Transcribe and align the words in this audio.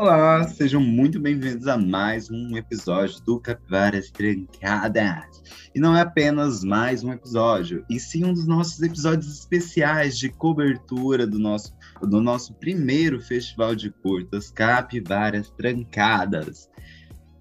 Olá, 0.00 0.42
sejam 0.48 0.80
muito 0.80 1.20
bem-vindos 1.20 1.66
a 1.66 1.76
mais 1.76 2.30
um 2.30 2.56
episódio 2.56 3.20
do 3.20 3.38
Capivaras 3.38 4.10
Trancadas. 4.10 5.42
E 5.74 5.78
não 5.78 5.94
é 5.94 6.00
apenas 6.00 6.64
mais 6.64 7.04
um 7.04 7.12
episódio, 7.12 7.84
e 7.86 8.00
sim 8.00 8.24
um 8.24 8.32
dos 8.32 8.46
nossos 8.46 8.80
episódios 8.80 9.30
especiais 9.30 10.16
de 10.16 10.30
cobertura 10.30 11.26
do 11.26 11.38
nosso, 11.38 11.76
do 12.00 12.18
nosso 12.18 12.54
primeiro 12.54 13.20
festival 13.20 13.74
de 13.74 13.90
curtas, 13.90 14.50
Capivaras 14.50 15.50
Trancadas. 15.50 16.70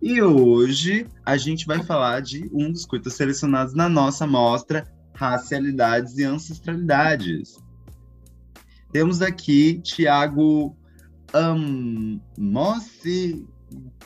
E 0.02 0.21
hoje 0.21 1.07
a 1.26 1.38
gente 1.38 1.66
vai 1.66 1.82
falar 1.82 2.20
de 2.20 2.50
um 2.52 2.73
dos 2.73 2.86
curtas 2.86 3.14
selecionados 3.14 3.73
na 3.73 3.88
nossa 3.88 4.28
mostra 4.28 4.86
Racialidades 5.14 6.18
e 6.18 6.26
Ancestralidades. 6.26 7.55
Temos 8.91 9.21
aqui 9.21 9.80
Tiago 9.82 10.76
um, 11.36 12.20
Mossi, 12.38 13.48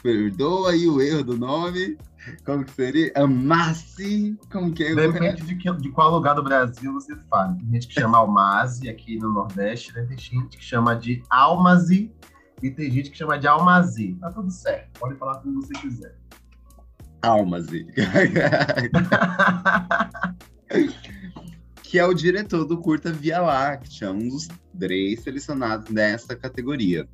perdoa 0.02 0.72
aí 0.72 0.88
o 0.88 1.02
erro 1.02 1.24
do 1.24 1.38
nome. 1.38 1.98
Como 2.46 2.64
que 2.64 2.72
seria? 2.72 3.12
Amassi? 3.16 4.38
Como 4.52 4.74
que 4.74 4.84
é? 4.84 4.96
Depende 4.96 5.44
de, 5.44 5.56
que, 5.56 5.72
de 5.74 5.90
qual 5.92 6.12
lugar 6.12 6.36
do 6.36 6.44
Brasil 6.44 6.94
você 6.94 7.16
fala. 7.30 7.54
Tem 7.56 7.70
gente 7.74 7.88
que 7.88 7.94
chama 7.94 8.18
Almazi 8.18 8.90
aqui 8.90 9.18
no 9.18 9.34
Nordeste, 9.34 9.94
né? 9.94 10.06
Tem 10.06 10.18
gente 10.18 10.58
que 10.58 10.64
chama 10.64 10.96
de 10.96 11.22
Almazi 11.30 12.12
e 12.62 12.72
tem 12.72 12.90
gente 12.90 13.12
que 13.12 13.18
chama 13.18 13.38
de 13.38 13.48
Almazi. 13.48 14.16
Tá 14.22 14.32
tudo 14.32 14.50
certo, 14.50 15.00
pode 15.00 15.16
falar 15.16 15.40
como 15.40 15.62
você 15.62 15.74
quiser. 15.74 16.16
Almazi. 17.22 17.88
que 21.94 22.00
é 22.00 22.06
o 22.08 22.12
diretor 22.12 22.66
do 22.66 22.80
curta 22.80 23.14
Via 23.14 23.40
Láctea, 23.40 24.12
um 24.12 24.28
dos 24.28 24.48
três 24.80 25.20
selecionados 25.20 25.92
nessa 25.92 26.36
categoria. 26.36 27.08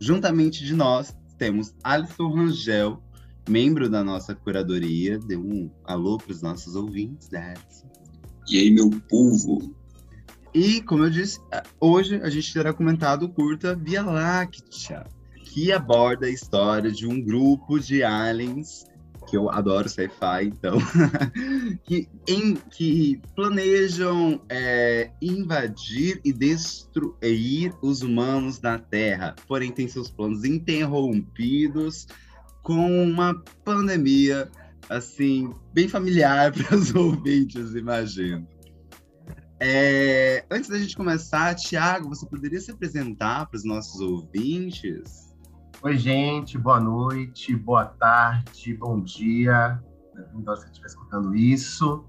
Juntamente 0.00 0.64
de 0.64 0.72
nós, 0.72 1.14
temos 1.36 1.74
Alisson 1.84 2.30
Rangel, 2.30 3.02
membro 3.46 3.86
da 3.86 4.02
nossa 4.02 4.34
curadoria. 4.34 5.18
Dê 5.18 5.36
um 5.36 5.70
alô 5.84 6.16
para 6.16 6.32
os 6.32 6.40
nossos 6.40 6.74
ouvintes, 6.74 7.28
Alisson. 7.34 7.86
E 8.48 8.58
aí, 8.58 8.70
meu 8.70 8.88
povo? 9.10 9.76
E, 10.54 10.80
como 10.80 11.04
eu 11.04 11.10
disse, 11.10 11.38
hoje 11.78 12.18
a 12.22 12.30
gente 12.30 12.50
terá 12.50 12.72
comentado 12.72 13.24
o 13.24 13.28
curta 13.28 13.76
Via 13.76 14.02
Láctea, 14.02 15.04
que 15.52 15.70
aborda 15.70 16.24
a 16.24 16.30
história 16.30 16.90
de 16.90 17.06
um 17.06 17.22
grupo 17.22 17.78
de 17.78 18.02
aliens 18.02 18.86
que 19.28 19.36
eu 19.36 19.50
adoro 19.50 19.88
sci-fi, 19.88 20.44
então, 20.44 20.78
que, 21.84 22.08
em, 22.26 22.54
que 22.54 23.20
planejam 23.34 24.40
é, 24.48 25.10
invadir 25.20 26.20
e 26.24 26.32
destruir 26.32 27.72
os 27.82 28.02
humanos 28.02 28.58
da 28.58 28.78
Terra, 28.78 29.34
porém 29.46 29.70
tem 29.70 29.86
seus 29.86 30.10
planos 30.10 30.44
interrompidos 30.44 32.06
com 32.62 33.02
uma 33.02 33.34
pandemia, 33.64 34.50
assim, 34.88 35.52
bem 35.72 35.88
familiar 35.88 36.52
para 36.56 36.76
os 36.76 36.94
ouvintes, 36.94 37.74
imagino. 37.74 38.46
É, 39.60 40.44
antes 40.50 40.70
da 40.70 40.78
gente 40.78 40.96
começar, 40.96 41.54
Tiago, 41.54 42.08
você 42.08 42.24
poderia 42.26 42.60
se 42.60 42.70
apresentar 42.70 43.46
para 43.46 43.56
os 43.56 43.64
nossos 43.64 44.00
ouvintes? 44.00 45.27
Oi, 45.80 45.96
gente, 45.96 46.58
boa 46.58 46.80
noite, 46.80 47.54
boa 47.54 47.84
tarde, 47.84 48.74
bom 48.74 49.00
dia. 49.00 49.80
Então, 50.34 50.56
se 50.56 50.62
você 50.62 50.70
estiver 50.70 50.88
escutando 50.88 51.36
isso. 51.36 52.04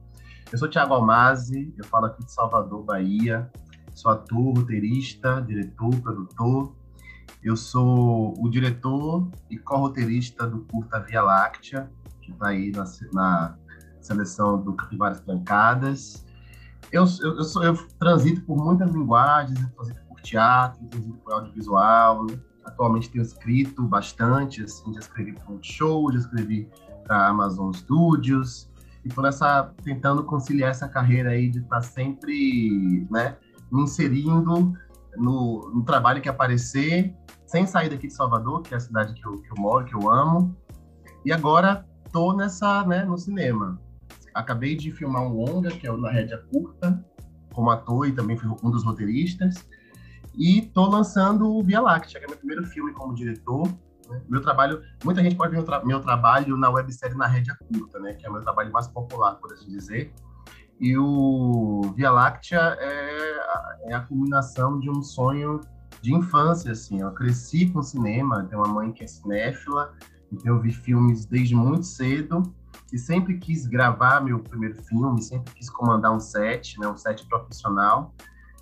Eu 0.51 0.57
sou 0.57 0.67
Tiago 0.67 0.95
Almazi, 0.95 1.71
eu 1.77 1.85
falo 1.85 2.07
aqui 2.07 2.25
de 2.25 2.31
Salvador, 2.31 2.83
Bahia. 2.83 3.47
Sou 3.93 4.11
ator, 4.11 4.57
roteirista, 4.57 5.39
diretor, 5.43 5.91
produtor. 6.01 6.73
Eu 7.43 7.55
sou 7.55 8.33
o 8.43 8.49
diretor 8.49 9.29
e 9.51 9.59
co-roteirista 9.59 10.47
do 10.47 10.61
curta 10.61 10.99
Via 11.01 11.21
Láctea, 11.21 11.91
que 12.23 12.31
está 12.31 12.47
aí 12.47 12.71
na, 12.71 12.85
na, 13.13 13.57
seleção 14.01 14.59
do 14.59 14.73
Capivaras 14.73 15.21
Trancadas. 15.21 16.25
Eu, 16.91 17.05
eu, 17.21 17.37
eu, 17.37 17.43
sou, 17.43 17.63
eu 17.63 17.75
transito 17.99 18.41
por 18.41 18.57
muitas 18.57 18.89
linguagens, 18.89 19.61
eu 19.61 19.69
transito 19.69 20.01
por 20.07 20.19
teatro, 20.21 20.83
transito 20.87 21.17
por 21.19 21.33
audiovisual, 21.33 22.25
Atualmente 22.69 23.09
tenho 23.09 23.23
escrito 23.23 23.83
bastante, 23.83 24.63
assim, 24.63 24.93
já 24.93 24.99
escrevi 24.99 25.33
para 25.33 25.51
um 25.51 25.59
show, 25.61 26.11
já 26.11 26.19
escrevi 26.19 26.69
para 27.03 27.27
Amazon 27.27 27.73
Studios, 27.73 28.69
e 29.03 29.09
por 29.09 29.25
essa 29.25 29.73
tentando 29.83 30.23
conciliar 30.23 30.71
essa 30.71 30.87
carreira 30.87 31.31
aí 31.31 31.49
de 31.49 31.59
estar 31.59 31.77
tá 31.77 31.81
sempre, 31.81 33.07
né, 33.09 33.37
me 33.71 33.83
inserindo 33.83 34.73
no, 35.17 35.71
no, 35.73 35.83
trabalho 35.83 36.21
que 36.21 36.29
aparecer, 36.29 37.15
sem 37.45 37.65
sair 37.65 37.89
daqui 37.89 38.07
de 38.07 38.13
Salvador, 38.13 38.61
que 38.61 38.73
é 38.73 38.77
a 38.77 38.79
cidade 38.79 39.13
que 39.13 39.25
eu, 39.25 39.41
que 39.41 39.51
eu 39.51 39.55
moro, 39.57 39.85
que 39.85 39.95
eu 39.95 40.11
amo. 40.11 40.55
E 41.25 41.31
agora 41.31 41.85
tô 42.11 42.33
nessa, 42.33 42.85
né, 42.85 43.03
no 43.03 43.17
cinema. 43.17 43.79
Acabei 44.33 44.75
de 44.75 44.91
filmar 44.91 45.23
um 45.23 45.33
longa, 45.33 45.69
que 45.69 45.87
é 45.87 45.91
o 45.91 45.97
Na 45.97 46.11
Rédia 46.11 46.37
Curta, 46.51 47.03
como 47.51 47.71
ator 47.71 48.07
e 48.07 48.11
também 48.11 48.37
fui 48.37 48.49
um 48.63 48.69
dos 48.69 48.83
roteiristas. 48.83 49.67
E 50.37 50.61
tô 50.61 50.85
lançando 50.87 51.49
o 51.49 51.63
Via 51.63 51.81
Láctea, 51.81 52.19
que 52.19 52.25
é 52.25 52.29
meu 52.29 52.37
primeiro 52.37 52.65
filme 52.65 52.93
como 52.93 53.13
diretor. 53.13 53.67
Né? 54.09 54.21
Meu 54.29 54.41
trabalho, 54.41 54.81
muita 55.03 55.21
gente 55.21 55.35
pode 55.35 55.51
ver 55.51 55.57
meu, 55.57 55.65
tra 55.65 55.83
meu 55.83 55.99
trabalho 55.99 56.57
na 56.57 56.69
websérie 56.69 57.17
Na 57.17 57.27
Rédia 57.27 57.55
Curta, 57.55 57.99
né? 57.99 58.13
Que 58.13 58.25
é 58.25 58.29
o 58.29 58.33
meu 58.33 58.41
trabalho 58.41 58.71
mais 58.71 58.87
popular, 58.87 59.35
por 59.35 59.51
assim 59.53 59.69
dizer. 59.69 60.13
E 60.79 60.97
o 60.97 61.81
Via 61.95 62.11
Láctea 62.11 62.77
é, 62.79 63.91
é 63.91 63.93
a 63.93 63.99
culminação 64.01 64.79
de 64.79 64.89
um 64.89 65.03
sonho 65.03 65.59
de 66.01 66.13
infância, 66.13 66.71
assim. 66.71 67.01
Eu 67.01 67.11
cresci 67.11 67.69
com 67.69 67.81
cinema, 67.81 68.45
tenho 68.45 68.61
uma 68.61 68.73
mãe 68.73 68.91
que 68.91 69.03
é 69.03 69.07
cinéfila, 69.07 69.93
então 70.31 70.55
eu 70.55 70.61
vi 70.61 70.71
filmes 70.71 71.25
desde 71.25 71.55
muito 71.55 71.85
cedo 71.85 72.43
e 72.91 72.97
sempre 72.97 73.37
quis 73.37 73.65
gravar 73.65 74.21
meu 74.21 74.39
primeiro 74.39 74.81
filme, 74.83 75.21
sempre 75.21 75.53
quis 75.53 75.69
comandar 75.69 76.11
um 76.11 76.19
set, 76.19 76.79
né, 76.79 76.87
um 76.87 76.97
set 76.97 77.27
profissional. 77.27 78.13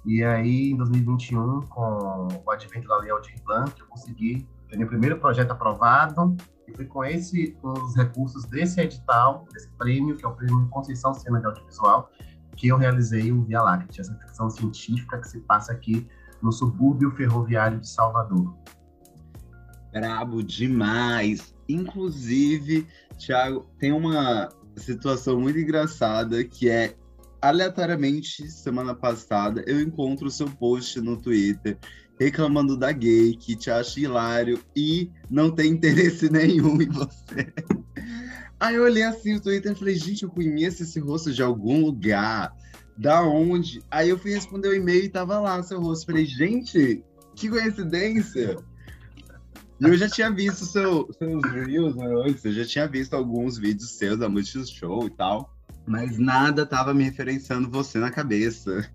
E 0.08 0.24
aí, 0.24 0.72
em 0.72 0.78
2021, 0.78 1.64
com 1.64 2.30
o 2.46 2.50
advento 2.50 2.88
da 2.88 2.98
Lei 2.98 3.12
Aldir 3.12 3.36
Blanc, 3.44 3.78
eu 3.78 3.86
consegui 3.88 4.48
ter 4.70 4.78
meu 4.78 4.88
primeiro 4.88 5.20
projeto 5.20 5.52
aprovado. 5.52 6.34
E 6.66 6.74
foi 6.74 6.86
com, 6.86 7.04
esse, 7.04 7.52
com 7.62 7.74
os 7.74 7.94
recursos 7.94 8.46
desse 8.46 8.80
edital, 8.80 9.46
desse 9.52 9.70
prêmio, 9.72 10.16
que 10.16 10.24
é 10.24 10.28
o 10.30 10.32
Prêmio 10.32 10.66
Conceição 10.70 11.14
Cena 11.14 11.42
de 11.42 11.46
Audiovisual, 11.48 12.10
que 12.56 12.70
eu 12.70 12.78
realizei 12.78 13.34
o 13.34 13.44
Via 13.44 13.62
Láctea, 13.62 14.00
essa 14.00 14.16
ficção 14.16 14.50
científica 14.50 15.18
que 15.20 15.28
se 15.28 15.42
passa 15.42 15.74
aqui 15.74 16.08
no 16.42 16.54
subúrbio 16.54 17.12
ferroviário 17.12 17.78
de 17.78 17.90
Salvador. 17.90 18.56
Brabo 19.92 20.42
demais! 20.42 21.54
Inclusive, 21.68 22.88
Thiago, 23.18 23.68
tem 23.78 23.92
uma 23.92 24.48
situação 24.78 25.38
muito 25.38 25.60
engraçada 25.60 26.46
que 26.46 26.70
é 26.70 26.96
aleatoriamente, 27.42 28.50
semana 28.50 28.96
passada, 28.96 29.64
eu 29.68 29.80
encontro 29.82 30.28
o 30.28 30.32
seu 30.32 30.50
post 30.50 31.00
no 31.02 31.18
Twitter 31.18 31.78
reclamando 32.20 32.76
da 32.76 32.92
gay, 32.92 33.36
que 33.36 33.56
te 33.56 33.70
acha 33.70 34.00
hilário 34.00 34.60
e 34.76 35.12
não 35.30 35.52
tem 35.52 35.72
interesse 35.72 36.30
nenhum 36.32 36.82
em 36.82 36.90
você. 36.90 37.54
Aí 38.60 38.76
eu 38.76 38.84
olhei 38.84 39.04
assim 39.04 39.36
o 39.36 39.42
Twitter 39.42 39.72
e 39.72 39.76
falei, 39.76 39.96
gente, 39.96 40.24
eu 40.24 40.30
conheço 40.30 40.84
esse 40.84 41.00
rosto 41.00 41.32
de 41.32 41.44
algum 41.44 41.86
lugar. 41.86 42.56
Da 42.98 43.22
onde? 43.22 43.84
Aí 43.92 44.10
eu 44.10 44.18
fui 44.18 44.32
responder 44.32 44.70
o 44.70 44.76
e-mail 44.76 45.06
e 45.06 45.10
tava 45.10 45.40
lá 45.40 45.62
seu 45.62 45.80
rosto. 45.80 46.08
Falei, 46.08 46.26
gente, 46.26 47.04
que 47.36 47.48
coincidência! 47.48 48.58
Eu 49.80 49.96
já 49.96 50.10
tinha 50.10 50.32
visto 50.32 50.66
seu, 50.66 51.08
seus 51.20 51.44
reels 51.52 51.96
né, 51.96 52.08
eu 52.44 52.52
já 52.52 52.66
tinha 52.66 52.88
visto 52.88 53.14
alguns 53.14 53.60
vídeos 53.60 53.92
seus 53.92 54.18
da 54.18 54.28
Multishow 54.28 55.06
e 55.06 55.12
tal. 55.12 55.56
Mas 55.88 56.20
nada 56.20 56.66
tava 56.66 56.94
me 56.94 57.06
referenciando 57.06 57.70
você 57.70 57.98
na 57.98 58.12
cabeça. 58.12 58.86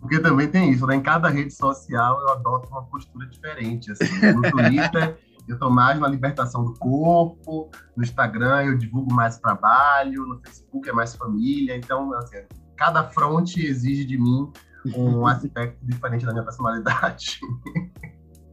Porque 0.00 0.18
também 0.18 0.48
tem 0.48 0.72
isso, 0.72 0.86
né? 0.86 0.96
Em 0.96 1.02
cada 1.02 1.28
rede 1.28 1.54
social 1.54 2.20
eu 2.22 2.30
adoto 2.30 2.68
uma 2.70 2.82
postura 2.84 3.26
diferente. 3.26 3.92
Assim. 3.92 4.32
No 4.32 4.42
Twitter 4.42 5.16
eu 5.46 5.58
tô 5.58 5.68
mais 5.68 6.00
na 6.00 6.08
libertação 6.08 6.64
do 6.64 6.74
corpo, 6.74 7.70
no 7.96 8.02
Instagram 8.02 8.64
eu 8.64 8.78
divulgo 8.78 9.12
mais 9.12 9.38
trabalho, 9.38 10.26
no 10.26 10.40
Facebook 10.40 10.88
é 10.88 10.92
mais 10.92 11.14
família. 11.14 11.76
Então, 11.76 12.12
assim, 12.14 12.38
cada 12.76 13.04
fronte 13.10 13.64
exige 13.64 14.04
de 14.04 14.18
mim 14.18 14.50
um 14.96 15.24
aspecto 15.28 15.78
diferente 15.84 16.24
da 16.24 16.32
minha 16.32 16.44
personalidade. 16.44 17.40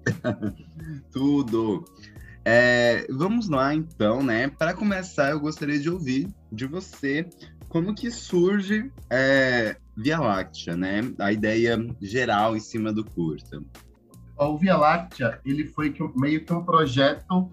Tudo. 1.12 1.86
É, 2.46 3.08
vamos 3.12 3.48
lá, 3.50 3.74
então, 3.74 4.24
né? 4.24 4.48
Para 4.50 4.74
começar, 4.74 5.32
eu 5.32 5.40
gostaria 5.40 5.80
de 5.80 5.90
ouvir 5.90 6.34
de 6.52 6.66
você 6.66 7.28
como 7.70 7.94
que 7.94 8.12
surge 8.12 8.92
é, 9.10 9.78
Via 9.96 10.20
Láctea, 10.20 10.76
né? 10.76 11.02
A 11.20 11.32
ideia 11.32 11.78
geral 12.02 12.58
em 12.58 12.60
cima 12.60 12.92
do 12.92 13.06
curta. 13.06 13.62
O 14.38 14.58
Via 14.58 14.76
Láctea, 14.76 15.40
ele 15.46 15.66
foi 15.68 15.94
meio 16.16 16.44
que 16.44 16.52
um 16.52 16.64
projeto 16.64 17.50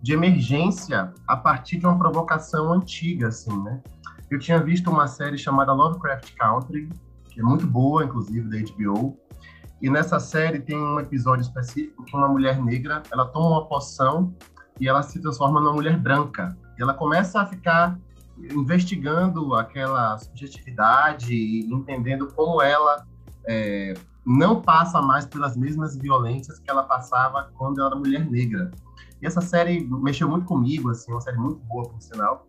de 0.00 0.12
emergência 0.12 1.12
a 1.26 1.36
partir 1.36 1.78
de 1.78 1.86
uma 1.86 1.98
provocação 1.98 2.72
antiga, 2.72 3.28
assim, 3.28 3.56
né? 3.62 3.82
Eu 4.30 4.38
tinha 4.38 4.62
visto 4.62 4.90
uma 4.90 5.06
série 5.06 5.38
chamada 5.38 5.72
Lovecraft 5.72 6.34
Country, 6.36 6.88
que 7.30 7.40
é 7.40 7.42
muito 7.42 7.66
boa, 7.66 8.04
inclusive, 8.04 8.48
da 8.48 8.72
HBO, 8.72 9.18
E 9.80 9.90
nessa 9.90 10.20
série 10.20 10.60
tem 10.60 10.76
um 10.76 11.00
episódio 11.00 11.42
específico 11.42 12.04
que 12.04 12.16
uma 12.16 12.28
mulher 12.28 12.62
negra, 12.62 13.02
ela 13.10 13.26
toma 13.26 13.48
uma 13.48 13.66
poção 13.66 14.34
e 14.80 14.88
ela 14.88 15.02
se 15.02 15.20
transforma 15.20 15.60
numa 15.60 15.72
mulher 15.72 15.98
branca. 15.98 16.56
E 16.78 16.82
ela 16.82 16.94
começa 16.94 17.40
a 17.40 17.46
ficar 17.46 17.98
investigando 18.38 19.54
aquela 19.54 20.18
subjetividade 20.18 21.34
e 21.34 21.60
entendendo 21.72 22.28
como 22.34 22.60
ela 22.60 23.06
é, 23.46 23.94
não 24.24 24.60
passa 24.60 25.00
mais 25.00 25.24
pelas 25.24 25.56
mesmas 25.56 25.96
violências 25.96 26.58
que 26.58 26.70
ela 26.70 26.82
passava 26.82 27.50
quando 27.56 27.78
ela 27.78 27.88
era 27.88 27.96
mulher 27.96 28.30
negra. 28.30 28.70
E 29.22 29.26
essa 29.26 29.40
série 29.40 29.86
mexeu 29.86 30.28
muito 30.28 30.44
comigo, 30.44 30.90
assim, 30.90 31.10
uma 31.12 31.20
série 31.20 31.38
muito 31.38 31.60
boa, 31.64 31.88
por 31.88 32.00
sinal. 32.02 32.46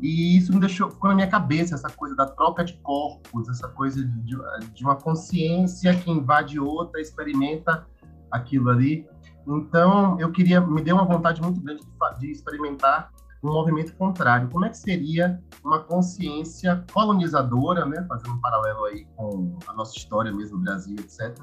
E 0.00 0.36
isso 0.36 0.52
me 0.52 0.60
deixou, 0.60 0.90
ficou 0.90 1.10
na 1.10 1.16
minha 1.16 1.28
cabeça, 1.28 1.74
essa 1.74 1.90
coisa 1.90 2.14
da 2.14 2.26
troca 2.26 2.64
de 2.64 2.74
corpos, 2.78 3.48
essa 3.48 3.68
coisa 3.68 4.04
de, 4.04 4.36
de 4.74 4.84
uma 4.84 4.96
consciência 4.96 5.94
que 5.94 6.10
invade 6.10 6.58
outra, 6.58 7.00
experimenta 7.00 7.86
aquilo 8.30 8.70
ali. 8.70 9.06
Então, 9.46 10.18
eu 10.20 10.30
queria, 10.30 10.60
me 10.60 10.82
deu 10.82 10.96
uma 10.96 11.04
vontade 11.04 11.40
muito 11.40 11.60
grande 11.60 11.82
de, 11.82 12.20
de 12.20 12.32
experimentar 12.32 13.10
um 13.42 13.52
movimento 13.52 13.94
contrário. 13.94 14.48
Como 14.48 14.64
é 14.64 14.68
que 14.68 14.78
seria 14.78 15.40
uma 15.64 15.80
consciência 15.80 16.84
colonizadora, 16.92 17.86
né, 17.86 18.04
fazendo 18.08 18.34
um 18.34 18.40
paralelo 18.40 18.84
aí 18.86 19.06
com 19.16 19.56
a 19.66 19.72
nossa 19.72 19.96
história 19.96 20.32
mesmo, 20.32 20.58
Brasil, 20.58 20.96
etc. 20.98 21.38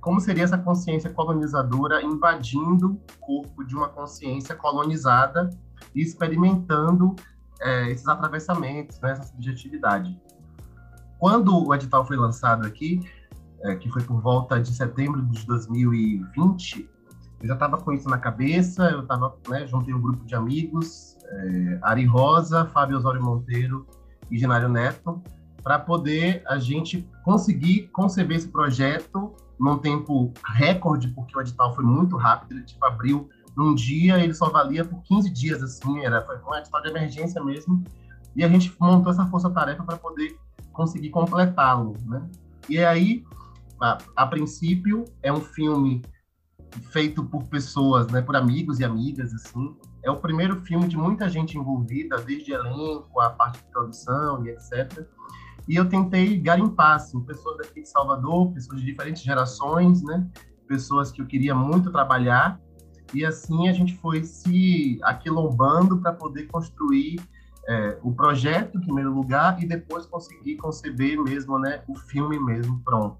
Como 0.00 0.20
seria 0.20 0.44
essa 0.44 0.58
consciência 0.58 1.10
colonizadora 1.10 2.02
invadindo 2.02 2.92
o 2.92 3.20
corpo 3.20 3.64
de 3.64 3.74
uma 3.74 3.88
consciência 3.88 4.54
colonizada 4.54 5.50
e 5.94 6.02
experimentando 6.02 7.14
é, 7.60 7.90
esses 7.90 8.06
atravessamentos, 8.08 8.98
né, 9.00 9.12
essa 9.12 9.24
subjetividade. 9.24 10.18
Quando 11.18 11.66
o 11.66 11.74
edital 11.74 12.04
foi 12.06 12.16
lançado 12.16 12.66
aqui, 12.66 13.00
é, 13.62 13.76
que 13.76 13.90
foi 13.90 14.02
por 14.02 14.20
volta 14.22 14.58
de 14.60 14.74
setembro 14.74 15.22
de 15.26 15.46
2020, 15.46 16.88
eu 17.42 17.48
já 17.48 17.54
estava 17.54 17.78
com 17.78 17.92
isso 17.92 18.08
na 18.08 18.18
cabeça, 18.18 18.90
eu 18.90 19.00
estava, 19.00 19.36
né, 19.48 19.66
juntei 19.66 19.92
um 19.94 20.00
grupo 20.00 20.24
de 20.24 20.34
amigos, 20.34 21.09
é, 21.30 21.78
Ari 21.82 22.04
Rosa, 22.04 22.66
Fábio 22.66 22.96
Osório 22.96 23.22
Monteiro 23.22 23.86
e 24.30 24.38
Genário 24.38 24.68
Neto, 24.68 25.22
para 25.62 25.78
poder 25.78 26.42
a 26.46 26.58
gente 26.58 27.08
conseguir 27.24 27.88
conceber 27.92 28.36
esse 28.36 28.48
projeto 28.48 29.34
num 29.58 29.76
tempo 29.76 30.32
recorde, 30.54 31.08
porque 31.08 31.36
o 31.36 31.40
edital 31.40 31.74
foi 31.74 31.84
muito 31.84 32.16
rápido, 32.16 32.52
ele 32.52 32.64
tipo, 32.64 32.84
abriu 32.84 33.28
num 33.56 33.74
dia, 33.74 34.18
ele 34.18 34.32
só 34.32 34.48
valia 34.48 34.84
por 34.84 35.02
15 35.02 35.30
dias, 35.30 35.62
assim, 35.62 36.00
era, 36.04 36.22
foi 36.22 36.36
um 36.46 36.54
edital 36.56 36.80
de 36.80 36.88
emergência 36.88 37.44
mesmo, 37.44 37.84
e 38.34 38.42
a 38.42 38.48
gente 38.48 38.74
montou 38.80 39.12
essa 39.12 39.26
força-tarefa 39.26 39.82
para 39.84 39.98
poder 39.98 40.38
conseguir 40.72 41.10
completá-lo, 41.10 41.94
né? 42.06 42.26
E 42.68 42.78
aí, 42.78 43.24
a, 43.80 43.98
a 44.16 44.26
princípio, 44.26 45.04
é 45.22 45.32
um 45.32 45.40
filme 45.40 46.00
feito 46.90 47.24
por 47.24 47.44
pessoas, 47.48 48.06
né, 48.06 48.22
por 48.22 48.36
amigos 48.36 48.78
e 48.78 48.84
amigas, 48.84 49.34
assim. 49.34 49.76
É 50.02 50.10
o 50.10 50.16
primeiro 50.16 50.60
filme 50.62 50.88
de 50.88 50.96
muita 50.96 51.28
gente 51.28 51.58
envolvida, 51.58 52.16
desde 52.18 52.52
elenco, 52.52 53.20
a 53.20 53.30
parte 53.30 53.58
de 53.58 53.70
produção 53.70 54.44
e 54.44 54.50
etc. 54.50 55.06
E 55.68 55.76
eu 55.76 55.88
tentei 55.88 56.38
garimpar, 56.38 56.96
assim, 56.96 57.20
pessoas 57.20 57.58
daqui 57.58 57.82
de 57.82 57.88
Salvador, 57.88 58.52
pessoas 58.52 58.80
de 58.80 58.86
diferentes 58.86 59.22
gerações, 59.22 60.02
né, 60.02 60.26
pessoas 60.66 61.12
que 61.12 61.20
eu 61.20 61.26
queria 61.26 61.54
muito 61.54 61.92
trabalhar. 61.92 62.60
E 63.12 63.24
assim 63.24 63.68
a 63.68 63.72
gente 63.72 63.96
foi 63.98 64.24
se 64.24 64.98
aquilombando 65.02 66.00
para 66.00 66.12
poder 66.12 66.46
construir 66.46 67.20
é, 67.68 67.98
o 68.02 68.12
projeto, 68.12 68.78
em 68.78 68.80
primeiro 68.80 69.12
lugar, 69.12 69.62
e 69.62 69.66
depois 69.66 70.06
conseguir 70.06 70.56
conceber 70.56 71.20
mesmo, 71.22 71.58
né, 71.58 71.82
o 71.86 71.94
filme 71.94 72.38
mesmo 72.38 72.80
pronto. 72.84 73.18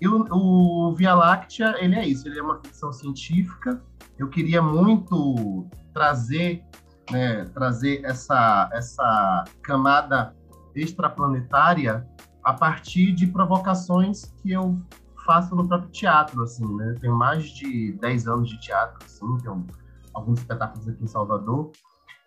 E 0.00 0.08
o, 0.08 0.26
o 0.32 0.94
Via 0.94 1.14
Láctea, 1.14 1.76
ele 1.78 1.94
é 1.94 2.06
isso, 2.06 2.26
ele 2.26 2.38
é 2.38 2.42
uma 2.42 2.58
ficção 2.58 2.92
científica. 2.92 3.80
Eu 4.18 4.28
queria 4.28 4.60
muito 4.60 5.68
trazer, 5.92 6.64
né, 7.10 7.44
trazer 7.54 8.04
essa, 8.04 8.70
essa 8.72 9.44
camada 9.62 10.34
extraplanetária 10.74 12.06
a 12.42 12.52
partir 12.52 13.12
de 13.12 13.26
provocações 13.26 14.24
que 14.42 14.52
eu 14.52 14.80
faço 15.24 15.54
no 15.54 15.66
próprio 15.66 15.90
teatro, 15.90 16.42
assim, 16.42 16.66
né? 16.76 16.90
Eu 16.90 16.98
tenho 16.98 17.14
mais 17.14 17.44
de 17.44 17.92
10 18.00 18.26
anos 18.26 18.48
de 18.48 18.60
teatro, 18.60 18.98
assim, 19.04 19.38
tenho 19.38 19.64
alguns 20.12 20.40
espetáculos 20.40 20.88
aqui 20.88 21.02
em 21.02 21.06
Salvador. 21.06 21.70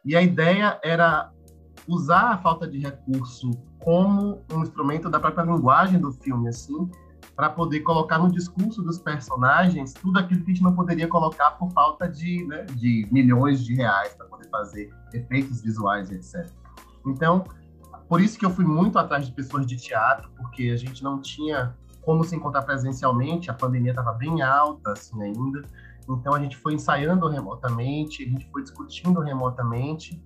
E 0.06 0.16
a 0.16 0.22
ideia 0.22 0.80
era 0.84 1.32
usar 1.88 2.32
a 2.32 2.38
falta 2.38 2.68
de 2.68 2.80
recurso 2.80 3.52
como 3.80 4.44
um 4.52 4.64
instrumento 4.64 5.10
da 5.10 5.20
própria 5.20 5.44
linguagem 5.44 6.00
do 6.00 6.12
filme, 6.12 6.48
assim, 6.48 6.90
para 7.36 7.50
poder 7.50 7.82
colocar 7.82 8.18
no 8.18 8.32
discurso 8.32 8.82
dos 8.82 8.98
personagens 8.98 9.94
tudo 9.94 10.20
aquilo 10.20 10.42
que 10.42 10.52
a 10.52 10.54
gente 10.54 10.64
não 10.64 10.74
poderia 10.74 11.08
colocar 11.08 11.52
por 11.52 11.70
falta 11.72 12.08
de, 12.08 12.46
né, 12.48 12.64
de 12.64 13.08
milhões 13.12 13.64
de 13.64 13.76
reais 13.76 14.14
para 14.16 14.26
poder 14.28 14.50
fazer 14.50 14.90
efeitos 15.14 15.62
visuais, 15.62 16.10
etc. 16.12 16.50
Então, 17.06 17.44
por 18.08 18.22
isso 18.22 18.38
que 18.40 18.46
eu 18.46 18.50
fui 18.50 18.66
muito 18.66 18.98
atrás 18.98 19.26
de 19.26 19.34
pessoas 19.34 19.66
de 19.66 19.76
teatro, 19.76 20.30
porque 20.38 20.70
a 20.70 20.78
gente 20.78 21.04
não 21.04 21.20
tinha 21.20 21.76
como 22.02 22.24
se 22.24 22.36
encontrar 22.36 22.62
presencialmente, 22.62 23.50
a 23.50 23.54
pandemia 23.54 23.92
estava 23.92 24.14
bem 24.14 24.42
alta 24.42 24.92
assim 24.92 25.22
ainda. 25.22 25.64
Então 26.08 26.36
a 26.36 26.40
gente 26.40 26.56
foi 26.56 26.76
ensaiando 26.76 27.28
remotamente, 27.28 28.24
a 28.24 28.30
gente 28.30 28.48
foi 28.52 28.62
discutindo 28.62 29.20
remotamente 29.20 30.22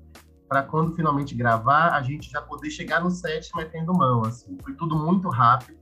para 0.47 0.61
quando 0.61 0.93
finalmente 0.93 1.33
gravar, 1.33 1.93
a 1.93 2.01
gente 2.01 2.29
já 2.29 2.41
poder 2.41 2.69
chegar 2.69 3.01
no 3.01 3.09
set 3.09 3.49
metendo 3.55 3.93
mão, 3.93 4.23
assim. 4.23 4.57
Foi 4.61 4.73
tudo 4.73 4.97
muito 4.97 5.29
rápido 5.29 5.78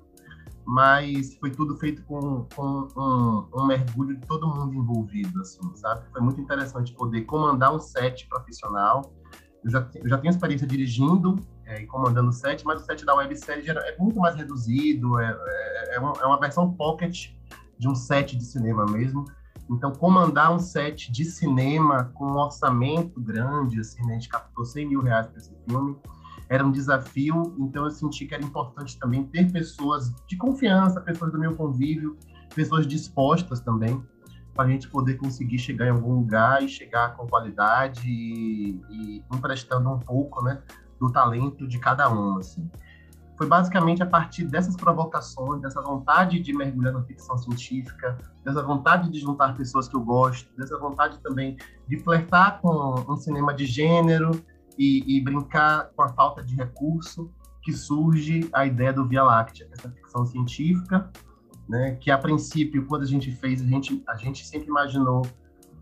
mas 0.67 1.33
foi 1.37 1.49
tudo 1.49 1.77
feito 1.77 2.03
com, 2.03 2.45
com 2.53 2.89
um, 2.97 3.47
um, 3.57 3.65
mergulho 3.65 4.17
de 4.17 4.27
todo 4.27 4.45
mundo 4.53 4.75
envolvido, 4.75 5.39
assim, 5.39 5.61
sabe? 5.77 6.05
Foi 6.11 6.19
muito 6.19 6.41
interessante 6.41 6.93
poder 6.93 7.21
comandar 7.21 7.73
um 7.73 7.79
set 7.79 8.27
profissional. 8.27 9.13
Eu 9.63 9.71
já, 9.71 9.89
eu 9.95 10.09
já 10.09 10.17
tenho 10.17 10.29
experiência 10.29 10.67
dirigindo 10.67 11.37
é, 11.65 11.81
e 11.81 11.87
comandando 11.87 12.33
set, 12.33 12.65
mas 12.65 12.81
o 12.81 12.85
set 12.85 13.05
da 13.05 13.15
websérie 13.15 13.69
é 13.69 13.97
muito 13.97 14.19
mais 14.19 14.35
reduzido, 14.35 15.17
é, 15.17 15.39
é, 15.39 15.95
é, 15.95 15.99
uma, 16.01 16.13
é 16.21 16.25
uma 16.25 16.37
versão 16.37 16.73
pocket 16.73 17.29
de 17.79 17.87
um 17.87 17.95
set 17.95 18.35
de 18.35 18.43
cinema 18.43 18.85
mesmo. 18.85 19.23
Então, 19.69 19.93
comandar 19.93 20.53
um 20.53 20.59
set 20.59 21.09
de 21.09 21.23
cinema 21.23 22.11
com 22.13 22.25
um 22.25 22.37
orçamento 22.37 23.21
grande, 23.21 23.79
assim, 23.79 24.05
né? 24.05 24.11
a 24.11 24.15
gente 24.15 24.27
captou 24.27 24.65
100 24.65 24.85
mil 24.85 25.01
reais 25.01 25.27
para 25.27 25.37
esse 25.37 25.55
filme, 25.65 25.95
era 26.49 26.65
um 26.65 26.71
desafio, 26.71 27.55
então 27.59 27.83
eu 27.85 27.91
senti 27.91 28.25
que 28.25 28.33
era 28.33 28.43
importante 28.43 28.97
também 28.97 29.23
ter 29.23 29.51
pessoas 29.51 30.13
de 30.27 30.37
confiança, 30.37 31.01
pessoas 31.01 31.31
do 31.31 31.39
meu 31.39 31.55
convívio, 31.55 32.17
pessoas 32.55 32.87
dispostas 32.87 33.59
também, 33.59 34.01
para 34.53 34.65
a 34.65 34.69
gente 34.69 34.87
poder 34.89 35.15
conseguir 35.15 35.59
chegar 35.59 35.87
em 35.87 35.91
algum 35.91 36.13
lugar 36.13 36.63
e 36.63 36.67
chegar 36.67 37.15
com 37.15 37.27
qualidade 37.27 38.01
e, 38.07 38.81
e 38.89 39.23
emprestando 39.31 39.89
um 39.89 39.99
pouco, 39.99 40.43
né, 40.43 40.61
do 40.99 41.11
talento 41.11 41.67
de 41.67 41.77
cada 41.79 42.09
um, 42.09 42.37
assim. 42.37 42.69
Foi 43.37 43.45
basicamente 43.45 44.01
a 44.01 44.05
partir 44.05 44.45
dessas 44.45 44.75
provocações, 44.75 45.61
dessa 45.61 45.79
vontade 45.79 46.39
de 46.39 46.51
mergulhar 46.53 46.91
na 46.91 47.03
ficção 47.03 47.37
científica, 47.37 48.17
dessa 48.43 48.63
vontade 48.63 49.11
de 49.11 49.19
juntar 49.19 49.55
pessoas 49.55 49.87
que 49.87 49.95
eu 49.95 50.01
gosto, 50.01 50.49
dessa 50.57 50.75
vontade 50.79 51.19
também 51.19 51.55
de 51.87 51.99
flertar 51.99 52.59
com 52.59 53.05
um 53.07 53.15
cinema 53.15 53.53
de 53.53 53.67
gênero, 53.67 54.31
e, 54.77 55.17
e, 55.17 55.21
brincar 55.21 55.89
com 55.95 56.03
a 56.03 56.09
falta 56.09 56.43
de 56.43 56.55
recurso 56.55 57.31
que 57.61 57.73
surge 57.73 58.49
a 58.53 58.65
ideia 58.65 58.93
do 58.93 59.05
Via 59.05 59.23
Láctea, 59.23 59.67
essa 59.71 59.89
ficção 59.89 60.25
científica, 60.25 61.11
né, 61.67 61.95
que 61.95 62.09
a 62.09 62.17
princípio, 62.17 62.85
quando 62.85 63.03
a 63.03 63.07
gente 63.07 63.31
fez, 63.31 63.61
a 63.61 63.65
gente, 63.65 64.03
a 64.07 64.15
gente 64.15 64.45
sempre 64.47 64.69
imaginou 64.69 65.23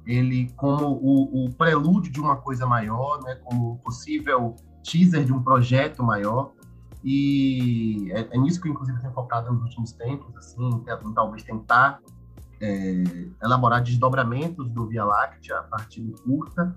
ele 0.05 0.51
como 0.55 0.87
o, 0.87 1.45
o 1.45 1.53
prelúdio 1.53 2.11
de 2.11 2.19
uma 2.19 2.37
coisa 2.37 2.65
maior, 2.65 3.21
né, 3.23 3.35
como 3.43 3.77
possível 3.79 4.55
teaser 4.83 5.25
de 5.25 5.33
um 5.33 5.43
projeto 5.43 6.03
maior, 6.03 6.53
e 7.03 8.11
é, 8.13 8.35
é 8.35 8.37
nisso 8.39 8.59
que 8.59 8.67
eu, 8.67 8.71
inclusive, 8.71 8.99
tenho 8.99 9.13
focado 9.13 9.53
nos 9.53 9.61
últimos 9.61 9.91
tempos, 9.91 10.35
assim, 10.37 10.83
talvez 11.13 11.43
tentar 11.43 11.99
é, 12.59 13.03
elaborar 13.43 13.83
desdobramentos 13.83 14.69
do 14.71 14.87
Via 14.87 15.05
Láctea 15.05 15.59
a 15.59 15.63
partir 15.63 16.01
do 16.01 16.13
curta, 16.23 16.75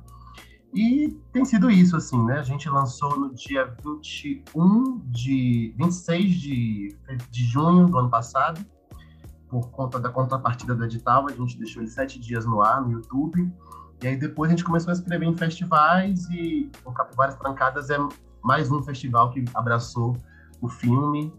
e 0.74 1.16
tem 1.32 1.44
sido 1.44 1.70
isso, 1.70 1.96
assim, 1.96 2.22
né? 2.24 2.38
A 2.38 2.42
gente 2.42 2.68
lançou 2.68 3.18
no 3.18 3.34
dia 3.34 3.74
21 3.84 4.98
de... 5.06 5.74
26 5.78 6.34
de, 6.34 6.96
de 7.30 7.44
junho 7.44 7.86
do 7.86 7.98
ano 7.98 8.10
passado, 8.10 8.64
por 9.48 9.70
conta 9.70 9.98
da 9.98 10.10
contrapartida 10.10 10.74
do 10.74 10.84
edital, 10.84 11.26
a 11.26 11.32
gente 11.32 11.58
deixou 11.58 11.82
ele 11.82 11.90
sete 11.90 12.18
dias 12.20 12.44
no 12.44 12.60
ar, 12.60 12.82
no 12.82 12.92
YouTube. 12.92 13.50
E 14.02 14.06
aí 14.06 14.16
depois 14.16 14.50
a 14.50 14.52
gente 14.52 14.64
começou 14.64 14.90
a 14.90 14.92
escrever 14.92 15.26
em 15.26 15.36
festivais 15.36 16.28
e 16.30 16.70
o 16.84 16.92
Capivaras 16.92 17.34
Trancadas 17.36 17.90
é 17.90 17.98
mais 18.44 18.70
um 18.70 18.82
festival 18.82 19.30
que 19.30 19.44
abraçou 19.54 20.16
o 20.60 20.68
filme 20.68 21.32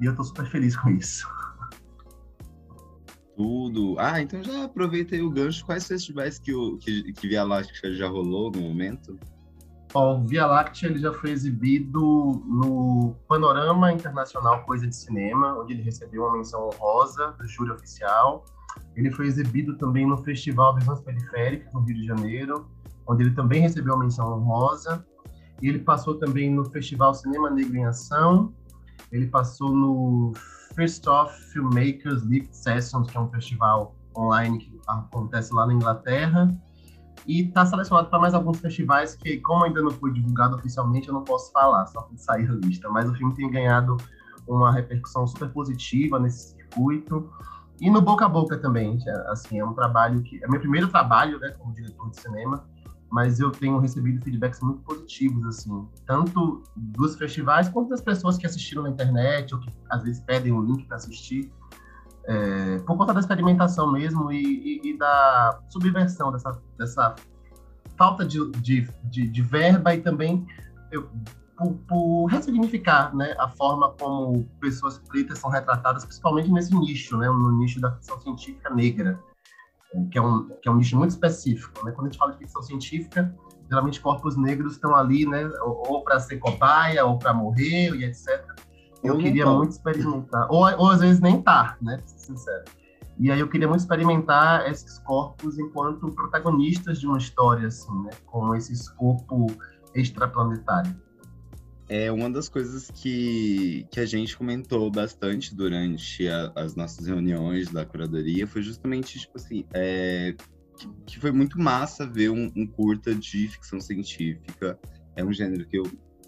e 0.00 0.04
eu 0.04 0.12
estou 0.12 0.24
super 0.24 0.46
feliz 0.46 0.76
com 0.76 0.90
isso. 0.90 1.26
Tudo. 3.36 3.96
Ah, 3.98 4.20
então 4.20 4.42
já 4.42 4.64
aproveitei 4.64 5.20
o 5.20 5.30
gancho. 5.30 5.64
Quais 5.64 5.86
festivais 5.86 6.38
que, 6.38 6.54
o, 6.54 6.76
que, 6.78 7.12
que 7.12 7.28
Via 7.28 7.42
Láctea 7.42 7.92
já 7.94 8.08
rolou 8.08 8.50
no 8.50 8.60
momento? 8.60 9.18
O 9.92 10.20
Via 10.22 10.46
Láctea 10.46 10.88
ele 10.88 10.98
já 10.98 11.12
foi 11.12 11.30
exibido 11.30 12.00
no 12.00 13.14
Panorama 13.28 13.92
Internacional 13.92 14.64
Coisa 14.64 14.86
de 14.86 14.96
Cinema, 14.96 15.56
onde 15.58 15.72
ele 15.72 15.82
recebeu 15.82 16.22
uma 16.22 16.32
menção 16.36 16.68
honrosa 16.68 17.32
do 17.38 17.46
júri 17.46 17.70
oficial. 17.70 18.44
Ele 18.96 19.10
foi 19.10 19.26
exibido 19.26 19.76
também 19.76 20.06
no 20.06 20.16
Festival 20.18 20.74
Visões 20.74 21.00
Periféricas, 21.00 21.72
no 21.72 21.80
Rio 21.80 21.94
de 21.94 22.06
Janeiro, 22.06 22.68
onde 23.06 23.22
ele 23.22 23.34
também 23.34 23.60
recebeu 23.60 23.94
uma 23.94 24.04
menção 24.04 24.32
honrosa. 24.32 25.04
E 25.62 25.68
ele 25.68 25.78
passou 25.78 26.16
também 26.16 26.52
no 26.52 26.64
Festival 26.64 27.14
Cinema 27.14 27.50
Negro 27.50 27.76
em 27.76 27.84
Ação. 27.84 28.52
Ele 29.12 29.26
passou 29.26 29.70
no 29.70 30.32
First 30.74 31.06
Off 31.06 31.38
Filmmakers 31.52 32.22
League 32.24 32.48
Sessions, 32.52 33.10
que 33.10 33.16
é 33.16 33.20
um 33.20 33.28
festival 33.28 33.94
online 34.16 34.58
que 34.58 34.80
acontece 34.86 35.52
lá 35.52 35.66
na 35.66 35.74
Inglaterra 35.74 36.48
e 37.26 37.42
está 37.42 37.64
selecionado 37.64 38.08
para 38.08 38.18
mais 38.18 38.34
alguns 38.34 38.58
festivais 38.60 39.14
que, 39.14 39.38
como 39.38 39.64
ainda 39.64 39.80
não 39.80 39.90
foi 39.90 40.12
divulgado 40.12 40.56
oficialmente, 40.56 41.08
eu 41.08 41.14
não 41.14 41.24
posso 41.24 41.50
falar, 41.52 41.86
só 41.86 42.02
quando 42.02 42.18
sair 42.18 42.48
a 42.50 42.54
lista. 42.54 42.88
Mas 42.90 43.08
o 43.08 43.14
filme 43.14 43.34
tem 43.34 43.50
ganhado 43.50 43.96
uma 44.46 44.70
repercussão 44.72 45.26
super 45.26 45.48
positiva 45.48 46.18
nesse 46.18 46.54
circuito. 46.54 47.30
E 47.80 47.90
no 47.90 48.00
boca 48.00 48.26
a 48.26 48.28
boca 48.28 48.58
também, 48.58 48.98
assim, 49.28 49.58
é 49.58 49.64
um 49.64 49.72
trabalho 49.72 50.22
que 50.22 50.42
é 50.44 50.48
meu 50.48 50.60
primeiro 50.60 50.88
trabalho, 50.88 51.38
né, 51.40 51.50
como 51.58 51.74
diretor 51.74 52.10
de 52.10 52.20
cinema, 52.20 52.64
mas 53.10 53.38
eu 53.38 53.50
tenho 53.50 53.78
recebido 53.78 54.22
feedbacks 54.22 54.60
muito 54.60 54.80
positivos, 54.80 55.46
assim, 55.46 55.86
tanto 56.06 56.62
dos 56.76 57.16
festivais 57.16 57.68
quanto 57.68 57.90
das 57.90 58.00
pessoas 58.00 58.36
que 58.36 58.46
assistiram 58.46 58.82
na 58.82 58.90
internet 58.90 59.54
ou 59.54 59.60
que 59.60 59.70
às 59.90 60.02
vezes 60.02 60.20
pedem 60.20 60.52
um 60.52 60.62
link 60.62 60.84
para 60.86 60.96
assistir 60.96 61.52
é, 62.26 62.78
por 62.78 62.96
conta 62.96 63.12
da 63.12 63.20
experimentação 63.20 63.92
mesmo 63.92 64.32
e, 64.32 64.42
e, 64.42 64.90
e 64.90 64.98
da 64.98 65.60
subversão 65.68 66.32
dessa, 66.32 66.58
dessa 66.78 67.14
falta 67.96 68.24
de, 68.24 68.50
de, 68.52 68.88
de, 69.04 69.28
de 69.28 69.42
verba 69.42 69.94
e 69.94 70.00
também 70.00 70.46
eu, 70.90 71.08
por, 71.56 71.74
por, 71.86 72.26
ressignificar 72.26 73.14
né, 73.14 73.34
a 73.38 73.48
forma 73.48 73.90
como 73.92 74.44
pessoas 74.60 74.98
pretas 74.98 75.38
são 75.38 75.50
retratadas, 75.50 76.04
principalmente 76.04 76.50
nesse 76.50 76.74
nicho, 76.74 77.16
né, 77.16 77.28
no 77.28 77.52
nicho 77.58 77.80
da 77.80 77.92
ficção 77.92 78.20
científica 78.20 78.70
negra, 78.70 79.18
que 80.10 80.18
é 80.18 80.22
um, 80.22 80.48
que 80.62 80.68
é 80.68 80.72
um 80.72 80.76
nicho 80.76 80.96
muito 80.96 81.10
específico. 81.10 81.84
Né? 81.84 81.92
Quando 81.92 82.06
a 82.06 82.10
gente 82.10 82.18
fala 82.18 82.32
de 82.32 82.38
ficção 82.38 82.62
científica, 82.62 83.34
geralmente 83.68 84.00
corpos 84.00 84.36
negros 84.36 84.72
estão 84.74 84.94
ali 84.94 85.26
né, 85.26 85.48
ou, 85.62 85.82
ou 85.88 86.04
para 86.04 86.18
ser 86.20 86.38
cobaia, 86.38 87.04
ou 87.04 87.18
para 87.18 87.32
morrer, 87.32 87.94
e 87.94 88.04
etc. 88.04 88.44
Eu, 89.02 89.18
queria 89.18 89.46
muito 89.46 89.72
experimentar. 89.72 90.46
Ou, 90.50 90.64
ou 90.78 90.90
às 90.90 91.00
vezes 91.00 91.20
nem 91.20 91.40
tá, 91.42 91.76
né? 91.80 91.98
Pra 91.98 92.06
ser 92.06 92.18
sincero. 92.18 92.64
E 93.18 93.30
aí 93.30 93.38
eu 93.38 93.48
queria 93.48 93.68
muito 93.68 93.80
experimentar 93.80 94.68
esses 94.68 94.98
corpos 95.00 95.58
enquanto 95.58 96.10
protagonistas 96.12 96.98
de 96.98 97.06
uma 97.06 97.18
história, 97.18 97.68
assim, 97.68 97.92
né? 98.02 98.10
Com 98.26 98.54
esse 98.54 98.72
escopo 98.72 99.46
extraplanetário. 99.94 100.94
É 101.88 102.10
uma 102.10 102.30
das 102.30 102.48
coisas 102.48 102.90
que, 102.90 103.86
que 103.90 104.00
a 104.00 104.06
gente 104.06 104.36
comentou 104.36 104.90
bastante 104.90 105.54
durante 105.54 106.26
a, 106.28 106.52
as 106.56 106.74
nossas 106.74 107.06
reuniões 107.06 107.70
da 107.70 107.84
curadoria 107.84 108.46
foi 108.46 108.62
justamente, 108.62 109.18
tipo 109.18 109.36
assim, 109.36 109.64
é, 109.74 110.34
que, 110.78 110.88
que, 111.06 111.18
foi 111.18 111.30
muito 111.30 111.60
massa 111.60 112.06
ver 112.06 112.30
um, 112.30 112.50
um 112.56 112.66
curta 112.66 113.14
de 113.14 113.48
ficção 113.48 113.80
científica. 113.80 114.78
É 115.14 115.22
um 115.22 115.32
gênero 115.32 115.66
que 115.66 115.78
eu 115.78 115.84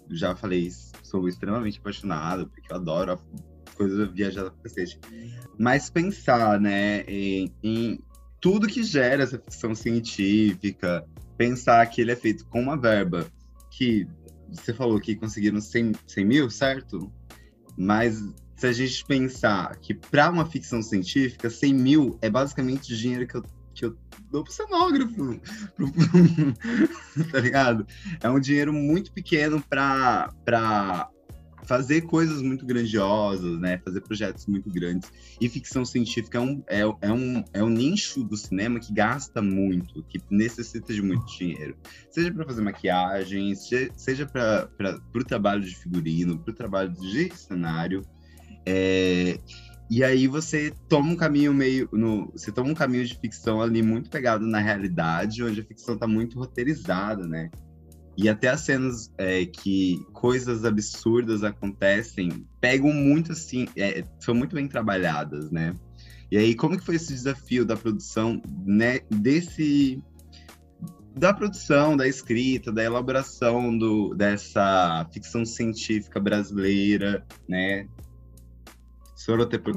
já 0.09 0.35
falei, 0.35 0.69
sou 1.03 1.27
extremamente 1.27 1.79
apaixonado, 1.79 2.47
porque 2.47 2.71
eu 2.71 2.75
adoro 2.75 3.13
a 3.13 3.73
coisa 3.73 4.07
pra 4.07 4.51
cacete. 4.63 4.99
Mas 5.57 5.89
pensar, 5.89 6.59
né, 6.59 7.01
em, 7.07 7.51
em 7.63 7.99
tudo 8.39 8.67
que 8.67 8.83
gera 8.83 9.23
essa 9.23 9.37
ficção 9.37 9.73
científica, 9.73 11.03
pensar 11.37 11.85
que 11.87 12.01
ele 12.01 12.11
é 12.11 12.15
feito 12.15 12.45
com 12.45 12.61
uma 12.61 12.77
verba 12.77 13.27
que 13.71 14.07
você 14.51 14.73
falou 14.73 14.99
que 14.99 15.15
conseguiram 15.15 15.59
100, 15.59 15.93
100 16.05 16.25
mil, 16.25 16.49
certo? 16.49 17.11
Mas 17.77 18.23
se 18.55 18.67
a 18.67 18.71
gente 18.71 19.05
pensar 19.05 19.77
que 19.77 19.93
para 19.93 20.29
uma 20.29 20.45
ficção 20.45 20.81
científica, 20.81 21.49
100 21.49 21.73
mil 21.73 22.17
é 22.21 22.29
basicamente 22.29 22.93
o 22.93 22.97
dinheiro 22.97 23.27
que 23.27 23.35
eu 23.35 23.43
que 23.77 23.85
eu 23.85 23.95
dou 24.31 24.43
pro 24.43 24.51
cenógrafo, 24.51 25.39
pro, 25.75 25.91
tá 27.31 27.39
ligado? 27.39 27.85
É 28.19 28.27
um 28.27 28.39
dinheiro 28.39 28.73
muito 28.73 29.11
pequeno 29.11 29.61
para 29.61 30.31
fazer 31.67 32.01
coisas 32.01 32.41
muito 32.41 32.65
grandiosas, 32.65 33.59
né? 33.59 33.77
Fazer 33.83 34.01
projetos 34.01 34.45
muito 34.47 34.71
grandes. 34.71 35.11
E 35.39 35.49
ficção 35.49 35.83
científica 35.83 36.37
é 36.37 36.41
um, 36.41 36.63
é, 36.67 36.79
é, 36.79 37.11
um, 37.11 37.43
é 37.53 37.63
um 37.63 37.69
nicho 37.69 38.23
do 38.23 38.37
cinema 38.37 38.79
que 38.79 38.93
gasta 38.93 39.41
muito, 39.41 40.01
que 40.03 40.21
necessita 40.31 40.93
de 40.93 41.01
muito 41.01 41.25
dinheiro. 41.37 41.75
Seja 42.09 42.31
para 42.31 42.45
fazer 42.45 42.61
maquiagem, 42.61 43.53
seja 43.55 44.25
para 44.25 44.69
o 45.13 45.23
trabalho 45.23 45.61
de 45.61 45.75
figurino, 45.75 46.39
para 46.39 46.51
o 46.51 46.55
trabalho 46.55 46.93
de 46.93 47.35
cenário. 47.35 48.01
É, 48.65 49.37
e 49.89 50.03
aí 50.03 50.25
você 50.25 50.73
toma 50.87 51.11
um 51.11 51.15
caminho 51.15 51.53
meio. 51.53 51.89
No, 51.91 52.31
você 52.31 52.51
toma 52.51 52.71
um 52.71 52.75
caminho 52.75 53.05
de 53.05 53.15
ficção 53.15 53.61
ali 53.61 53.81
muito 53.83 54.09
pegado 54.09 54.45
na 54.45 54.59
realidade, 54.59 55.43
onde 55.43 55.59
a 55.59 55.65
ficção 55.65 55.95
está 55.95 56.07
muito 56.07 56.39
roteirizada, 56.39 57.27
né? 57.27 57.49
E 58.17 58.27
até 58.27 58.49
as 58.49 58.61
cenas 58.61 59.13
é, 59.15 59.45
que 59.45 60.03
coisas 60.11 60.65
absurdas 60.65 61.43
acontecem 61.43 62.47
pegam 62.59 62.91
muito 62.91 63.31
assim, 63.31 63.67
é, 63.77 64.03
são 64.19 64.33
muito 64.33 64.55
bem 64.55 64.67
trabalhadas, 64.67 65.51
né? 65.51 65.75
E 66.31 66.37
aí, 66.37 66.55
como 66.55 66.77
que 66.77 66.83
foi 66.83 66.95
esse 66.95 67.13
desafio 67.13 67.63
da 67.63 67.77
produção, 67.77 68.41
né, 68.65 68.99
desse 69.09 70.03
da 71.15 71.33
produção, 71.33 71.95
da 71.95 72.07
escrita, 72.07 72.71
da 72.71 72.83
elaboração 72.83 73.75
do, 73.75 74.13
dessa 74.13 75.07
ficção 75.11 75.45
científica 75.45 76.19
brasileira, 76.19 77.25
né? 77.47 77.87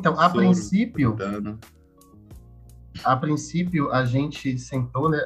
Então, 0.01 0.21
a 0.21 0.29
princípio, 0.29 1.17
a 3.05 3.17
princípio 3.17 3.91
a 3.91 4.05
gente 4.05 4.59
sentou, 4.59 5.11
né? 5.11 5.19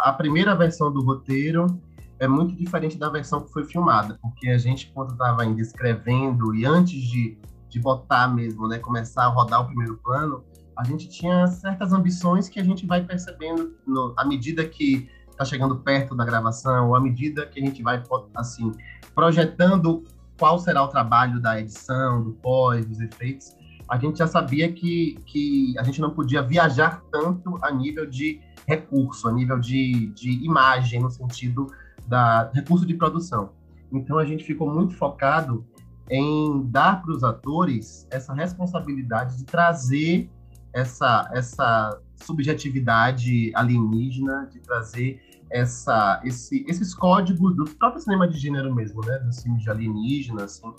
A 0.00 0.12
primeira 0.12 0.54
versão 0.56 0.92
do 0.92 1.00
roteiro 1.00 1.80
é 2.22 2.28
muito 2.28 2.54
diferente 2.54 2.96
da 2.96 3.08
versão 3.08 3.40
que 3.40 3.52
foi 3.52 3.64
filmada, 3.64 4.16
porque 4.22 4.48
a 4.48 4.56
gente 4.56 4.92
quando 4.94 5.10
estava 5.10 5.42
ainda 5.42 5.60
escrevendo 5.60 6.54
e 6.54 6.64
antes 6.64 7.02
de, 7.02 7.36
de 7.68 7.80
botar 7.80 8.28
mesmo, 8.28 8.68
né, 8.68 8.78
começar 8.78 9.24
a 9.24 9.26
rodar 9.26 9.62
o 9.62 9.66
primeiro 9.66 9.96
plano, 9.96 10.44
a 10.78 10.84
gente 10.84 11.08
tinha 11.08 11.48
certas 11.48 11.92
ambições 11.92 12.48
que 12.48 12.60
a 12.60 12.64
gente 12.64 12.86
vai 12.86 13.02
percebendo 13.02 13.74
no, 13.84 14.14
à 14.16 14.24
medida 14.24 14.64
que 14.64 15.10
está 15.30 15.44
chegando 15.44 15.74
perto 15.80 16.14
da 16.14 16.24
gravação, 16.24 16.90
ou 16.90 16.94
à 16.94 17.00
medida 17.00 17.44
que 17.44 17.60
a 17.60 17.64
gente 17.64 17.82
vai 17.82 18.00
assim 18.36 18.70
projetando 19.16 20.04
qual 20.38 20.60
será 20.60 20.84
o 20.84 20.88
trabalho 20.88 21.40
da 21.40 21.60
edição, 21.60 22.22
do 22.22 22.34
pós, 22.34 22.86
dos 22.86 23.00
efeitos. 23.00 23.56
A 23.88 23.98
gente 23.98 24.18
já 24.18 24.28
sabia 24.28 24.72
que, 24.72 25.18
que 25.26 25.76
a 25.76 25.82
gente 25.82 26.00
não 26.00 26.10
podia 26.10 26.40
viajar 26.40 27.02
tanto 27.10 27.58
a 27.62 27.72
nível 27.72 28.08
de 28.08 28.40
recurso, 28.64 29.28
a 29.28 29.32
nível 29.32 29.58
de, 29.58 30.06
de 30.14 30.44
imagem, 30.44 31.00
no 31.00 31.10
sentido 31.10 31.66
da 32.06 32.50
recurso 32.52 32.86
de 32.86 32.94
produção. 32.94 33.50
Então 33.92 34.18
a 34.18 34.24
gente 34.24 34.44
ficou 34.44 34.72
muito 34.72 34.94
focado 34.94 35.64
em 36.10 36.66
dar 36.70 37.02
para 37.02 37.12
os 37.12 37.22
atores 37.22 38.06
essa 38.10 38.34
responsabilidade 38.34 39.36
de 39.36 39.44
trazer 39.44 40.30
essa, 40.72 41.30
essa 41.32 42.00
subjetividade 42.16 43.52
alienígena, 43.54 44.48
de 44.50 44.60
trazer 44.60 45.20
essa, 45.50 46.20
esse, 46.24 46.64
esses 46.66 46.94
códigos 46.94 47.54
do 47.54 47.64
próprio 47.64 48.00
cinema 48.00 48.26
de 48.26 48.38
gênero 48.38 48.74
mesmo, 48.74 49.04
né, 49.04 49.18
dos 49.18 49.42
filmes 49.42 49.62
de 49.62 49.70
alienígena, 49.70 50.44
assim, 50.44 50.72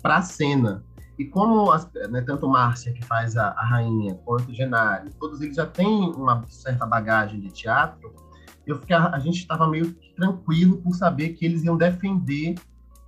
para 0.00 0.18
a 0.18 0.22
cena. 0.22 0.84
E 1.18 1.24
como 1.24 1.72
as, 1.72 1.90
né, 2.10 2.20
tanto 2.20 2.48
Márcia, 2.48 2.92
que 2.92 3.04
faz 3.04 3.36
a, 3.36 3.48
a 3.48 3.64
rainha, 3.64 4.14
quanto 4.24 4.54
Genário, 4.54 5.10
todos 5.18 5.40
eles 5.40 5.56
já 5.56 5.66
têm 5.66 6.10
uma 6.12 6.44
certa 6.48 6.86
bagagem 6.86 7.40
de 7.40 7.50
teatro, 7.50 8.14
eu 8.66 8.78
fiquei, 8.78 8.94
a 8.94 9.18
gente 9.18 9.38
estava 9.38 9.66
meio 9.66 9.96
tranquilo 10.16 10.78
por 10.78 10.94
saber 10.94 11.30
que 11.30 11.44
eles 11.44 11.62
iam 11.62 11.76
defender 11.76 12.56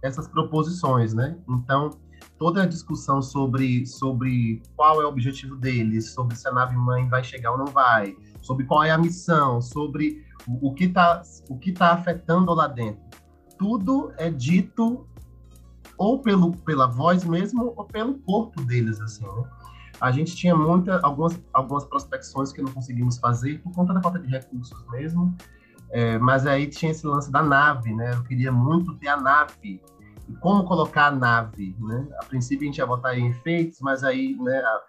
essas 0.03 0.29
proposições, 0.29 1.13
né? 1.13 1.37
Então, 1.49 1.91
toda 2.39 2.63
a 2.63 2.67
discussão 2.67 3.21
sobre, 3.21 3.85
sobre 3.87 4.63
qual 4.77 5.03
é 5.03 5.05
o 5.05 5.09
objetivo 5.09 5.57
deles, 5.57 6.13
sobre 6.13 6.37
se 6.37 6.47
a 6.47 6.53
nave 6.53 6.77
mãe 6.77 7.09
vai 7.09 7.25
chegar 7.25 7.53
ou 7.53 7.59
não 7.59 7.67
vai, 7.67 8.17
sobre 8.41 8.65
qual 8.65 8.85
é 8.85 8.91
a 8.91 8.99
missão, 8.99 9.61
sobre 9.61 10.25
o, 10.47 10.69
o 10.69 10.75
que 10.75 10.85
está 10.85 11.23
tá 11.77 11.93
afetando 11.93 12.55
lá 12.55 12.69
dentro. 12.69 13.03
Tudo 13.59 14.13
é 14.17 14.31
dito 14.31 15.05
ou 15.97 16.21
pelo, 16.21 16.53
pela 16.59 16.87
voz 16.87 17.25
mesmo, 17.25 17.73
ou 17.77 17.85
pelo 17.85 18.15
corpo 18.21 18.63
deles, 18.63 19.01
assim, 19.01 19.25
né? 19.25 19.51
A 20.01 20.13
gente 20.13 20.37
tinha 20.37 20.55
muita, 20.55 21.01
algumas, 21.01 21.41
algumas 21.53 21.85
prospecções 21.85 22.53
que 22.53 22.63
não 22.63 22.71
conseguimos 22.71 23.19
fazer 23.19 23.61
por 23.63 23.73
conta 23.73 23.93
da 23.93 24.01
falta 24.01 24.21
de 24.21 24.29
recursos 24.29 24.79
mesmo, 24.93 25.37
é, 25.91 26.19
mas 26.19 26.47
aí 26.47 26.67
tinha 26.67 26.91
esse 26.93 27.07
lance 27.07 27.31
da 27.31 27.43
nave, 27.43 27.95
né? 27.95 28.13
Eu 28.15 28.23
queria 28.25 28.53
muito 28.53 28.95
ter 28.97 29.09
a 29.09 29.17
nave, 29.17 29.81
e 30.29 30.37
como 30.41 30.65
colocar 30.65 31.07
a 31.07 31.11
nave, 31.11 31.75
né? 31.81 32.07
A 32.21 32.25
princípio 32.25 32.65
a 32.65 32.67
gente 32.67 32.79
ia 32.79 32.87
botar 32.87 33.17
em 33.17 33.29
efeitos, 33.29 33.81
mas 33.81 34.05
aí, 34.05 34.37
né, 34.37 34.59
a, 34.59 34.81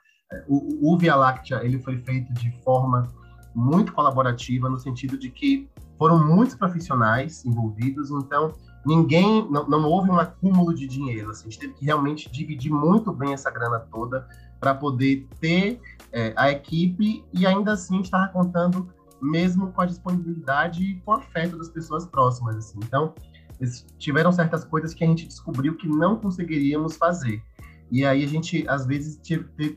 o, 0.48 0.94
o 0.94 0.98
Via 0.98 1.15
Láctea, 1.15 1.63
ele 1.63 1.79
foi 1.79 1.98
feito 1.98 2.34
de 2.34 2.51
forma 2.63 3.08
muito 3.56 3.94
colaborativa, 3.94 4.70
no 4.70 4.77
sentido 4.77 5.18
de 5.18 5.29
que 5.29 5.70
foram 5.98 6.25
muitos 6.25 6.56
profissionais 6.56 7.44
envolvidos, 7.46 8.12
então 8.12 8.53
ninguém, 8.86 9.50
não, 9.50 9.68
não 9.68 9.84
houve 9.84 10.10
um 10.10 10.18
acúmulo 10.18 10.74
de 10.74 10.88
dinheiro. 10.88 11.29
Assim, 11.29 11.48
a 11.48 11.50
gente 11.50 11.60
teve 11.60 11.74
que 11.74 11.86
realmente 11.86 12.32
dividir 12.32 12.72
muito 12.72 13.12
bem 13.12 13.34
essa 13.34 13.51
grana 13.51 13.79
toda 13.91 14.27
para 14.60 14.74
poder 14.74 15.27
ter 15.39 15.79
é, 16.12 16.34
a 16.36 16.51
equipe 16.51 17.24
e 17.34 17.46
ainda 17.46 17.74
assim 17.74 18.01
estava 18.01 18.27
contando 18.29 18.89
mesmo 19.21 19.71
com 19.71 19.81
a 19.81 19.85
disponibilidade 19.85 20.83
e 20.83 20.95
com 21.01 21.11
o 21.11 21.13
afeto 21.15 21.57
das 21.57 21.69
pessoas 21.69 22.05
próximas. 22.05 22.55
Assim. 22.55 22.79
Então, 22.83 23.13
tiveram 23.97 24.31
certas 24.31 24.63
coisas 24.63 24.93
que 24.93 25.03
a 25.03 25.07
gente 25.07 25.27
descobriu 25.27 25.75
que 25.75 25.88
não 25.88 26.15
conseguiríamos 26.15 26.95
fazer. 26.95 27.41
E 27.91 28.05
aí 28.05 28.23
a 28.23 28.27
gente, 28.27 28.67
às 28.67 28.85
vezes, 28.85 29.19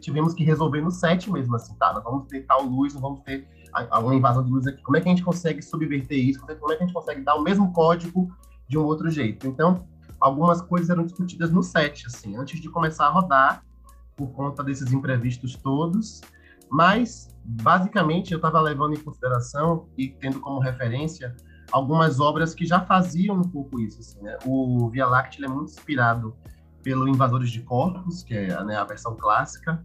tivemos 0.00 0.34
que 0.34 0.44
resolver 0.44 0.82
no 0.82 0.90
set 0.90 1.30
mesmo, 1.30 1.56
assim, 1.56 1.74
tá, 1.76 1.92
vamos 2.00 2.26
ter 2.28 2.42
tal 2.42 2.62
luz, 2.62 2.92
nós 2.92 3.02
vamos 3.02 3.20
ter 3.20 3.48
uma 3.90 4.14
invasão 4.14 4.44
de 4.44 4.50
luz 4.50 4.66
aqui. 4.66 4.82
Como 4.82 4.98
é 4.98 5.00
que 5.00 5.08
a 5.08 5.10
gente 5.10 5.24
consegue 5.24 5.62
subverter 5.62 6.18
isso? 6.18 6.38
Como 6.40 6.52
é 6.72 6.76
que 6.76 6.82
a 6.82 6.86
gente 6.86 6.92
consegue 6.92 7.22
dar 7.22 7.36
o 7.36 7.42
mesmo 7.42 7.72
código 7.72 8.30
de 8.68 8.76
um 8.76 8.84
outro 8.84 9.10
jeito? 9.10 9.46
Então, 9.46 9.86
algumas 10.20 10.60
coisas 10.60 10.90
eram 10.90 11.04
discutidas 11.04 11.50
no 11.50 11.62
set, 11.62 12.06
assim, 12.06 12.36
antes 12.36 12.60
de 12.60 12.68
começar 12.68 13.06
a 13.06 13.10
rodar, 13.10 13.64
por 14.14 14.28
conta 14.32 14.62
desses 14.62 14.92
imprevistos 14.92 15.56
todos. 15.56 16.20
Mas, 16.72 17.28
basicamente, 17.44 18.32
eu 18.32 18.36
estava 18.36 18.58
levando 18.58 18.94
em 18.94 19.00
consideração 19.00 19.90
e 19.98 20.08
tendo 20.08 20.40
como 20.40 20.58
referência 20.58 21.36
algumas 21.70 22.18
obras 22.18 22.54
que 22.54 22.64
já 22.64 22.80
faziam 22.80 23.36
um 23.36 23.42
pouco 23.42 23.78
isso. 23.78 24.00
Assim, 24.00 24.22
né? 24.22 24.38
O 24.46 24.88
Via 24.88 25.06
Láctea 25.06 25.44
é 25.44 25.48
muito 25.48 25.70
inspirado 25.70 26.34
pelo 26.82 27.06
Invasores 27.06 27.50
de 27.50 27.60
Corpos, 27.60 28.22
que 28.22 28.34
é 28.34 28.64
né, 28.64 28.74
a 28.76 28.84
versão 28.84 29.14
clássica, 29.14 29.82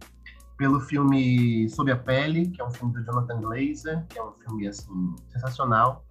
pelo 0.58 0.80
filme 0.80 1.70
Sob 1.70 1.92
a 1.92 1.98
Pele, 1.98 2.48
que 2.52 2.62
é 2.62 2.66
um 2.66 2.72
filme 2.72 2.94
do 2.94 3.04
Jonathan 3.04 3.42
Glazer, 3.42 4.06
que 4.08 4.18
é 4.18 4.24
um 4.24 4.32
filme 4.32 4.66
assim 4.66 5.14
sensacional, 5.28 6.06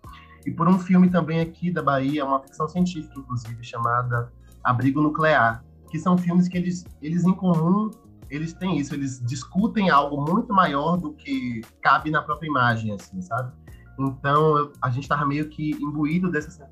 e 0.44 0.50
por 0.50 0.68
um 0.68 0.78
filme 0.78 1.08
também 1.08 1.40
aqui 1.40 1.72
da 1.72 1.82
Bahia, 1.82 2.24
uma 2.24 2.40
ficção 2.40 2.68
científica 2.68 3.18
inclusive 3.18 3.64
chamada 3.64 4.30
Abrigo 4.62 5.00
Nuclear, 5.00 5.64
que 5.90 5.98
são 5.98 6.18
filmes 6.18 6.48
que 6.48 6.58
eles 6.58 6.84
eles 7.00 7.24
em 7.24 7.32
comum 7.32 7.90
eles 8.30 8.52
têm 8.52 8.78
isso, 8.78 8.94
eles 8.94 9.20
discutem 9.24 9.90
algo 9.90 10.20
muito 10.20 10.52
maior 10.52 10.96
do 10.96 11.12
que 11.12 11.60
cabe 11.82 12.10
na 12.10 12.22
própria 12.22 12.48
imagem, 12.48 12.92
assim, 12.92 13.20
sabe? 13.20 13.52
Então 13.98 14.72
a 14.82 14.90
gente 14.90 15.04
estava 15.04 15.24
meio 15.24 15.48
que 15.48 15.70
imbuído 15.72 16.30
dessa 16.30 16.68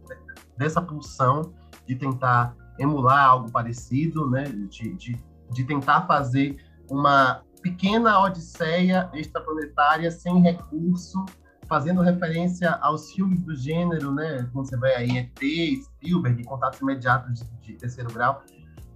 dessa 0.57 0.81
pulsão 0.81 1.53
de 1.87 1.97
tentar 1.97 2.55
emular 2.79 3.25
algo 3.25 3.51
parecido, 3.51 4.29
né? 4.29 4.45
De, 4.45 4.95
de, 4.95 5.17
de 5.51 5.65
tentar 5.65 6.03
fazer 6.03 6.57
uma 6.89 7.43
pequena 7.63 8.21
odisseia 8.21 9.09
extraplanetária 9.15 10.11
sem 10.11 10.41
recurso, 10.41 11.25
fazendo 11.67 12.03
referência 12.03 12.73
aos 12.83 13.11
filmes 13.13 13.41
do 13.43 13.55
gênero, 13.55 14.13
né? 14.13 14.49
Quando 14.53 14.69
você 14.69 14.77
vai 14.77 14.95
aí 14.95 15.17
ET, 15.17 15.85
Spielberg, 15.85 16.45
Contatos 16.45 16.81
Imediatos 16.81 17.41
de, 17.41 17.45
de 17.61 17.75
Terceiro 17.75 18.13
Grau. 18.13 18.43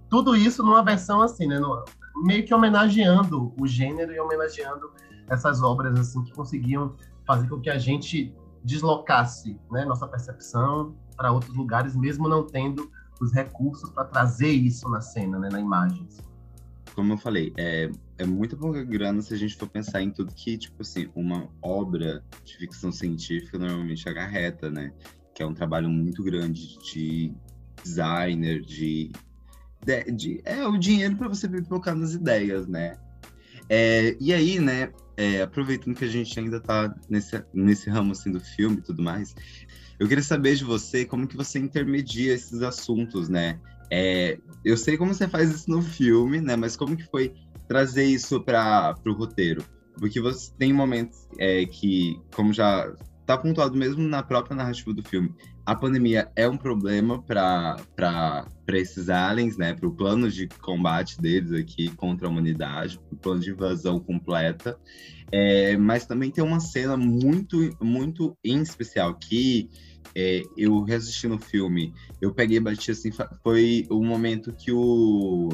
Tudo 0.09 0.35
isso 0.35 0.63
numa 0.63 0.83
versão 0.83 1.21
assim, 1.21 1.47
né? 1.47 1.59
No, 1.59 1.83
meio 2.23 2.45
que 2.45 2.53
homenageando 2.53 3.53
o 3.59 3.67
gênero 3.67 4.11
e 4.11 4.19
homenageando 4.19 4.91
essas 5.29 5.61
obras 5.61 5.97
assim 5.99 6.23
que 6.23 6.31
conseguiam 6.33 6.95
fazer 7.25 7.47
com 7.47 7.59
que 7.59 7.69
a 7.69 7.77
gente 7.77 8.33
deslocasse 8.63 9.59
né, 9.71 9.85
nossa 9.85 10.07
percepção 10.07 10.95
para 11.15 11.31
outros 11.31 11.55
lugares, 11.55 11.95
mesmo 11.95 12.27
não 12.27 12.45
tendo 12.45 12.89
os 13.19 13.33
recursos 13.33 13.89
para 13.91 14.05
trazer 14.05 14.51
isso 14.51 14.89
na 14.89 15.01
cena, 15.01 15.37
né, 15.37 15.49
na 15.51 15.59
imagem. 15.59 16.07
Como 16.95 17.13
eu 17.13 17.17
falei, 17.17 17.53
é, 17.57 17.89
é 18.17 18.25
muita 18.25 18.57
pouca 18.57 18.83
grana 18.83 19.21
se 19.21 19.33
a 19.33 19.37
gente 19.37 19.55
for 19.55 19.67
pensar 19.67 20.01
em 20.01 20.11
tudo 20.11 20.33
que, 20.33 20.57
tipo 20.57 20.81
assim, 20.81 21.09
uma 21.15 21.47
obra 21.61 22.23
de 22.43 22.57
ficção 22.57 22.91
científica 22.91 23.57
normalmente 23.57 24.07
acarreta, 24.09 24.69
né? 24.69 24.91
Que 25.33 25.43
é 25.43 25.45
um 25.45 25.53
trabalho 25.53 25.89
muito 25.89 26.23
grande 26.23 26.77
de 26.79 27.33
designer, 27.83 28.61
de. 28.61 29.11
De, 29.85 30.11
de 30.11 30.41
é 30.45 30.65
o 30.65 30.77
dinheiro 30.77 31.15
para 31.15 31.27
você 31.27 31.47
pipocar 31.47 31.95
nas 31.95 32.13
ideias, 32.13 32.67
né? 32.67 32.97
É, 33.69 34.17
e 34.19 34.33
aí, 34.33 34.59
né, 34.59 34.91
é, 35.15 35.41
aproveitando 35.41 35.95
que 35.95 36.05
a 36.05 36.09
gente 36.09 36.39
ainda 36.39 36.57
está 36.57 36.93
nesse, 37.07 37.43
nesse 37.53 37.89
ramo 37.89 38.13
assim, 38.13 38.31
do 38.31 38.39
filme 38.39 38.77
e 38.77 38.81
tudo 38.81 39.03
mais, 39.03 39.35
eu 39.99 40.07
queria 40.07 40.23
saber 40.23 40.55
de 40.55 40.63
você 40.63 41.05
como 41.05 41.27
que 41.27 41.37
você 41.37 41.59
intermedia 41.59 42.33
esses 42.33 42.61
assuntos, 42.61 43.29
né? 43.29 43.59
É, 43.91 44.39
eu 44.63 44.77
sei 44.77 44.97
como 44.97 45.13
você 45.13 45.27
faz 45.27 45.53
isso 45.53 45.69
no 45.69 45.81
filme, 45.81 46.39
né? 46.39 46.55
Mas 46.55 46.75
como 46.75 46.95
que 46.95 47.03
foi 47.03 47.33
trazer 47.67 48.05
isso 48.05 48.41
para 48.41 48.95
o 49.05 49.13
roteiro? 49.13 49.63
Porque 49.97 50.21
você 50.21 50.51
tem 50.57 50.71
momentos 50.71 51.27
é, 51.37 51.65
que, 51.65 52.19
como 52.33 52.53
já 52.53 52.91
está 53.19 53.37
pontuado 53.37 53.75
mesmo 53.77 54.01
na 54.07 54.23
própria 54.23 54.55
narrativa 54.55 54.93
do 54.93 55.03
filme, 55.03 55.33
a 55.69 55.75
pandemia 55.75 56.31
é 56.35 56.49
um 56.49 56.57
problema 56.57 57.21
para 57.21 57.77
esses 58.69 59.07
aliens, 59.07 59.55
né? 59.55 59.71
Para 59.71 59.87
o 59.87 59.93
plano 59.93 60.27
de 60.27 60.47
combate 60.47 61.21
deles 61.21 61.53
aqui 61.53 61.89
contra 61.89 62.27
a 62.27 62.29
humanidade, 62.31 62.99
o 63.11 63.15
plano 63.15 63.39
de 63.39 63.51
invasão 63.51 63.99
completa. 63.99 64.79
É, 65.31 65.77
mas 65.77 66.07
também 66.07 66.31
tem 66.31 66.43
uma 66.43 66.59
cena 66.59 66.97
muito, 66.97 67.77
muito 67.79 68.35
em 68.43 68.63
especial 68.63 69.13
que 69.13 69.69
é, 70.15 70.41
eu 70.57 70.81
reassistindo 70.81 71.35
o 71.35 71.39
filme, 71.39 71.93
eu 72.19 72.33
peguei 72.33 72.57
e 72.57 72.59
bati 72.59 72.89
assim, 72.89 73.11
foi 73.43 73.85
o 73.91 74.03
momento 74.03 74.51
que 74.51 74.71
o. 74.71 75.49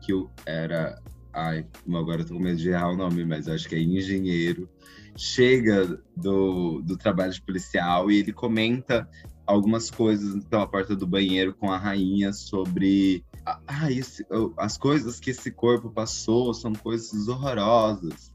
que 0.00 0.14
o. 0.14 0.30
Era. 0.46 0.98
Ai, 1.30 1.66
agora 1.88 2.22
eu 2.22 2.26
tô 2.26 2.34
com 2.34 2.40
medo 2.40 2.56
de 2.56 2.70
errar 2.70 2.90
o 2.90 2.96
nome, 2.96 3.22
mas 3.22 3.48
acho 3.48 3.68
que 3.68 3.74
é 3.74 3.80
engenheiro. 3.80 4.66
Chega 5.16 6.00
do, 6.16 6.80
do 6.82 6.96
trabalho 6.96 7.32
de 7.32 7.42
policial 7.42 8.10
e 8.10 8.18
ele 8.18 8.32
comenta 8.32 9.08
algumas 9.46 9.90
coisas 9.90 10.44
pela 10.44 10.66
porta 10.66 10.94
do 10.94 11.06
banheiro 11.06 11.54
com 11.54 11.70
a 11.70 11.76
rainha 11.76 12.32
sobre 12.32 13.24
ah, 13.44 13.90
esse, 13.90 14.24
as 14.56 14.78
coisas 14.78 15.18
que 15.18 15.30
esse 15.30 15.50
corpo 15.50 15.90
passou 15.90 16.54
são 16.54 16.72
coisas 16.72 17.26
horrorosas, 17.28 18.32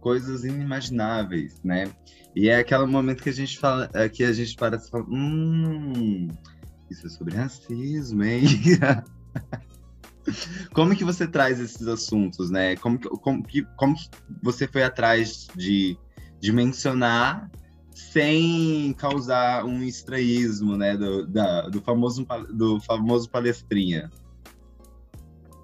coisas 0.00 0.44
inimagináveis, 0.44 1.60
né? 1.62 1.90
E 2.34 2.48
é 2.48 2.58
aquele 2.58 2.86
momento 2.86 3.22
que 3.22 3.30
a 3.30 3.34
gente 3.34 3.58
fala, 3.58 3.90
é, 3.94 4.08
que 4.08 4.24
a 4.24 4.32
gente 4.32 4.54
para 4.56 4.76
e 4.76 4.90
fala, 4.90 5.04
hum, 5.08 6.28
isso 6.90 7.06
é 7.06 7.10
sobre 7.10 7.34
racismo, 7.34 8.22
hein? 8.24 8.44
como 10.72 10.94
que 10.94 11.04
você 11.04 11.26
traz 11.26 11.60
esses 11.60 11.86
assuntos, 11.86 12.50
né? 12.50 12.76
Como 12.76 12.98
que, 12.98 13.08
como 13.08 13.42
que, 13.42 13.62
como 13.76 13.94
que 13.94 14.08
você 14.42 14.66
foi 14.66 14.82
atrás 14.82 15.48
de, 15.54 15.98
de 16.40 16.52
mencionar 16.52 17.50
sem 17.94 18.92
causar 18.94 19.64
um 19.64 19.82
estranhismo, 19.82 20.76
né? 20.76 20.96
Do, 20.96 21.26
da, 21.26 21.68
do, 21.68 21.80
famoso, 21.80 22.26
do 22.52 22.80
famoso 22.80 23.28
palestrinha. 23.28 24.10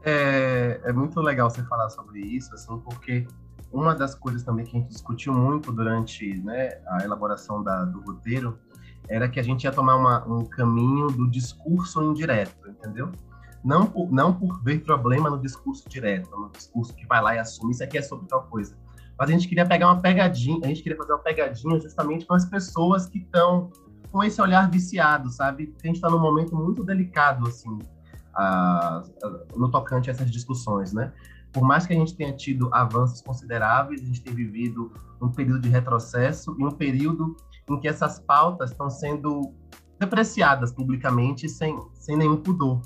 É, 0.05 0.81
é 0.85 0.92
muito 0.92 1.21
legal 1.21 1.51
você 1.51 1.62
falar 1.64 1.90
sobre 1.90 2.21
isso, 2.21 2.55
assim, 2.55 2.79
porque 2.81 3.27
uma 3.73 3.94
das 3.94 4.14
coisas 4.14 4.42
também 4.42 4.64
que 4.64 4.77
a 4.77 4.81
gente 4.81 4.90
discutiu 4.90 5.35
muito 5.35 5.73
durante 5.73 6.40
né, 6.40 6.81
a 6.87 7.05
elaboração 7.05 7.62
da, 7.62 7.85
do 7.85 8.01
roteiro 8.01 8.59
era 9.09 9.29
que 9.29 9.40
a 9.40 9.42
gente 9.42 9.64
ia 9.64 9.73
tomar 9.73 9.97
uma, 9.97 10.27
um 10.27 10.44
caminho 10.44 11.09
do 11.09 11.29
discurso 11.31 12.03
indireto, 12.03 12.68
entendeu? 12.68 13.11
Não 13.64 13.87
por, 13.87 14.11
não 14.12 14.33
por 14.33 14.62
ver 14.62 14.85
problema 14.85 15.29
no 15.29 15.40
discurso 15.40 15.88
direto, 15.88 16.31
no 16.31 16.51
discurso 16.51 16.94
que 16.94 17.07
vai 17.07 17.21
lá 17.21 17.35
e 17.35 17.38
assume 17.38 17.73
isso 17.73 17.83
aqui 17.83 17.99
é 17.99 18.03
sobre 18.03 18.27
tal 18.29 18.44
coisa. 18.44 18.77
Mas 19.18 19.29
a 19.29 19.33
gente 19.33 19.49
queria 19.49 19.66
pegar 19.66 19.87
uma 19.88 20.01
pegadinha, 20.01 20.61
a 20.62 20.68
gente 20.68 20.83
queria 20.83 20.97
fazer 20.97 21.12
uma 21.12 21.18
pegadinha 21.18 21.81
justamente 21.81 22.25
com 22.25 22.35
as 22.35 22.44
pessoas 22.44 23.07
que 23.07 23.18
estão 23.18 23.71
com 24.12 24.23
esse 24.23 24.40
olhar 24.40 24.71
viciado, 24.71 25.29
sabe? 25.31 25.75
A 25.83 25.87
gente 25.87 25.97
está 25.97 26.09
num 26.09 26.21
momento 26.21 26.55
muito 26.55 26.85
delicado, 26.85 27.47
assim, 27.49 27.79
a, 28.35 29.03
a, 29.23 29.57
no 29.57 29.71
tocante 29.71 30.09
a 30.09 30.12
essas 30.12 30.31
discussões, 30.31 30.92
né? 30.92 31.12
por 31.53 31.62
mais 31.62 31.87
que 31.87 31.92
a 31.92 31.97
gente 31.97 32.14
tenha 32.14 32.33
tido 32.33 32.73
avanços 32.73 33.21
consideráveis, 33.21 34.03
a 34.03 34.05
gente 34.05 34.23
tem 34.23 34.35
vivido 34.35 34.92
um 35.21 35.29
período 35.29 35.61
de 35.61 35.68
retrocesso 35.68 36.55
e 36.59 36.64
um 36.64 36.71
período 36.71 37.37
em 37.68 37.81
que 37.81 37.88
essas 37.88 38.21
pautas 38.21 38.71
estão 38.71 38.88
sendo 38.90 39.53
depreciadas 39.99 40.73
publicamente 40.73 41.49
sem, 41.49 41.77
sem 41.94 42.16
nenhum 42.16 42.37
pudor. 42.37 42.81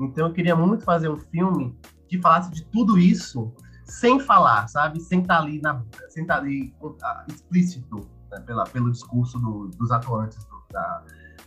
Então, 0.00 0.26
eu 0.26 0.32
queria 0.32 0.56
muito 0.56 0.84
fazer 0.84 1.08
um 1.08 1.18
filme 1.18 1.76
que 2.08 2.20
falasse 2.20 2.50
de 2.50 2.64
tudo 2.66 2.98
isso 2.98 3.52
sem 3.84 4.18
falar, 4.18 4.66
sabe? 4.68 5.00
Sem 5.00 5.20
estar 5.20 5.36
tá 5.36 5.42
ali, 5.42 5.60
na, 5.60 5.82
sem 6.08 6.22
estar 6.22 6.36
tá 6.36 6.40
ali 6.40 6.74
uh, 6.80 6.96
explícito 7.28 8.08
né? 8.30 8.40
Pela, 8.40 8.64
pelo 8.64 8.90
discurso 8.90 9.38
do, 9.38 9.68
dos 9.68 9.90
atuantes 9.90 10.44
do, 10.44 10.62
da, 10.70 11.02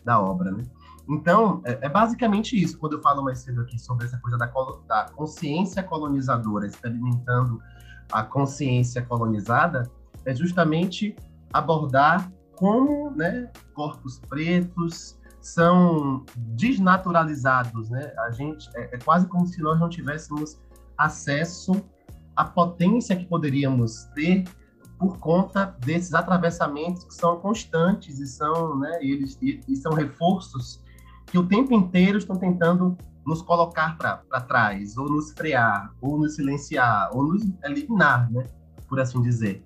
da 0.05 0.21
obra, 0.21 0.51
né? 0.51 0.63
Então, 1.09 1.61
é, 1.63 1.79
é, 1.81 1.89
basicamente 1.89 2.61
isso. 2.61 2.77
Quando 2.77 2.93
eu 2.93 3.01
falo 3.01 3.23
mais 3.23 3.39
cedo 3.39 3.61
aqui 3.61 3.79
sobre 3.79 4.05
essa 4.05 4.17
coisa 4.17 4.37
da, 4.37 4.51
da 4.87 5.05
consciência 5.15 5.81
colonizadora, 5.81 6.67
experimentando 6.67 7.61
a 8.11 8.23
consciência 8.23 9.01
colonizada, 9.01 9.89
é 10.25 10.35
justamente 10.35 11.15
abordar 11.53 12.29
como 12.55 13.11
né, 13.11 13.49
corpos 13.73 14.19
pretos 14.27 15.16
são 15.47 16.25
desnaturalizados. 16.35 17.89
Né? 17.89 18.13
A 18.19 18.31
gente, 18.31 18.69
é, 18.75 18.95
é 18.95 18.97
quase 18.99 19.27
como 19.27 19.47
se 19.47 19.61
nós 19.61 19.79
não 19.79 19.89
tivéssemos 19.89 20.59
acesso 20.97 21.83
à 22.35 22.43
potência 22.43 23.15
que 23.15 23.25
poderíamos 23.25 24.05
ter 24.15 24.43
por 24.99 25.19
conta 25.19 25.75
desses 25.79 26.13
atravessamentos 26.13 27.03
que 27.03 27.13
são 27.13 27.39
constantes 27.39 28.19
e 28.19 28.25
são, 28.25 28.79
né, 28.79 28.97
eles 28.99 29.37
e, 29.41 29.61
e 29.67 29.75
são 29.75 29.93
reforços 29.93 30.83
que 31.27 31.37
o 31.37 31.47
tempo 31.47 31.73
inteiro 31.73 32.17
estão 32.17 32.35
tentando 32.35 32.97
nos 33.25 33.41
colocar 33.41 33.97
para 33.97 34.41
trás, 34.41 34.97
ou 34.97 35.07
nos 35.07 35.33
frear, 35.33 35.93
ou 36.01 36.17
nos 36.17 36.35
silenciar, 36.35 37.09
ou 37.13 37.27
nos 37.27 37.43
eliminar, 37.63 38.31
né, 38.31 38.43
por 38.87 38.99
assim 38.99 39.21
dizer. 39.21 39.63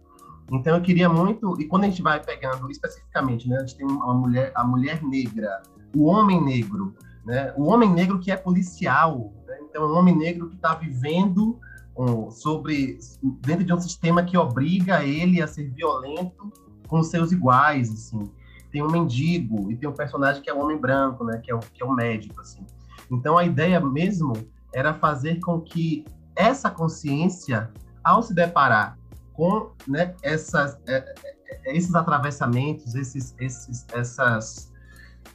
Então 0.52 0.76
eu 0.76 0.82
queria 0.82 1.08
muito, 1.08 1.60
e 1.62 1.66
quando 1.66 1.86
a 1.86 1.88
gente 1.88 2.02
vai 2.02 2.22
pegando 2.22 2.70
especificamente, 2.70 3.48
né, 3.48 3.56
a 3.56 3.60
gente 3.62 3.78
tem 3.78 3.88
uma 3.88 4.14
mulher, 4.14 4.52
a 4.54 4.66
mulher 4.66 5.02
negra, 5.02 5.64
o 5.96 6.04
homem 6.04 6.44
negro, 6.44 6.94
né, 7.26 7.54
o 7.56 7.68
homem 7.68 7.90
negro 7.90 8.20
que 8.20 8.30
é 8.30 8.36
policial, 8.36 9.34
né, 9.48 9.58
então 9.70 9.90
um 9.90 9.98
homem 9.98 10.16
negro 10.16 10.50
que 10.50 10.56
está 10.56 10.76
vivendo 10.76 11.58
um, 11.98 12.30
sobre 12.30 13.00
dentro 13.46 13.64
de 13.64 13.74
um 13.74 13.80
sistema 13.80 14.24
que 14.24 14.38
obriga 14.38 15.02
ele 15.06 15.42
a 15.42 15.48
ser 15.48 15.70
violento 15.70 16.52
com 16.86 17.02
seus 17.02 17.32
iguais, 17.32 17.90
assim. 17.90 18.30
Tem 18.72 18.84
um 18.84 18.92
mendigo 18.92 19.72
e 19.72 19.78
tem 19.78 19.88
um 19.88 19.94
personagem 19.94 20.42
que 20.42 20.50
é 20.50 20.54
o 20.54 20.60
homem 20.60 20.78
branco, 20.78 21.24
né, 21.24 21.40
que 21.42 21.50
é 21.50 21.56
o, 21.56 21.60
que 21.60 21.82
é 21.82 21.86
o 21.86 21.94
médico, 21.94 22.42
assim. 22.42 22.66
Então 23.10 23.38
a 23.38 23.46
ideia 23.46 23.80
mesmo 23.80 24.34
era 24.74 24.94
fazer 24.94 25.40
com 25.40 25.62
que 25.62 26.04
essa 26.36 26.70
consciência, 26.70 27.72
ao 28.04 28.22
se 28.22 28.34
deparar 28.34 28.98
com 29.34 29.72
né, 29.88 30.16
essas, 30.22 30.78
é, 30.88 30.98
é, 31.66 31.76
esses 31.76 31.94
atravessamentos, 31.96 32.96
esses, 32.96 33.36
esses, 33.40 33.86
essas, 33.94 34.72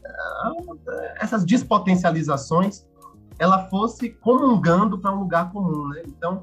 uh, 0.05 0.79
essas 1.17 1.45
despotencializações, 1.45 2.87
ela 3.39 3.69
fosse 3.69 4.11
comungando 4.11 4.99
para 4.99 5.15
um 5.15 5.21
lugar 5.21 5.51
comum. 5.53 5.89
Né? 5.89 6.03
Então, 6.07 6.41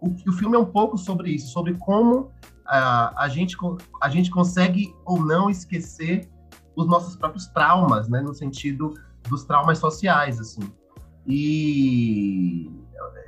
o, 0.00 0.08
o 0.08 0.32
filme 0.32 0.56
é 0.56 0.58
um 0.58 0.66
pouco 0.66 0.98
sobre 0.98 1.30
isso, 1.30 1.52
sobre 1.52 1.74
como 1.74 2.20
uh, 2.20 3.14
a, 3.16 3.28
gente, 3.28 3.56
a 4.02 4.08
gente 4.08 4.30
consegue 4.30 4.94
ou 5.04 5.24
não 5.24 5.48
esquecer 5.48 6.28
os 6.76 6.86
nossos 6.86 7.16
próprios 7.16 7.46
traumas, 7.48 8.08
né? 8.08 8.20
no 8.20 8.34
sentido 8.34 8.94
dos 9.28 9.44
traumas 9.44 9.78
sociais. 9.78 10.40
assim. 10.40 10.62
E 11.26 12.70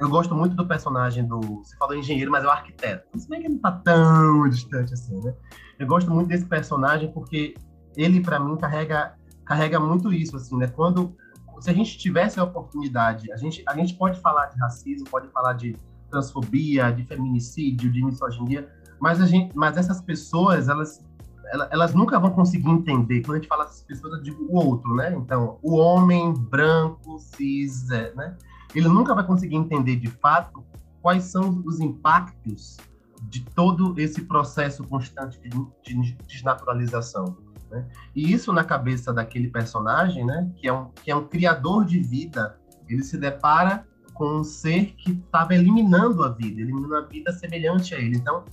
eu 0.00 0.08
gosto 0.08 0.34
muito 0.34 0.54
do 0.54 0.66
personagem 0.66 1.26
do. 1.26 1.40
Você 1.40 1.76
falou 1.76 1.94
engenheiro, 1.94 2.30
mas 2.30 2.44
é 2.44 2.46
o 2.46 2.50
arquiteto. 2.50 3.06
Se 3.18 3.28
bem 3.28 3.40
que 3.40 3.46
ele 3.46 3.54
não 3.54 3.60
tá 3.60 3.72
tão 3.72 4.48
distante 4.48 4.92
assim, 4.92 5.20
né? 5.22 5.34
Eu 5.78 5.86
gosto 5.86 6.10
muito 6.10 6.28
desse 6.28 6.44
personagem 6.44 7.12
porque 7.12 7.54
ele, 7.96 8.20
para 8.20 8.38
mim, 8.38 8.56
carrega, 8.56 9.14
carrega 9.44 9.80
muito 9.80 10.12
isso, 10.12 10.36
assim, 10.36 10.56
né? 10.56 10.66
Quando. 10.68 11.14
Se 11.60 11.70
a 11.70 11.72
gente 11.72 11.96
tivesse 11.96 12.38
a 12.38 12.44
oportunidade, 12.44 13.32
a 13.32 13.36
gente, 13.36 13.64
a 13.66 13.74
gente 13.74 13.94
pode 13.94 14.20
falar 14.20 14.46
de 14.46 14.58
racismo, 14.58 15.08
pode 15.08 15.28
falar 15.28 15.54
de 15.54 15.74
transfobia, 16.10 16.90
de 16.90 17.04
feminicídio, 17.04 17.90
de 17.90 18.04
misoginia, 18.04 18.68
mas, 19.00 19.20
a 19.20 19.26
gente, 19.26 19.56
mas 19.56 19.76
essas 19.76 20.00
pessoas, 20.00 20.68
elas, 20.68 21.04
elas 21.70 21.94
nunca 21.94 22.18
vão 22.18 22.30
conseguir 22.30 22.68
entender. 22.70 23.22
Quando 23.22 23.36
a 23.36 23.40
gente 23.40 23.48
fala 23.48 23.64
dessas 23.64 23.82
pessoas, 23.82 24.14
eu 24.14 24.22
digo 24.22 24.44
o 24.44 24.54
outro, 24.54 24.94
né? 24.94 25.14
Então, 25.14 25.58
o 25.62 25.76
homem 25.76 26.32
branco, 26.32 27.18
cis, 27.18 27.90
é, 27.90 28.14
né? 28.14 28.36
Ele 28.74 28.88
nunca 28.88 29.14
vai 29.14 29.24
conseguir 29.24 29.56
entender 29.56 29.96
de 29.96 30.08
fato 30.08 30.64
quais 31.00 31.24
são 31.24 31.62
os 31.64 31.80
impactos 31.80 32.76
de 33.28 33.44
todo 33.44 33.98
esse 33.98 34.22
processo 34.22 34.84
constante 34.84 35.40
de, 35.40 35.48
de 35.82 36.12
desnaturalização. 36.26 37.36
Né? 37.70 37.86
E 38.14 38.32
isso 38.32 38.52
na 38.52 38.64
cabeça 38.64 39.12
daquele 39.12 39.48
personagem, 39.48 40.24
né, 40.24 40.50
que 40.56 40.68
é 40.68 40.72
um, 40.72 40.90
que 40.90 41.10
é 41.10 41.16
um 41.16 41.26
criador 41.26 41.84
de 41.84 41.98
vida, 42.00 42.58
ele 42.88 43.02
se 43.02 43.16
depara 43.16 43.86
com 44.14 44.40
um 44.40 44.44
ser 44.44 44.94
que 44.96 45.12
estava 45.12 45.54
eliminando 45.54 46.24
a 46.24 46.28
vida, 46.28 46.60
eliminando 46.60 46.96
a 46.96 47.02
vida 47.02 47.32
semelhante 47.32 47.94
a 47.94 47.98
ele. 47.98 48.16
Então, 48.16 48.44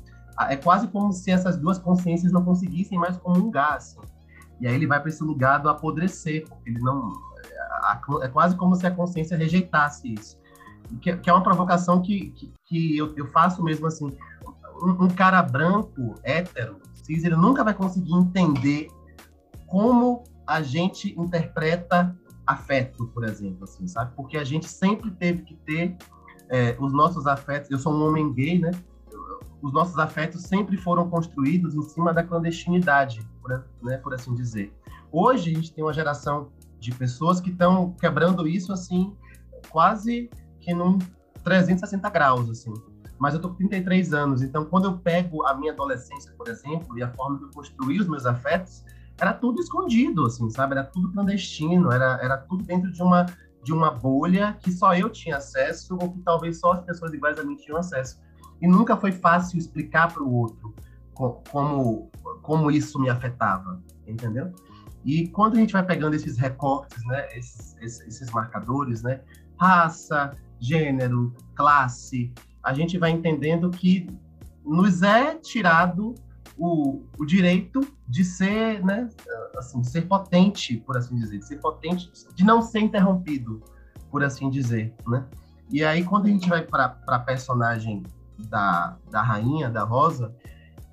é 0.50 0.56
quase 0.56 0.88
como 0.88 1.14
se 1.14 1.32
essas 1.32 1.58
duas 1.58 1.78
consciências 1.78 2.32
não 2.32 2.44
conseguissem 2.44 2.98
mais 2.98 3.18
comungar. 3.18 3.76
Assim. 3.76 4.00
E 4.60 4.68
aí 4.68 4.76
ele 4.76 4.88
vai 4.88 5.00
para 5.00 5.10
esse 5.10 5.24
lugar 5.24 5.60
do 5.60 5.70
apodrecer, 5.70 6.46
porque 6.48 6.70
ele 6.70 6.80
não 6.80 7.14
é 8.22 8.28
quase 8.28 8.56
como 8.56 8.76
se 8.76 8.86
a 8.86 8.92
consciência 8.92 9.38
rejeitasse 9.38 10.14
isso. 10.14 10.38
Que, 11.02 11.16
que 11.18 11.30
é 11.30 11.34
uma 11.34 11.44
provocação 11.44 12.02
que, 12.02 12.32
que, 12.32 12.54
que 12.66 12.98
eu, 12.98 13.14
eu, 13.16 13.28
faço 13.28 13.64
mesmo 13.64 13.88
assim. 13.88 14.10
Um, 14.82 15.06
um, 15.06 15.08
cara 15.08 15.42
branco, 15.42 16.16
hétero, 16.24 16.80
cis, 16.94 17.24
ele 17.24 17.36
nunca 17.36 17.64
vai 17.64 17.74
conseguir 17.74 18.14
entender 18.14 18.90
como 19.68 20.24
a 20.46 20.62
gente 20.62 21.18
interpreta 21.20 22.16
afeto, 22.46 23.08
por 23.08 23.24
exemplo, 23.24 23.64
assim, 23.64 23.88
sabe? 23.88 24.14
Porque 24.16 24.38
a 24.38 24.44
gente 24.44 24.68
sempre 24.68 25.10
teve 25.12 25.44
que 25.44 25.56
ter 25.56 25.96
é, 26.50 26.76
os 26.80 26.92
nossos 26.94 27.26
afetos. 27.26 27.72
Eu 27.72 27.80
sou 27.80 27.94
um 27.94 28.08
homem 28.08 28.32
gay, 28.34 28.60
né? 28.60 28.72
Os 29.62 29.72
nossos 29.72 29.98
afetos 29.98 30.44
sempre 30.44 30.76
foram 30.76 31.10
construídos 31.10 31.74
em 31.74 31.82
cima 31.84 32.14
da 32.14 32.22
clandestinidade, 32.22 33.26
por, 33.42 33.66
né, 33.82 33.98
por 33.98 34.14
assim 34.14 34.34
dizer. 34.36 34.74
Hoje 35.12 35.52
a 35.52 35.56
gente 35.56 35.74
tem 35.74 35.84
uma 35.84 35.94
geração 35.94 36.52
de 36.84 36.92
pessoas 36.94 37.40
que 37.40 37.50
estão 37.50 37.94
quebrando 37.94 38.46
isso 38.48 38.74
assim, 38.74 39.16
quase 39.70 40.30
que 40.60 40.74
num 40.74 41.00
360 41.44 42.10
graus, 42.10 42.50
assim. 42.50 42.74
Mas 43.18 43.34
eu 43.34 43.40
tô 43.40 43.50
com 43.50 43.56
33 43.56 44.14
anos, 44.14 44.42
então 44.42 44.66
quando 44.66 44.86
eu 44.86 44.98
pego 44.98 45.46
a 45.46 45.56
minha 45.56 45.72
adolescência, 45.72 46.34
por 46.38 46.50
exemplo, 46.50 46.98
e 46.98 47.04
a 47.04 47.10
forma 47.14 47.38
que 47.38 47.46
eu 47.46 47.52
construí 47.52 48.00
os 48.00 48.08
meus 48.08 48.26
afetos, 48.26 48.84
era 49.18 49.34
tudo 49.34 49.62
escondido, 49.62 50.26
assim, 50.26 50.50
sabe? 50.50 50.74
Era 50.74 50.84
tudo 50.84 51.12
clandestino, 51.14 51.92
era, 51.92 52.20
era 52.22 52.38
tudo 52.38 52.64
dentro 52.64 52.92
de 52.92 53.02
uma, 53.02 53.26
de 53.64 53.72
uma 53.72 53.92
bolha 53.92 54.58
que 54.60 54.72
só 54.72 54.94
eu 54.94 55.10
tinha 55.10 55.38
acesso, 55.38 55.98
ou 56.02 56.12
que 56.12 56.20
talvez 56.20 56.60
só 56.60 56.74
as 56.74 56.82
pessoas 56.82 57.14
iguais 57.14 57.40
a 57.40 57.44
mim 57.44 57.56
tinham 57.56 57.78
acesso. 57.78 58.20
E 58.62 58.68
nunca 58.68 58.98
foi 58.98 59.12
fácil 59.14 59.58
explicar 59.58 60.12
para 60.12 60.24
o 60.24 60.34
outro 60.34 60.74
como, 61.14 62.10
como 62.42 62.72
isso 62.72 63.00
me 63.00 63.10
afetava, 63.10 63.82
entendeu? 64.06 64.52
E 65.06 65.28
quando 65.28 65.56
a 65.56 65.58
gente 65.58 65.74
vai 65.74 65.84
pegando 65.84 66.16
esses 66.16 66.38
recortes, 66.38 67.04
né, 67.06 67.28
esses, 67.36 67.76
esses, 67.82 68.30
marcadores, 68.32 69.04
né, 69.04 69.22
raça, 69.60 70.36
gênero, 70.60 71.34
classe, 71.56 72.32
a 72.64 72.74
gente 72.74 72.98
vai 72.98 73.12
entendendo 73.12 73.70
que 73.70 74.08
nos 74.66 75.04
é 75.04 75.36
tirado 75.36 76.16
o, 76.58 77.04
o 77.18 77.26
direito 77.26 77.82
de 78.08 78.24
ser, 78.24 78.84
né, 78.84 79.10
assim, 79.58 79.84
ser 79.84 80.04
potente, 80.04 80.78
por 80.78 80.98
assim 80.98 81.16
dizer, 81.16 81.40
de 81.40 81.48
ser 81.48 81.58
potente, 81.58 82.10
de 82.34 82.44
não 82.44 82.62
ser 82.62 82.80
interrompido, 82.80 83.62
por 84.10 84.24
assim 84.24 84.50
dizer, 84.50 84.94
né? 85.08 85.26
E 85.70 85.84
aí 85.84 86.04
quando 86.04 86.26
a 86.26 86.30
gente 86.30 86.48
vai 86.48 86.62
para 86.62 86.98
a 87.08 87.20
personagem 87.20 88.04
da, 88.48 88.98
da 89.10 89.22
rainha, 89.22 89.70
da 89.70 89.84
Rosa, 89.84 90.34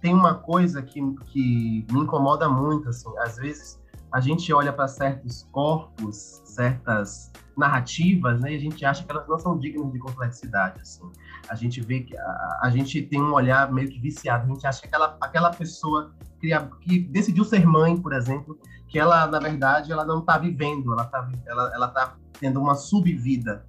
tem 0.01 0.15
uma 0.15 0.35
coisa 0.35 0.83
que, 0.83 1.01
que 1.27 1.87
me 1.93 2.01
incomoda 2.01 2.49
muito, 2.49 2.89
assim, 2.89 3.11
às 3.19 3.37
vezes 3.37 3.80
a 4.13 4.21
gente 4.21 4.53
olha 4.53 4.73
para 4.73 4.89
certos 4.89 5.45
corpos, 5.53 6.43
certas 6.45 7.31
narrativas, 7.57 8.41
né, 8.41 8.53
e 8.53 8.57
a 8.57 8.59
gente 8.59 8.85
acha 8.85 9.05
que 9.05 9.11
elas 9.11 9.29
não 9.29 9.39
são 9.39 9.59
dignas 9.59 9.93
de 9.93 9.99
complexidade, 9.99 10.81
assim. 10.81 11.05
A 11.49 11.55
gente 11.55 11.81
vê 11.81 12.01
que 12.01 12.17
a, 12.17 12.59
a 12.63 12.71
gente 12.71 13.03
tem 13.03 13.21
um 13.21 13.33
olhar 13.33 13.71
meio 13.73 13.89
que 13.89 14.01
viciado, 14.01 14.45
a 14.45 14.55
gente 14.55 14.67
acha 14.67 14.81
que 14.81 14.89
aquela, 14.89 15.17
aquela 15.21 15.51
pessoa 15.51 16.15
que, 16.41 16.51
que 16.81 17.01
decidiu 17.01 17.45
ser 17.45 17.67
mãe, 17.67 17.97
por 17.97 18.13
exemplo, 18.13 18.59
que 18.89 18.99
ela, 18.99 19.27
na 19.27 19.39
verdade, 19.39 19.93
ela 19.93 20.05
não 20.05 20.21
está 20.21 20.39
vivendo, 20.39 20.93
ela 20.93 21.05
está 21.05 21.29
ela, 21.47 21.71
ela 21.75 21.89
tá 21.89 22.17
tendo 22.41 22.61
uma 22.61 22.75
subvida. 22.75 23.65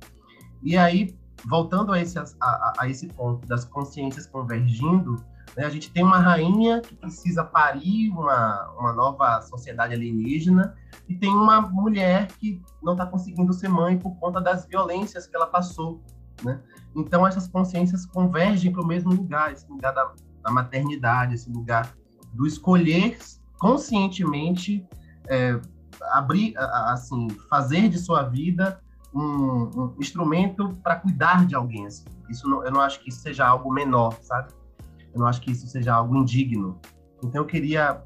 E 0.64 0.78
aí, 0.78 1.16
voltando 1.46 1.92
a 1.92 2.00
esse, 2.00 2.18
a, 2.18 2.74
a 2.80 2.90
esse 2.90 3.08
ponto 3.08 3.46
das 3.48 3.66
consciências 3.66 4.26
convergindo, 4.26 5.24
né? 5.56 5.66
A 5.66 5.70
gente 5.70 5.92
tem 5.92 6.04
uma 6.04 6.20
rainha 6.20 6.82
que 6.82 6.96
precisa 6.96 7.44
parir 7.44 8.10
uma, 8.10 8.72
uma 8.78 8.94
nova 8.94 9.42
sociedade 9.42 9.94
alienígena 9.94 10.76
e 11.08 11.16
tem 11.16 11.30
uma 11.30 11.62
mulher 11.62 12.28
que 12.28 12.62
não 12.82 12.94
está 12.94 13.06
conseguindo 13.06 13.52
ser 13.54 13.68
mãe 13.68 13.98
por 13.98 14.16
conta 14.18 14.40
das 14.40 14.66
violências 14.66 15.28
que 15.28 15.36
ela 15.36 15.48
passou. 15.48 16.02
Né? 16.44 16.60
Então, 16.96 17.28
essas 17.28 17.48
consciências 17.48 18.06
convergem 18.06 18.72
para 18.72 18.82
o 18.82 18.88
mesmo 18.88 19.12
lugar, 19.12 19.52
esse 19.52 19.68
lugar 19.70 19.94
da, 19.94 20.12
da, 20.44 20.52
maternidade, 20.52 21.36
esse 21.36 21.50
lugar 21.50 21.94
do 22.34 22.48
escolher 22.48 23.18
conscientemente 23.60 24.88
é, 25.28 25.60
abrir, 26.14 26.58
assim, 26.58 27.30
fazer 27.50 27.90
de 27.90 28.00
sua 28.00 28.24
vida 28.24 28.82
um, 29.14 29.70
um 29.76 29.96
instrumento 30.00 30.76
para 30.82 30.96
cuidar 30.96 31.46
de 31.46 31.54
alguém. 31.54 31.86
Assim. 31.86 32.06
Isso 32.30 32.50
não, 32.50 32.64
eu 32.66 32.72
não 32.72 32.82
acho 32.82 33.02
que 33.02 33.10
isso 33.10 33.20
seja 33.20 33.46
algo 33.46 33.72
menor, 33.72 34.18
sabe? 34.22 34.52
Eu 35.13 35.19
não 35.19 35.28
acho 35.28 35.41
que 35.41 35.52
isso 35.52 35.67
seja 35.67 35.93
algo 35.93 36.15
indigno. 36.15 36.80
Então 37.24 37.41
eu 37.41 37.45
queria 37.45 38.02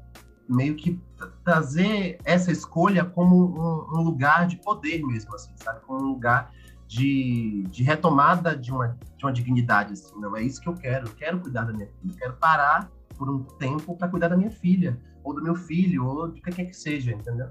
meio 0.48 0.76
que 0.76 1.00
trazer 1.44 2.18
essa 2.24 2.52
escolha 2.52 3.04
como 3.04 3.36
um, 3.36 3.98
um 3.98 4.02
lugar 4.02 4.46
de 4.46 4.56
poder 4.56 5.04
mesmo, 5.04 5.34
assim, 5.34 5.52
sabe? 5.56 5.80
Como 5.80 6.00
um 6.00 6.08
lugar 6.12 6.50
de, 6.86 7.64
de 7.70 7.82
retomada 7.82 8.56
de 8.56 8.70
uma, 8.70 8.96
de 9.16 9.24
uma 9.24 9.32
dignidade, 9.32 9.92
assim. 9.92 10.18
Não 10.20 10.36
é 10.36 10.42
isso 10.42 10.60
que 10.60 10.68
eu 10.68 10.74
quero. 10.74 11.08
Eu 11.08 11.14
quero 11.14 11.40
cuidar 11.40 11.64
da 11.64 11.72
minha 11.72 11.86
filha. 11.86 12.12
Eu 12.12 12.16
quero 12.16 12.32
parar 12.34 12.90
por 13.16 13.28
um 13.28 13.42
tempo 13.42 13.96
para 13.96 14.08
cuidar 14.08 14.28
da 14.28 14.36
minha 14.36 14.50
filha, 14.50 15.00
ou 15.24 15.34
do 15.34 15.42
meu 15.42 15.54
filho, 15.54 16.06
ou 16.06 16.28
de 16.28 16.40
quem 16.40 16.66
que 16.66 16.74
seja, 16.74 17.12
entendeu? 17.12 17.48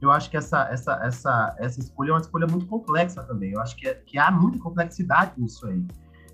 Eu 0.00 0.10
acho 0.10 0.28
que 0.30 0.36
essa, 0.36 0.68
essa, 0.70 1.00
essa, 1.02 1.56
essa 1.58 1.80
escolha 1.80 2.10
é 2.10 2.12
uma 2.12 2.20
escolha 2.20 2.46
muito 2.46 2.66
complexa 2.66 3.22
também. 3.22 3.52
Eu 3.52 3.60
acho 3.60 3.76
que, 3.76 3.86
é, 3.86 3.94
que 3.94 4.18
há 4.18 4.30
muita 4.30 4.58
complexidade 4.58 5.32
nisso 5.38 5.66
aí. 5.66 5.84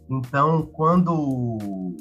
Então, 0.08 0.62
quando 0.72 1.96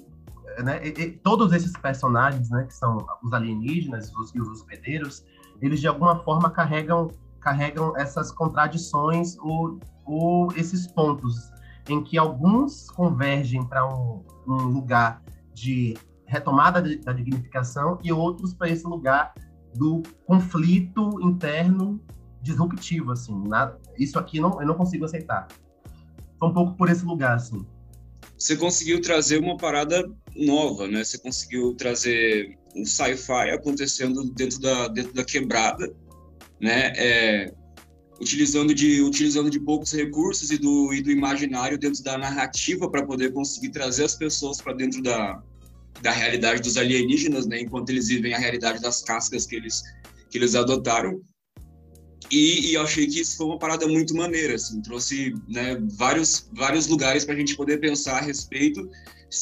né, 0.63 0.81
e, 0.85 0.89
e, 0.89 1.11
todos 1.11 1.53
esses 1.53 1.71
personagens, 1.73 2.49
né, 2.49 2.63
que 2.63 2.73
são 2.73 3.05
os 3.23 3.33
alienígenas 3.33 4.11
os, 4.15 4.33
e 4.33 4.41
os 4.41 4.47
hospedeiros, 4.49 5.25
eles 5.61 5.79
de 5.79 5.87
alguma 5.87 6.23
forma 6.23 6.49
carregam 6.49 7.09
carregam 7.39 7.95
essas 7.97 8.31
contradições 8.31 9.37
ou, 9.39 9.79
ou 10.05 10.51
esses 10.55 10.87
pontos 10.87 11.51
em 11.87 12.03
que 12.03 12.17
alguns 12.17 12.89
convergem 12.91 13.65
para 13.65 13.87
um, 13.87 14.23
um, 14.47 14.67
lugar 14.67 15.21
de 15.53 15.97
retomada 16.25 16.81
de, 16.81 16.97
da 16.97 17.13
dignificação 17.13 17.97
e 18.03 18.11
outros 18.11 18.53
para 18.53 18.69
esse 18.69 18.85
lugar 18.85 19.33
do 19.75 20.03
conflito 20.25 21.19
interno 21.21 21.99
disruptivo, 22.41 23.11
assim. 23.11 23.47
Na, 23.47 23.73
isso 23.97 24.19
aqui 24.19 24.39
não, 24.39 24.61
eu 24.61 24.67
não 24.67 24.75
consigo 24.75 25.05
aceitar. 25.05 25.47
Foi 26.37 26.49
um 26.49 26.53
pouco 26.53 26.75
por 26.75 26.89
esse 26.89 27.03
lugar, 27.03 27.35
assim. 27.35 27.65
Você 28.39 28.55
conseguiu 28.55 29.01
trazer 29.01 29.37
uma 29.37 29.57
parada 29.57 30.09
nova, 30.35 30.87
né? 30.87 31.03
Você 31.03 31.17
conseguiu 31.17 31.75
trazer 31.75 32.57
um 32.73 32.85
sci-fi 32.85 33.49
acontecendo 33.51 34.23
dentro 34.31 34.59
da, 34.61 34.87
dentro 34.87 35.13
da 35.13 35.25
quebrada, 35.25 35.93
né? 36.59 36.93
É, 36.95 37.53
utilizando 38.21 38.73
de 38.73 39.01
utilizando 39.01 39.49
de 39.49 39.59
poucos 39.59 39.91
recursos 39.91 40.51
e 40.51 40.57
do 40.57 40.93
e 40.93 41.01
do 41.01 41.11
imaginário 41.11 41.77
dentro 41.77 42.01
da 42.03 42.17
narrativa 42.17 42.89
para 42.89 43.05
poder 43.05 43.33
conseguir 43.33 43.69
trazer 43.71 44.05
as 44.05 44.15
pessoas 44.15 44.61
para 44.61 44.73
dentro 44.73 45.01
da, 45.01 45.41
da 46.01 46.11
realidade 46.11 46.61
dos 46.61 46.77
alienígenas, 46.77 47.45
né, 47.45 47.61
enquanto 47.61 47.89
eles 47.89 48.07
vivem 48.07 48.33
a 48.33 48.37
realidade 48.37 48.81
das 48.81 49.01
cascas 49.01 49.45
que 49.45 49.55
eles 49.55 49.81
que 50.29 50.37
eles 50.37 50.55
adotaram. 50.55 51.21
E, 52.31 52.69
e 52.71 52.73
eu 52.73 52.81
achei 52.81 53.07
que 53.07 53.19
isso 53.19 53.37
foi 53.37 53.45
uma 53.47 53.57
parada 53.57 53.87
muito 53.87 54.15
maneira, 54.15 54.55
assim, 54.55 54.81
trouxe 54.81 55.33
né, 55.47 55.77
vários 55.93 56.47
vários 56.53 56.87
lugares 56.87 57.25
para 57.25 57.33
a 57.33 57.37
gente 57.37 57.55
poder 57.55 57.79
pensar 57.79 58.17
a 58.17 58.21
respeito 58.21 58.89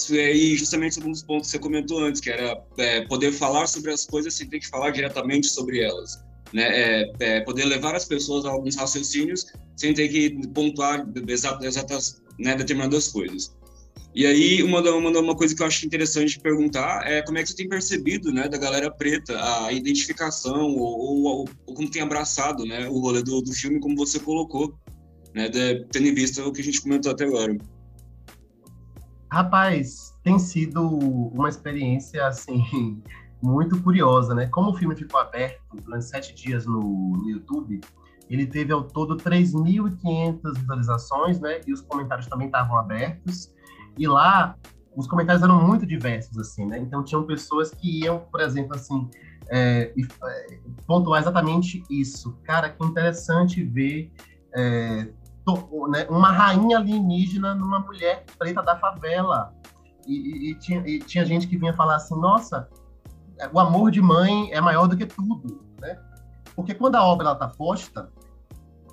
e 0.10 0.56
justamente 0.56 0.96
sobre 0.96 1.10
um 1.10 1.12
dos 1.12 1.24
pontos 1.24 1.48
que 1.48 1.52
você 1.52 1.60
comentou 1.60 2.00
antes, 2.00 2.20
que 2.20 2.30
era 2.30 2.62
é, 2.78 3.02
poder 3.02 3.32
falar 3.32 3.68
sobre 3.68 3.92
as 3.92 4.06
coisas 4.06 4.34
sem 4.34 4.48
ter 4.48 4.60
que 4.60 4.68
falar 4.68 4.92
diretamente 4.92 5.48
sobre 5.48 5.80
elas 5.80 6.20
né, 6.54 6.63
é, 6.63 7.13
é, 7.20 7.42
poder 7.42 7.66
levar 7.66 7.96
as 7.96 8.06
pessoas 8.06 8.46
a 8.46 8.50
alguns 8.50 8.76
raciocínios 8.76 9.46
sem 9.76 9.94
ter 9.94 10.08
que 10.10 10.48
pontuar 10.50 11.06
exatas, 11.62 12.22
né, 12.40 12.56
determinadas 12.56 13.10
coisas. 13.10 13.56
E 14.17 14.25
aí, 14.25 14.63
uma, 14.63 14.82
uma, 14.82 15.19
uma 15.19 15.36
coisa 15.36 15.56
que 15.56 15.62
eu 15.62 15.67
acho 15.67 15.86
interessante 15.86 16.39
perguntar 16.39 17.06
é 17.06 17.21
como 17.21 17.38
é 17.38 17.43
que 17.43 17.49
você 17.49 17.56
tem 17.56 17.69
percebido, 17.69 18.34
né, 18.34 18.49
da 18.49 18.58
galera 18.58 18.89
preta, 18.89 19.38
a 19.63 19.71
identificação 19.71 20.75
ou, 20.75 21.27
ou, 21.27 21.49
ou 21.67 21.75
como 21.75 21.88
tem 21.88 22.01
abraçado, 22.01 22.65
né, 22.65 22.89
o 22.89 22.97
rolê 22.97 23.21
do, 23.21 23.39
do 23.43 23.53
filme, 23.53 23.80
como 23.80 23.95
você 23.95 24.19
colocou, 24.19 24.75
né, 25.36 25.47
de, 25.49 25.86
tendo 25.91 26.08
em 26.08 26.15
vista 26.15 26.43
o 26.43 26.51
que 26.51 26.62
a 26.62 26.63
gente 26.63 26.82
comentou 26.82 27.12
até 27.12 27.25
agora. 27.25 27.56
Rapaz, 29.32 30.15
tem 30.23 30.39
sido 30.39 30.82
uma 30.82 31.47
experiência, 31.47 32.25
assim, 32.25 32.99
muito 33.39 33.80
curiosa, 33.84 34.34
né? 34.34 34.47
Como 34.47 34.71
o 34.71 34.75
filme 34.75 34.95
ficou 34.95 35.19
aberto 35.19 35.62
durante 35.84 36.06
sete 36.06 36.34
dias 36.34 36.65
no, 36.65 36.82
no 36.82 37.30
YouTube, 37.30 37.82
ele 38.27 38.47
teve 38.47 38.73
ao 38.73 38.84
todo 38.84 39.15
3.500 39.15 40.56
visualizações, 40.56 41.39
né? 41.39 41.62
E 41.67 41.71
os 41.71 41.82
comentários 41.82 42.25
também 42.25 42.47
estavam 42.47 42.77
abertos. 42.77 43.56
E 43.98 44.08
lá, 44.08 44.56
os 44.96 45.08
comentários 45.08 45.44
eram 45.44 45.62
muito 45.66 45.86
diversos, 45.86 46.38
assim, 46.38 46.66
né? 46.66 46.80
Então, 46.80 47.04
tinham 47.04 47.24
pessoas 47.24 47.72
que 47.72 48.04
iam, 48.04 48.20
por 48.20 48.42
exemplo, 48.42 48.76
assim, 48.76 49.10
é, 49.50 49.94
é, 49.94 50.60
pontuar 50.86 51.22
exatamente 51.22 51.84
isso. 51.90 52.38
Cara, 52.44 52.70
que 52.70 52.84
interessante 52.84 53.64
ver 53.64 54.12
é, 54.56 55.08
to, 55.46 55.88
né, 55.90 56.06
uma 56.10 56.32
rainha 56.32 56.78
alienígena 56.78 57.56
numa 57.56 57.80
mulher 57.80 58.26
preta 58.38 58.62
da 58.62 58.78
favela. 58.78 59.54
E, 60.06 60.14
e, 60.14 60.52
e, 60.52 60.56
tinha, 60.56 60.80
e 60.88 61.00
tinha 61.00 61.26
gente 61.26 61.48
que 61.48 61.58
vinha 61.58 61.74
falar 61.74 61.98
assim, 61.98 62.20
nossa, 62.20 62.68
o 63.54 63.60
amor 63.60 63.92
de 63.92 64.02
mãe 64.02 64.52
é 64.52 64.62
maior 64.62 64.88
do 64.88 64.98
que 64.98 65.06
tudo, 65.06 65.62
né? 65.80 66.00
Porque 66.56 66.74
quando 66.74 66.96
a 66.96 67.04
obra 67.04 67.34
está 67.34 67.48
posta, 67.48 68.10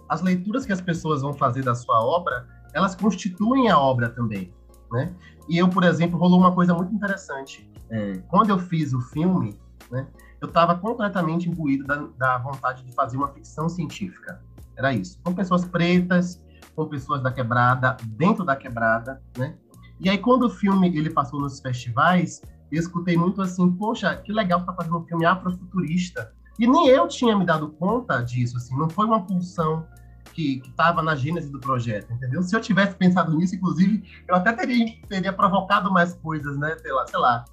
as 0.08 0.20
leituras 0.20 0.66
que 0.66 0.72
as 0.72 0.80
pessoas 0.80 1.22
vão 1.22 1.32
fazer 1.32 1.62
da 1.62 1.74
sua 1.74 2.04
obra, 2.04 2.46
elas 2.74 2.94
constituem 2.94 3.70
a 3.70 3.78
obra 3.78 4.10
também, 4.10 4.52
né? 4.90 5.14
E 5.48 5.58
eu, 5.58 5.68
por 5.68 5.84
exemplo, 5.84 6.18
rolou 6.18 6.38
uma 6.38 6.52
coisa 6.52 6.74
muito 6.74 6.94
interessante. 6.94 7.70
É, 7.90 8.18
quando 8.28 8.50
eu 8.50 8.58
fiz 8.58 8.92
o 8.92 9.00
filme, 9.00 9.58
né, 9.90 10.06
eu 10.40 10.48
estava 10.48 10.74
completamente 10.76 11.48
imbuído 11.48 11.84
da, 11.84 11.96
da 12.16 12.38
vontade 12.38 12.84
de 12.84 12.92
fazer 12.92 13.16
uma 13.16 13.28
ficção 13.28 13.68
científica. 13.68 14.42
Era 14.76 14.92
isso. 14.92 15.18
Com 15.22 15.34
pessoas 15.34 15.64
pretas, 15.64 16.42
com 16.74 16.86
pessoas 16.86 17.22
da 17.22 17.30
quebrada, 17.30 17.96
dentro 18.04 18.44
da 18.44 18.56
quebrada, 18.56 19.22
né? 19.36 19.56
E 20.00 20.10
aí, 20.10 20.18
quando 20.18 20.46
o 20.46 20.50
filme 20.50 20.88
ele 20.88 21.08
passou 21.08 21.40
nos 21.40 21.60
festivais, 21.60 22.42
eu 22.70 22.80
escutei 22.80 23.16
muito 23.16 23.40
assim, 23.40 23.70
poxa, 23.70 24.16
que 24.16 24.32
legal 24.32 24.60
que 24.60 24.66
tá 24.66 24.74
fazendo 24.74 24.98
um 24.98 25.04
filme 25.04 25.24
afrofuturista. 25.24 26.32
E 26.58 26.66
nem 26.66 26.88
eu 26.88 27.06
tinha 27.08 27.36
me 27.36 27.44
dado 27.44 27.70
conta 27.70 28.20
disso, 28.20 28.56
assim, 28.56 28.76
não 28.76 28.88
foi 28.88 29.06
uma 29.06 29.24
pulsão 29.24 29.86
que 30.34 30.60
estava 30.66 31.00
na 31.02 31.14
gênese 31.14 31.50
do 31.50 31.60
projeto, 31.60 32.12
entendeu? 32.12 32.42
Se 32.42 32.54
eu 32.54 32.60
tivesse 32.60 32.96
pensado 32.96 33.34
nisso, 33.36 33.54
inclusive, 33.54 34.02
eu 34.28 34.34
até 34.34 34.52
teria, 34.52 34.86
teria 35.08 35.32
provocado 35.32 35.92
mais 35.92 36.14
coisas, 36.14 36.58
né? 36.58 36.76
Sei 36.78 36.92
lá, 36.92 37.06
sei 37.06 37.18
lá, 37.18 37.44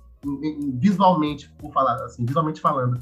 visualmente, 0.73 1.49
por 1.59 1.71
falar 1.71 1.95
assim, 2.03 2.25
visualmente 2.25 2.59
falando. 2.59 2.99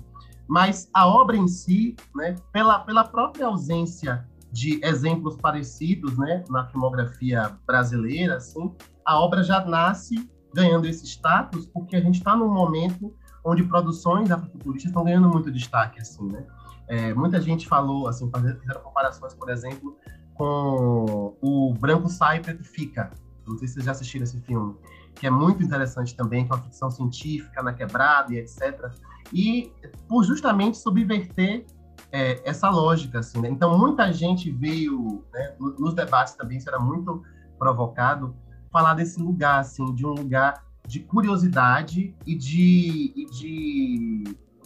Mas 0.48 0.89
a 0.94 1.08
obra 1.08 1.38
em 1.38 1.48
si, 1.48 1.96
né, 2.15 2.36
pela, 2.52 2.80
pela 2.80 3.04
própria 3.04 3.48
ausência 3.48 4.28
de 4.52 4.84
exemplos 4.84 5.38
parecidos, 5.38 6.18
né, 6.18 6.44
na 6.50 6.65
filmografia 6.68 7.56
brasileira, 7.65 8.38
assim, 8.38 8.74
a 9.06 9.20
obra 9.20 9.44
já 9.44 9.63
nasce 9.63 10.30
ganhando 10.54 10.88
esse 10.88 11.06
status 11.06 11.68
porque 11.68 11.96
a 11.96 12.02
gente 12.02 12.18
está 12.18 12.36
num 12.36 12.52
momento 12.52 13.13
onde 13.46 13.63
produções 13.63 14.32
afrofuturistas 14.32 14.89
estão 14.89 15.04
ganhando 15.04 15.30
muito 15.30 15.52
destaque, 15.52 16.02
assim, 16.02 16.28
né? 16.32 16.46
É, 16.89 17.13
muita 17.13 17.39
gente 17.39 17.67
falou, 17.67 18.08
assim, 18.08 18.30
fizeram 18.60 18.82
comparações, 18.82 19.34
por 19.36 19.49
exemplo, 19.49 19.95
com 20.34 21.38
o 21.39 21.73
Branco 21.80 22.10
Sai, 22.10 22.39
Preto 22.39 22.63
Fica. 22.63 23.12
Não 23.47 23.58
sei 23.58 23.67
se 23.67 23.75
vocês 23.75 23.86
já 23.86 23.91
assistiram 23.91 24.23
esse 24.23 24.39
filme, 24.41 24.75
que 25.15 25.28
é 25.28 25.30
muito 25.30 25.62
interessante 25.62 26.15
também, 26.15 26.43
é 26.43 26.45
uma 26.45 26.62
ficção 26.62 26.89
científica 26.89 27.62
na 27.62 27.73
quebrada 27.73 28.34
e 28.34 28.38
etc. 28.38 28.91
E 29.32 29.71
por 30.08 30.23
justamente 30.23 30.78
subverter 30.78 31.65
é, 32.12 32.41
essa 32.43 32.69
lógica, 32.69 33.19
assim, 33.19 33.39
né? 33.39 33.49
Então, 33.49 33.78
muita 33.78 34.12
gente 34.12 34.52
veio, 34.52 35.23
né, 35.32 35.56
nos 35.60 35.93
debates 35.93 36.34
também, 36.34 36.58
isso 36.58 36.69
era 36.69 36.80
muito 36.80 37.21
provocado, 37.58 38.36
falar 38.71 38.95
desse 38.95 39.21
lugar, 39.21 39.60
assim, 39.60 39.93
de 39.93 40.06
um 40.06 40.13
lugar 40.13 40.63
de 40.88 41.02
curiosidade 41.02 42.15
e 42.25 42.36
de, 42.36 43.13
e 43.15 43.25
de 43.30 44.23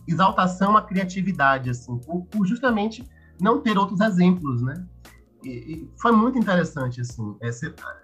exaltação 0.07 0.75
à 0.75 0.81
criatividade, 0.81 1.69
assim, 1.69 1.97
por, 1.99 2.25
por, 2.25 2.45
justamente 2.45 3.07
não 3.39 3.61
ter 3.61 3.77
outros 3.77 3.99
exemplos, 4.01 4.61
né? 4.61 4.85
E, 5.43 5.49
e 5.49 5.91
foi 6.01 6.11
muito 6.11 6.37
interessante, 6.37 7.01
assim. 7.01 7.35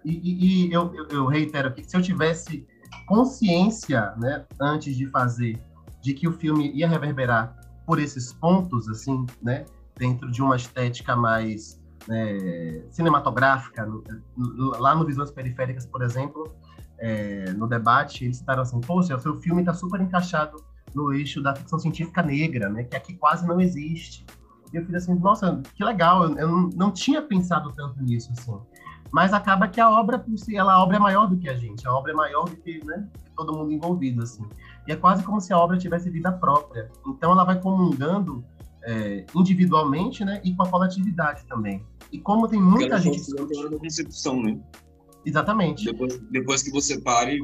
E, 0.03 0.67
e 0.67 0.73
eu, 0.73 0.93
eu, 1.09 1.25
reitero 1.25 1.69
aqui, 1.69 1.83
se 1.83 1.95
eu 1.95 2.01
tivesse 2.01 2.65
consciência, 3.07 4.13
né, 4.17 4.45
antes 4.59 4.95
de 4.95 5.07
fazer, 5.07 5.61
de 6.01 6.13
que 6.13 6.27
o 6.27 6.33
filme 6.33 6.71
ia 6.73 6.87
reverberar 6.87 7.55
por 7.85 7.99
esses 7.99 8.33
pontos, 8.33 8.87
assim, 8.89 9.25
né, 9.41 9.65
dentro 9.97 10.29
de 10.31 10.41
uma 10.41 10.55
estética 10.55 11.15
mais 11.15 11.81
é, 12.09 12.83
cinematográfica, 12.89 13.85
no, 13.85 14.71
lá 14.79 14.95
no 14.95 15.05
Visões 15.05 15.31
Periféricas, 15.31 15.85
por 15.85 16.01
exemplo, 16.01 16.53
é, 16.97 17.51
no 17.53 17.67
debate, 17.67 18.25
eles 18.25 18.37
citaram 18.37 18.61
assim, 18.61 18.79
poxa, 18.81 19.15
o 19.15 19.19
seu 19.19 19.39
filme 19.39 19.61
está 19.61 19.73
super 19.73 20.01
encaixado 20.01 20.68
no 20.95 21.13
eixo 21.13 21.41
da 21.41 21.55
ficção 21.55 21.79
científica 21.79 22.21
negra, 22.21 22.69
né, 22.69 22.83
que 22.83 22.95
aqui 22.95 23.13
quase 23.15 23.47
não 23.47 23.59
existe. 23.59 24.25
E 24.71 24.77
eu 24.77 24.85
fiz 24.85 24.95
assim, 24.95 25.15
nossa, 25.15 25.61
que 25.75 25.83
legal, 25.83 26.23
eu, 26.23 26.37
eu 26.37 26.47
não, 26.47 26.69
não, 26.69 26.91
tinha 26.91 27.21
pensado 27.21 27.71
tanto 27.73 28.01
nisso, 28.03 28.31
assim. 28.31 28.57
Mas 29.11 29.33
acaba 29.33 29.67
que 29.67 29.81
a 29.81 29.89
obra 29.89 30.19
por 30.19 30.37
si, 30.37 30.55
ela, 30.55 30.73
a 30.73 30.83
obra 30.83 30.97
é 30.97 30.99
maior 30.99 31.27
do 31.27 31.37
que 31.37 31.49
a 31.49 31.55
gente, 31.55 31.87
a 31.87 31.93
obra 31.93 32.11
é 32.11 32.15
maior 32.15 32.47
do 32.47 32.55
que, 32.57 32.83
né, 32.85 33.07
todo 33.35 33.53
mundo 33.53 33.71
envolvido, 33.71 34.21
assim. 34.21 34.47
E 34.87 34.91
é 34.91 34.95
quase 34.95 35.23
como 35.23 35.41
se 35.41 35.51
a 35.51 35.57
obra 35.57 35.77
tivesse 35.77 36.09
vida 36.09 36.31
própria. 36.31 36.89
Então 37.07 37.31
ela 37.31 37.43
vai 37.43 37.59
comungando 37.59 38.43
é, 38.83 39.25
individualmente, 39.35 40.23
né, 40.23 40.39
e 40.43 40.53
com 40.55 40.63
a 40.63 40.69
coletividade 40.69 41.45
também. 41.45 41.83
E 42.11 42.19
como 42.19 42.47
tem 42.47 42.61
muita 42.61 42.95
Porque 42.95 43.03
gente 43.03 43.17
discutindo... 43.17 43.67
uma 43.69 43.79
concepção, 43.79 44.41
né? 44.41 44.59
Exatamente. 45.25 45.85
Depois, 45.85 46.19
depois 46.31 46.63
que 46.63 46.71
você 46.71 46.99
pare... 47.01 47.43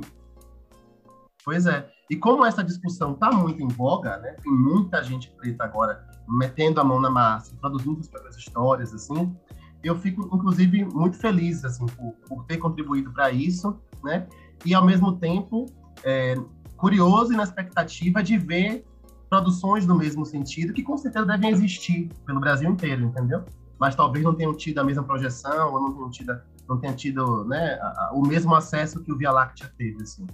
Pois 1.44 1.66
é. 1.66 1.88
E 2.10 2.16
como 2.16 2.46
essa 2.46 2.64
discussão 2.64 3.14
está 3.14 3.32
muito 3.32 3.62
em 3.62 3.68
voga, 3.68 4.18
né, 4.18 4.36
tem 4.42 4.52
muita 4.52 5.04
gente 5.04 5.32
preta 5.32 5.64
agora 5.64 6.06
metendo 6.28 6.80
a 6.80 6.84
mão 6.84 7.00
na 7.00 7.10
massa, 7.10 7.56
produzindo 7.60 7.96
suas 7.96 8.08
próprias 8.08 8.38
histórias, 8.38 8.94
assim, 8.94 9.36
eu 9.84 9.96
fico, 9.96 10.22
inclusive, 10.36 10.86
muito 10.86 11.18
feliz, 11.18 11.64
assim, 11.64 11.86
por, 11.86 12.14
por 12.28 12.46
ter 12.46 12.58
contribuído 12.58 13.12
para 13.12 13.32
isso, 13.32 13.80
né, 14.04 14.28
e, 14.64 14.74
ao 14.74 14.86
mesmo 14.86 15.18
tempo, 15.18 15.66
é, 16.04 16.36
curioso 16.78 17.34
e 17.34 17.36
na 17.36 17.44
expectativa 17.44 18.22
de 18.22 18.38
ver 18.38 18.86
produções 19.30 19.86
no 19.86 19.96
mesmo 19.96 20.26
sentido, 20.26 20.74
que 20.74 20.84
com 20.84 20.98
certeza 20.98 21.26
devem 21.26 21.50
existir 21.50 22.10
pelo 22.26 22.40
Brasil 22.40 22.70
inteiro, 22.70 23.04
entendeu? 23.04 23.44
Mas 23.80 23.96
talvez 23.96 24.24
não 24.24 24.34
tenham 24.34 24.54
tido 24.54 24.80
a 24.80 24.84
mesma 24.84 25.04
projeção, 25.04 25.74
ou 25.74 25.82
não 25.82 25.94
tenham 25.94 26.10
tido, 26.10 26.42
não 26.70 26.78
tenham 26.80 26.96
tido 26.96 27.46
né, 27.46 27.74
a, 27.82 27.88
a, 27.88 28.12
o 28.14 28.22
mesmo 28.22 28.56
acesso 28.56 29.04
que 29.04 29.12
o 29.12 29.18
Via 29.18 29.32
Láctea 29.32 29.72
teve, 29.78 30.02
assim. 30.02 30.26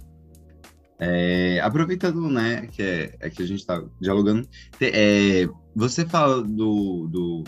É, 0.98 1.60
aproveitando, 1.60 2.28
né, 2.30 2.68
que, 2.70 2.82
é, 2.82 3.16
é 3.20 3.30
que 3.30 3.42
a 3.42 3.46
gente 3.46 3.60
está 3.60 3.82
dialogando, 4.00 4.48
é, 4.80 5.48
você 5.74 6.06
fala 6.06 6.42
do. 6.42 7.08
do 7.08 7.44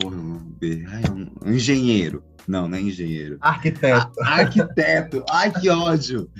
porra, 0.00 0.16
ai, 0.88 1.02
um, 1.12 1.52
engenheiro. 1.52 2.22
Não, 2.46 2.68
não 2.68 2.78
é 2.78 2.80
engenheiro. 2.80 3.38
Arquiteto. 3.40 4.20
arquiteto. 4.22 5.24
Ai, 5.30 5.52
que 5.52 5.68
ódio. 5.68 6.30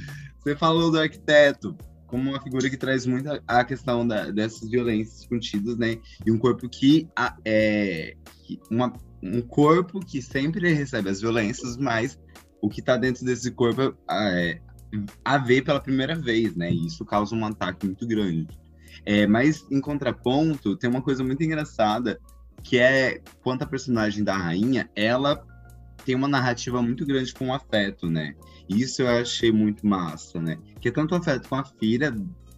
Você 0.41 0.55
falou 0.55 0.91
do 0.91 1.01
arquiteto 1.01 1.77
como 2.07 2.31
uma 2.31 2.41
figura 2.41 2.71
que 2.71 2.77
traz 2.77 3.05
muito 3.05 3.29
a 3.47 3.65
questão 3.65 4.07
da, 4.07 4.31
dessas 4.31 4.71
violências 4.71 5.27
contidas, 5.27 5.77
né? 5.77 5.99
E 6.25 6.31
um 6.31 6.39
corpo 6.39 6.69
que 6.69 7.09
é 7.45 8.15
uma, 8.71 8.93
um 9.23 9.43
corpo 9.43 10.01
que 10.01 10.23
sempre 10.23 10.73
recebe 10.73 11.11
as 11.11 11.21
violências, 11.21 11.77
mas 11.77 12.19
o 12.63 12.69
que 12.69 12.81
está 12.81 12.97
dentro 12.97 13.25
desse 13.25 13.51
corpo 13.51 13.97
é, 14.11 14.61
a 15.25 15.39
ver 15.39 15.63
pela 15.63 15.81
primeira 15.81 16.15
vez, 16.15 16.55
né? 16.57 16.71
E 16.73 16.87
isso 16.87 17.05
causa 17.05 17.35
um 17.35 17.45
ataque 17.45 17.87
muito 17.87 18.07
grande. 18.07 18.49
É, 19.05 19.27
mas 19.27 19.65
em 19.71 19.81
contraponto, 19.81 20.77
tem 20.77 20.89
uma 20.89 21.03
coisa 21.03 21.23
muito 21.23 21.43
engraçada 21.43 22.19
que 22.63 22.79
é 22.79 23.21
quanto 23.43 23.63
a 23.63 23.67
personagem 23.67 24.25
da 24.25 24.37
rainha, 24.37 24.91
ela 24.97 25.45
tem 26.05 26.15
uma 26.15 26.29
narrativa 26.29 26.83
muito 26.83 27.05
grande 27.07 27.33
com 27.33 27.49
o 27.49 27.55
afeto, 27.55 28.09
né? 28.09 28.35
Isso 28.69 29.03
eu 29.03 29.09
achei 29.09 29.53
muito 29.53 29.87
massa, 29.87 30.41
né? 30.41 30.59
Que 30.81 30.89
é 30.89 30.93
tanto 30.93 31.15
afeto 31.15 31.49
com 31.49 31.57
a 31.57 31.65
filha, 31.65 32.15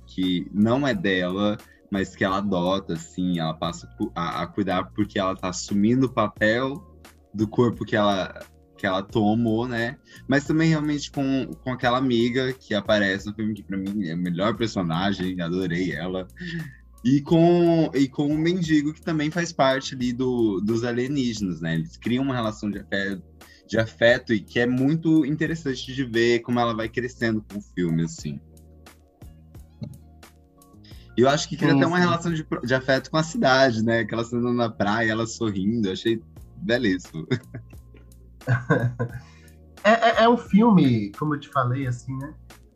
que 0.06 0.46
não 0.52 0.86
é 0.86 0.94
dela, 0.94 1.56
mas 1.90 2.16
que 2.16 2.24
ela 2.24 2.38
adota, 2.38 2.94
assim, 2.94 3.38
ela 3.38 3.54
passa 3.54 3.88
a, 4.14 4.42
a 4.42 4.46
cuidar 4.46 4.84
porque 4.94 5.18
ela 5.18 5.36
tá 5.36 5.48
assumindo 5.48 6.06
o 6.06 6.12
papel 6.12 6.82
do 7.32 7.46
corpo 7.46 7.84
que 7.84 7.96
ela 7.96 8.40
que 8.78 8.86
ela 8.86 9.02
tomou, 9.02 9.66
né? 9.66 9.98
Mas 10.26 10.44
também 10.44 10.70
realmente 10.70 11.10
com, 11.10 11.50
com 11.62 11.72
aquela 11.72 11.98
amiga 11.98 12.52
que 12.52 12.72
aparece 12.72 13.26
no 13.26 13.34
filme, 13.34 13.52
que 13.52 13.62
pra 13.62 13.76
mim 13.76 14.06
é 14.06 14.12
a 14.12 14.16
melhor 14.16 14.56
personagem, 14.56 15.40
adorei 15.40 15.92
ela. 15.92 16.26
E 17.04 17.20
com, 17.20 17.90
e 17.94 18.08
com 18.08 18.26
o 18.28 18.38
mendigo, 18.38 18.94
que 18.94 19.02
também 19.02 19.30
faz 19.30 19.52
parte 19.52 19.94
ali 19.94 20.12
do, 20.12 20.60
dos 20.60 20.84
alienígenas, 20.84 21.60
né? 21.60 21.74
Eles 21.74 21.96
criam 21.96 22.24
uma 22.24 22.34
relação 22.34 22.70
de 22.70 22.78
afeto, 22.78 23.22
de 23.66 23.78
afeto 23.78 24.32
e 24.32 24.40
que 24.40 24.60
é 24.60 24.66
muito 24.66 25.26
interessante 25.26 25.92
de 25.92 26.04
ver 26.04 26.40
como 26.40 26.58
ela 26.58 26.74
vai 26.74 26.88
crescendo 26.88 27.44
com 27.50 27.58
o 27.58 27.62
filme, 27.74 28.04
assim. 28.04 28.40
E 31.16 31.20
eu 31.20 31.28
acho 31.28 31.48
que 31.48 31.56
cria 31.56 31.74
até 31.74 31.84
uma 31.84 31.98
relação 31.98 32.32
de, 32.32 32.46
de 32.64 32.74
afeto 32.74 33.10
com 33.10 33.16
a 33.16 33.24
cidade, 33.24 33.84
né? 33.84 34.00
Aquela 34.00 34.24
cena 34.24 34.52
na 34.52 34.70
praia, 34.70 35.10
ela 35.10 35.26
sorrindo, 35.26 35.90
achei 35.90 36.22
belíssimo. 36.56 37.26
é, 39.84 39.90
é, 39.90 40.24
é, 40.24 40.28
um 40.28 40.36
filme, 40.36 41.12
como 41.18 41.34
eu 41.34 41.40
te 41.40 41.48
falei, 41.48 41.86
assim, 41.86 42.16
né? 42.18 42.34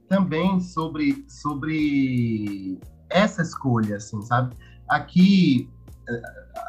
Também 0.08 0.60
sobre, 0.60 1.24
sobre 1.28 2.78
essa 3.08 3.42
escolha, 3.42 3.96
assim, 3.96 4.20
sabe? 4.22 4.54
Aqui, 4.88 5.70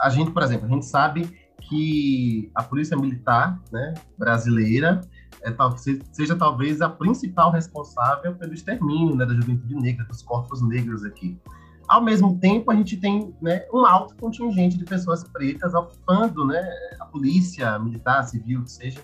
a 0.02 0.10
gente, 0.10 0.32
por 0.32 0.44
exemplo, 0.44 0.66
a 0.66 0.70
gente 0.70 0.86
sabe 0.86 1.30
que 1.62 2.52
a 2.56 2.64
polícia 2.64 2.96
militar 2.98 3.62
né, 3.72 3.94
brasileira 4.18 5.02
é, 5.42 5.52
tal, 5.52 5.76
seja 5.78 6.36
talvez 6.36 6.82
a 6.82 6.90
principal 6.90 7.52
responsável 7.52 8.36
pelo 8.36 8.54
extermínio 8.54 9.16
né, 9.16 9.26
da 9.26 9.34
juventude 9.34 9.76
negra, 9.76 10.06
dos 10.06 10.22
corpos 10.22 10.62
negros 10.62 11.04
aqui. 11.04 11.38
Ao 11.94 12.02
mesmo 12.02 12.40
tempo, 12.40 12.72
a 12.72 12.76
gente 12.76 12.98
tem 12.98 13.36
né, 13.40 13.68
um 13.72 13.86
alto 13.86 14.16
contingente 14.16 14.80
de 14.80 14.84
pessoas 14.84 15.24
pretas 15.26 15.76
ocupando 15.76 16.44
né, 16.44 16.68
a 17.00 17.06
polícia 17.06 17.78
militar, 17.78 18.24
civil, 18.24 18.64
que 18.64 18.72
seja. 18.72 19.00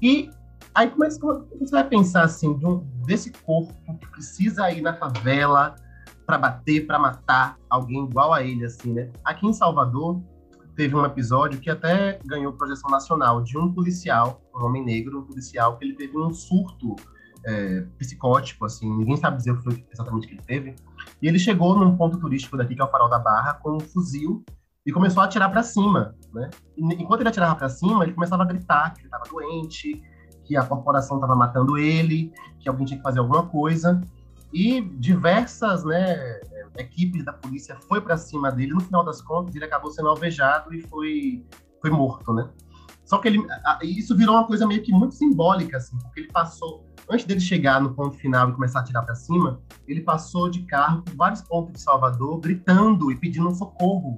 E 0.00 0.30
aí, 0.72 0.88
como 0.88 1.04
é 1.04 1.08
que 1.08 1.18
você 1.18 1.70
vai 1.72 1.82
pensar 1.82 2.22
assim, 2.22 2.56
desse 3.04 3.32
corpo 3.32 3.74
que 3.98 4.06
precisa 4.06 4.70
ir 4.70 4.82
na 4.82 4.94
favela 4.94 5.74
para 6.24 6.38
bater, 6.38 6.86
para 6.86 6.96
matar 6.96 7.58
alguém 7.68 8.04
igual 8.04 8.32
a 8.32 8.40
ele, 8.40 8.66
assim, 8.66 8.92
né? 8.92 9.10
Aqui 9.24 9.44
em 9.44 9.52
Salvador, 9.52 10.22
teve 10.76 10.94
um 10.94 11.04
episódio 11.04 11.58
que 11.58 11.70
até 11.70 12.20
ganhou 12.24 12.52
projeção 12.52 12.88
nacional 12.88 13.42
de 13.42 13.58
um 13.58 13.72
policial, 13.72 14.40
um 14.54 14.64
homem 14.64 14.84
negro, 14.84 15.18
um 15.18 15.24
policial, 15.24 15.76
que 15.76 15.86
ele 15.86 15.96
teve 15.96 16.16
um 16.16 16.32
surto 16.32 16.94
é, 17.44 17.80
psicótico, 17.98 18.64
assim, 18.64 18.88
ninguém 18.96 19.16
sabe 19.16 19.38
dizer 19.38 19.50
o 19.50 19.56
que 19.56 19.64
foi 19.64 19.84
exatamente 19.92 20.28
que 20.28 20.34
ele 20.34 20.42
teve. 20.42 20.76
E 21.20 21.28
ele 21.28 21.38
chegou 21.38 21.78
num 21.78 21.96
ponto 21.96 22.18
turístico 22.18 22.56
daqui, 22.56 22.74
que 22.74 22.82
é 22.82 22.84
o 22.84 22.88
Farol 22.88 23.08
da 23.08 23.18
Barra, 23.18 23.54
com 23.54 23.76
um 23.76 23.80
fuzil 23.80 24.44
e 24.84 24.92
começou 24.92 25.22
a 25.22 25.26
atirar 25.26 25.48
para 25.50 25.62
cima, 25.62 26.14
né? 26.34 26.50
Enquanto 26.76 27.20
ele 27.20 27.28
atirava 27.28 27.54
para 27.54 27.68
cima, 27.68 28.02
ele 28.04 28.12
começava 28.12 28.42
a 28.42 28.46
gritar 28.46 28.92
que 28.92 29.00
ele 29.00 29.06
estava 29.06 29.24
doente, 29.30 30.02
que 30.44 30.56
a 30.56 30.64
corporação 30.64 31.16
estava 31.18 31.36
matando 31.36 31.78
ele, 31.78 32.32
que 32.58 32.68
alguém 32.68 32.84
tinha 32.86 32.98
que 32.98 33.02
fazer 33.02 33.20
alguma 33.20 33.46
coisa. 33.46 34.00
E 34.52 34.80
diversas 34.80 35.84
né, 35.84 36.40
equipes 36.76 37.24
da 37.24 37.32
polícia 37.32 37.76
foi 37.88 38.00
para 38.00 38.16
cima 38.16 38.50
dele. 38.50 38.72
No 38.72 38.80
final 38.80 39.04
das 39.04 39.22
contas, 39.22 39.54
ele 39.54 39.64
acabou 39.64 39.90
sendo 39.92 40.08
alvejado 40.08 40.74
e 40.74 40.80
foi, 40.82 41.46
foi 41.80 41.90
morto, 41.90 42.32
né? 42.34 42.50
Só 43.04 43.18
que 43.18 43.28
ele, 43.28 43.44
isso 43.82 44.16
virou 44.16 44.34
uma 44.36 44.46
coisa 44.46 44.66
meio 44.66 44.82
que 44.82 44.92
muito 44.92 45.14
simbólica, 45.14 45.76
assim, 45.76 45.98
porque 45.98 46.20
ele 46.20 46.32
passou, 46.32 46.84
antes 47.10 47.24
dele 47.26 47.40
chegar 47.40 47.80
no 47.80 47.94
ponto 47.94 48.16
final 48.16 48.48
e 48.50 48.52
começar 48.52 48.80
a 48.80 48.84
tirar 48.84 49.02
para 49.02 49.14
cima, 49.14 49.60
ele 49.86 50.00
passou 50.00 50.48
de 50.48 50.62
carro 50.62 51.02
por 51.02 51.14
vários 51.14 51.42
pontos 51.42 51.72
de 51.72 51.80
Salvador, 51.80 52.40
gritando 52.40 53.10
e 53.10 53.16
pedindo 53.16 53.54
socorro. 53.54 54.16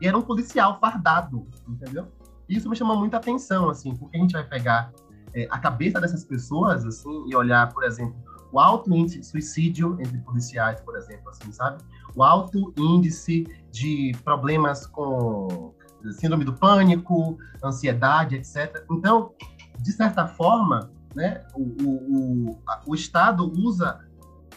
E 0.00 0.06
era 0.06 0.16
um 0.16 0.22
policial 0.22 0.78
fardado, 0.78 1.46
entendeu? 1.66 2.06
Isso 2.48 2.68
me 2.68 2.76
chamou 2.76 2.96
muita 2.98 3.16
atenção, 3.16 3.68
assim, 3.68 3.94
porque 3.96 4.16
a 4.16 4.20
gente 4.20 4.32
vai 4.32 4.44
pegar 4.44 4.92
é, 5.34 5.48
a 5.50 5.58
cabeça 5.58 6.00
dessas 6.00 6.24
pessoas, 6.24 6.84
assim, 6.84 7.24
e 7.28 7.34
olhar, 7.34 7.72
por 7.72 7.82
exemplo, 7.84 8.14
o 8.52 8.60
alto 8.60 8.94
índice 8.94 9.20
de 9.20 9.26
suicídio 9.26 9.96
entre 10.00 10.18
policiais, 10.18 10.80
por 10.80 10.96
exemplo, 10.96 11.28
assim, 11.30 11.50
sabe? 11.52 11.82
O 12.14 12.22
alto 12.22 12.72
índice 12.76 13.46
de 13.70 14.16
problemas 14.24 14.86
com 14.86 15.74
síndrome 16.12 16.44
do 16.44 16.54
pânico, 16.54 17.36
ansiedade, 17.62 18.36
etc. 18.36 18.84
Então, 18.90 19.34
de 19.80 19.92
certa 19.92 20.26
forma, 20.26 20.90
né, 21.16 21.42
o, 21.54 21.62
o, 21.62 22.58
o, 22.86 22.94
Estado 22.94 23.50
usa 23.56 24.06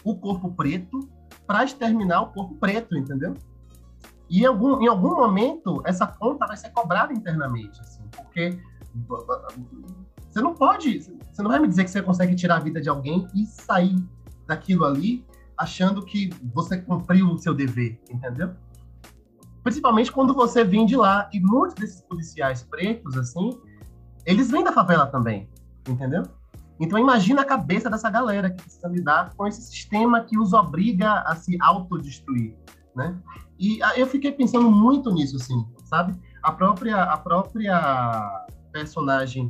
o 0.04 0.13
corpo 0.15 0.52
preto 0.52 1.10
para 1.48 1.63
exterminar 1.63 2.22
o 2.22 2.34
corpo 2.34 2.56
preto, 2.56 2.98
entendeu? 2.98 3.34
E 4.30 4.41
em 4.41 4.45
algum, 4.45 4.82
em 4.82 4.88
algum 4.88 5.15
momento, 5.15 5.82
essa 5.86 6.06
conta 6.06 6.45
vai 6.45 6.58
ser 6.58 6.69
cobrada 6.72 7.13
internamente, 7.13 7.80
assim, 7.82 8.04
porque 8.15 8.60
você 10.30 10.41
não 10.41 10.54
pode, 10.54 11.00
você 11.32 11.41
não 11.41 11.50
vai 11.50 11.60
me 11.60 11.67
dizer 11.67 11.86
que 11.86 11.91
você 11.91 12.02
consegue 12.02 12.36
tirar 12.36 12.58
a 12.58 12.60
vida 12.60 12.82
de 12.82 12.89
alguém 12.89 13.26
e 13.34 13.45
sair 13.45 13.95
daquilo 14.45 14.84
ali 14.84 15.26
achando 15.58 16.04
que 16.04 16.30
você 16.54 16.78
cumpriu 16.78 17.32
o 17.32 17.38
seu 17.38 17.54
dever, 17.54 18.00
entendeu? 18.10 18.54
Principalmente 19.63 20.12
quando 20.12 20.34
você 20.34 20.63
vem 20.63 20.86
de 20.86 20.95
lá. 20.95 21.30
E 21.34 21.39
muitos 21.39 21.76
desses 21.76 22.02
policiais 22.02 22.63
pretos, 22.63 23.17
assim, 23.17 23.60
eles 24.26 24.52
vêm 24.52 24.63
da 24.63 24.72
favela 24.72 25.08
também, 25.08 25.50
entendeu? 25.88 26.24
Então 26.80 26.98
imagina 26.98 27.42
a 27.42 27.46
cabeça 27.46 27.89
dessa 27.89 28.10
galera 28.10 28.50
que 28.50 28.62
precisa 28.62 28.88
lidar 28.88 29.34
com 29.36 29.46
esse 29.46 29.62
sistema 29.62 30.22
que 30.22 30.38
os 30.38 30.54
obriga 30.54 31.22
a 31.22 31.36
se 31.36 31.58
autodestruir, 31.62 32.56
né? 32.96 33.18
E 33.60 33.80
eu 33.98 34.08
fiquei 34.08 34.32
pensando 34.32 34.72
muito 34.72 35.12
nisso, 35.12 35.36
assim, 35.36 35.68
sabe? 35.84 36.18
A 36.42 36.52
própria, 36.52 37.04
a 37.04 37.18
própria 37.18 38.48
personagem 38.72 39.48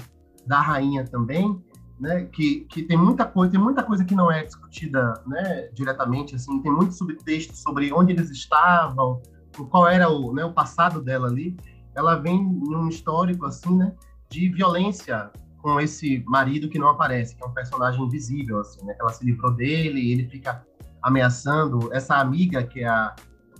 da 0.47 0.59
rainha 0.59 1.05
também, 1.05 1.63
né, 1.99 2.23
que, 2.25 2.61
que 2.61 2.81
tem 2.81 2.97
muita 2.97 3.25
coisa, 3.25 3.51
tem 3.51 3.61
muita 3.61 3.83
coisa 3.83 4.03
que 4.03 4.15
não 4.15 4.31
é 4.31 4.43
discutida, 4.43 5.21
né, 5.27 5.69
diretamente, 5.73 6.33
assim, 6.33 6.59
tem 6.61 6.71
muito 6.71 6.93
subtexto 6.93 7.55
sobre 7.55 7.93
onde 7.93 8.13
eles 8.13 8.31
estavam, 8.31 9.21
qual 9.69 9.87
era 9.87 10.09
o, 10.09 10.33
né, 10.33 10.43
o 10.43 10.53
passado 10.53 11.01
dela 11.01 11.27
ali. 11.27 11.55
Ela 11.93 12.15
vem 12.15 12.41
num 12.41 12.87
histórico, 12.87 13.45
assim, 13.45 13.77
né, 13.77 13.93
de 14.29 14.49
violência 14.49 15.29
com 15.61 15.79
esse 15.79 16.23
marido 16.27 16.69
que 16.69 16.79
não 16.79 16.89
aparece, 16.89 17.35
que 17.35 17.43
é 17.43 17.45
um 17.45 17.53
personagem 17.53 18.03
invisível, 18.03 18.59
assim, 18.59 18.83
né, 18.85 18.95
ela 18.99 19.11
se 19.11 19.25
livrou 19.25 19.51
dele 19.51 20.11
ele 20.11 20.27
fica 20.27 20.65
ameaçando 21.01 21.93
essa 21.93 22.15
amiga 22.15 22.63
que 22.63 22.81
é 22.81 22.87
a 22.87 23.15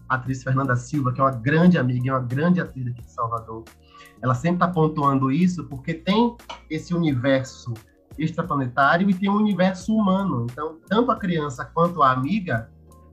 atriz 0.08 0.44
Fernanda 0.44 0.76
Silva, 0.76 1.14
que 1.14 1.22
é 1.22 1.24
uma 1.24 1.32
grande 1.32 1.78
amiga, 1.78 2.10
é 2.10 2.14
uma 2.14 2.22
grande 2.22 2.60
atriz 2.60 2.88
aqui 2.88 3.02
de 3.02 3.12
Salvador, 3.12 3.64
ela 4.22 4.34
sempre 4.34 4.56
está 4.56 4.68
pontuando 4.68 5.32
isso 5.32 5.66
porque 5.66 5.94
tem 5.94 6.36
esse 6.70 6.94
universo 6.94 7.74
extraplanetário 8.18 9.10
e 9.10 9.14
tem 9.14 9.30
um 9.30 9.36
universo 9.36 9.96
humano. 9.96 10.46
Então, 10.52 10.78
tanto 10.88 11.12
a 11.12 11.16
criança 11.18 11.64
quanto 11.64 12.04
a 12.04 12.12
amiga, 12.12 12.70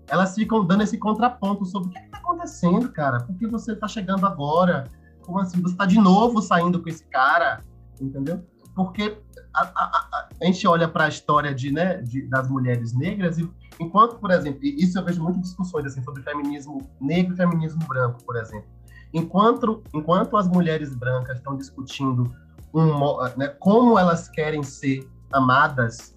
elas 0.08 0.34
ficam 0.34 0.64
dando 0.64 0.82
esse 0.82 0.98
contraponto 0.98 1.64
sobre 1.64 1.88
o 1.88 1.92
que 1.92 1.98
está 1.98 2.18
acontecendo, 2.18 2.88
cara? 2.90 3.20
Por 3.20 3.36
que 3.36 3.46
você 3.46 3.72
está 3.72 3.86
chegando 3.86 4.26
agora? 4.26 4.84
Como 5.22 5.38
assim? 5.38 5.60
Você 5.60 5.74
está 5.74 5.86
de 5.86 5.98
novo 5.98 6.40
saindo 6.40 6.82
com 6.82 6.88
esse 6.88 7.04
cara? 7.06 7.62
Entendeu? 8.00 8.44
Porque 8.76 9.18
a, 9.54 9.62
a, 9.62 10.28
a, 10.42 10.44
gente 10.44 10.68
olha 10.68 10.86
para 10.86 11.06
a 11.06 11.08
história 11.08 11.54
de, 11.54 11.72
né, 11.72 12.02
de, 12.02 12.28
das 12.28 12.46
mulheres 12.46 12.92
negras 12.92 13.38
e 13.38 13.50
enquanto, 13.80 14.16
por 14.16 14.30
exemplo, 14.30 14.60
isso 14.62 14.98
eu 14.98 15.04
vejo 15.04 15.22
muitas 15.22 15.40
discussões 15.40 15.86
assim, 15.86 16.02
sobre 16.02 16.22
feminismo 16.22 16.86
negro 17.00 17.32
e 17.32 17.36
feminismo 17.38 17.80
branco, 17.88 18.22
por 18.22 18.36
exemplo. 18.36 18.68
Enquanto, 19.14 19.82
enquanto 19.94 20.36
as 20.36 20.46
mulheres 20.46 20.94
brancas 20.94 21.38
estão 21.38 21.56
discutindo 21.56 22.30
um, 22.74 23.22
né, 23.38 23.48
como 23.58 23.98
elas 23.98 24.28
querem 24.28 24.62
ser 24.62 25.08
amadas 25.32 26.14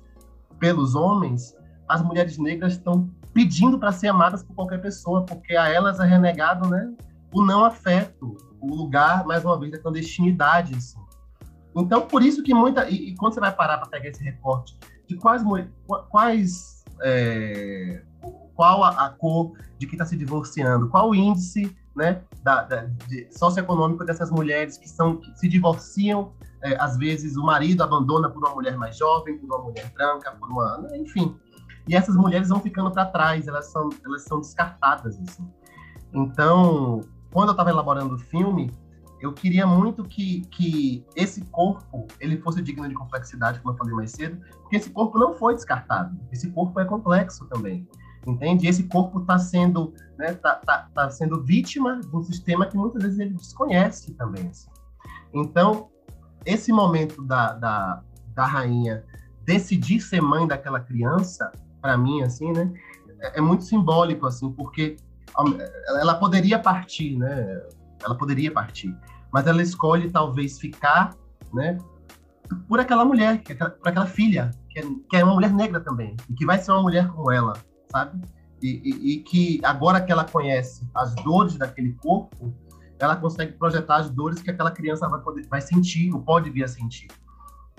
pelos 0.60 0.94
homens, 0.94 1.56
as 1.88 2.02
mulheres 2.02 2.38
negras 2.38 2.74
estão 2.74 3.10
pedindo 3.34 3.80
para 3.80 3.94
ser 3.94 4.10
amadas 4.10 4.44
por 4.44 4.54
qualquer 4.54 4.82
pessoa, 4.82 5.24
porque 5.24 5.56
a 5.56 5.70
elas 5.70 6.02
é 6.02 6.06
renegado, 6.06 6.68
né, 6.68 6.94
o 7.32 7.42
não 7.42 7.64
afeto, 7.64 8.36
o 8.60 8.76
lugar, 8.76 9.26
mais 9.26 9.46
uma 9.46 9.58
vez, 9.58 9.72
da 9.72 9.80
clandestinidade, 9.80 10.76
assim. 10.76 11.00
Então, 11.76 12.02
por 12.08 12.24
isso 12.24 12.44
que 12.44 12.54
muita. 12.54 12.90
E, 12.90 13.10
e 13.10 13.16
quando 13.16 13.34
você 13.34 13.40
vai 13.40 13.56
parar 13.56 13.78
para 13.78 13.90
pegar 13.90 14.10
esse 14.10 14.24
recorte 14.24 14.78
de 15.08 15.16
quais. 15.16 15.44
quais 16.10 16.84
é, 17.02 18.02
qual 18.56 18.84
a, 18.84 18.90
a, 19.06 19.10
cor 19.10 19.54
de 19.78 19.86
quem 19.88 19.94
está 19.94 20.06
se 20.06 20.18
divorciando, 20.18 20.90
qual 20.90 21.12
o 21.12 21.16
índice 21.16 21.74
né, 21.96 22.22
da, 22.44 22.64
da, 22.64 22.82
de, 23.08 23.28
socioeconômico 23.32 24.04
dessas 24.04 24.30
mulheres 24.30 24.78
que, 24.78 24.90
são, 24.90 25.18
que 25.18 25.38
se 25.38 25.48
divorciam. 25.48 26.34
É, 26.62 26.76
às 26.78 26.98
vezes 26.98 27.38
o 27.38 27.44
marido 27.44 27.82
abandona 27.82 28.30
por 28.30 28.40
uma 28.40 28.54
mulher 28.54 28.76
mais 28.78 28.98
jovem, 28.98 29.38
por 29.38 29.46
uma 29.46 29.64
mulher 29.64 29.90
branca, 29.94 30.32
por 30.32 30.50
uma. 30.50 30.90
Enfim. 30.94 31.38
E 31.88 31.96
essas 31.96 32.16
mulheres 32.16 32.50
vão 32.50 32.60
ficando 32.60 32.92
para 32.92 33.06
trás, 33.06 33.48
elas 33.48 33.72
são, 33.72 33.88
elas 34.06 34.24
são 34.24 34.42
descartadas. 34.42 35.18
Assim. 35.18 35.50
Então, 36.14 37.02
quando 37.32 37.50
eu 37.50 37.52
estava 37.54 37.70
elaborando 37.70 38.16
o 38.16 38.20
filme, 38.20 38.72
eu 39.20 39.34
queria 39.34 39.68
muito 39.68 40.04
que, 40.04 40.42
que 40.52 41.06
esse 41.16 41.42
corpo 41.46 42.08
ele 42.20 42.38
fosse 42.38 42.62
digno 42.62 42.88
de 42.88 42.96
complexidade, 42.96 43.60
como 43.60 43.74
eu 43.74 43.78
falei 43.78 43.94
mais 43.94 44.12
cedo, 44.12 44.40
porque 44.62 44.78
esse 44.78 44.90
corpo 44.90 45.18
não 45.18 45.34
foi 45.34 45.56
descartado. 45.56 46.18
Esse 46.32 46.50
corpo 46.52 46.80
é 46.80 46.86
complexo 46.86 47.46
também, 47.48 47.88
entende? 48.26 48.68
esse 48.68 48.84
corpo 48.84 49.20
está 49.20 49.38
sendo, 49.38 49.94
né, 50.18 50.34
tá, 50.34 50.56
tá, 50.56 50.90
tá, 50.94 51.10
sendo 51.10 51.44
vítima 51.44 52.00
de 52.00 52.16
um 52.16 52.22
sistema 52.22 52.66
que 52.66 52.78
muitas 52.78 53.04
vezes 53.04 53.20
ele 53.20 53.34
desconhece 53.34 54.14
também. 54.14 54.48
Assim. 54.48 54.70
Então, 55.34 55.90
esse 56.46 56.72
momento 56.72 57.22
da, 57.22 57.54
da, 57.54 58.04
da 58.34 58.46
rainha 58.46 59.04
decidir 59.44 60.00
ser 60.00 60.22
mãe 60.22 60.48
daquela 60.48 60.80
criança, 60.80 61.52
para 61.82 61.98
mim, 61.98 62.22
assim, 62.22 62.52
né, 62.54 62.72
é, 63.20 63.40
é 63.40 63.42
muito 63.42 63.64
simbólico, 63.64 64.26
assim, 64.26 64.52
porque 64.52 64.96
ela 65.88 66.16
poderia 66.16 66.60
partir, 66.60 67.18
né? 67.18 67.62
Ela 68.04 68.16
poderia 68.16 68.52
partir, 68.52 68.96
mas 69.32 69.48
ela 69.48 69.62
escolhe 69.62 70.10
talvez 70.10 70.60
ficar, 70.60 71.16
né, 71.54 71.78
por 72.68 72.80
aquela 72.80 73.06
mulher, 73.06 73.42
é 73.48 73.54
por 73.54 73.88
aquela 73.88 74.08
filha, 74.08 74.52
que 74.70 74.80
é, 74.80 74.84
que 75.10 75.18
é, 75.18 75.24
uma 75.24 75.34
mulher 75.34 75.54
negra 75.54 75.80
também, 75.80 76.16
e 76.30 76.34
que 76.34 76.46
vai 76.46 76.58
ser 76.58 76.72
uma 76.72 76.82
mulher 76.82 77.08
como 77.10 77.32
ela, 77.32 77.54
sabe? 77.92 78.20
E, 78.62 78.82
e, 78.84 79.14
e, 79.14 79.24
que 79.24 79.62
agora 79.64 80.02
que 80.02 80.12
ela 80.12 80.26
conhece 80.26 80.86
as 80.94 81.16
dores 81.16 81.56
daquele 81.56 81.94
corpo, 81.94 82.54
ela 83.00 83.16
consegue 83.16 83.54
projetar 83.54 83.98
as 83.98 84.10
dores 84.10 84.42
que 84.42 84.52
aquela 84.52 84.72
criança 84.72 85.08
vai 85.08 85.22
poder, 85.22 85.48
vai 85.48 85.62
sentir 85.62 86.14
ou 86.14 86.22
pode 86.22 86.50
vir 86.50 86.66
a 86.66 86.68
sentir. 86.68 87.08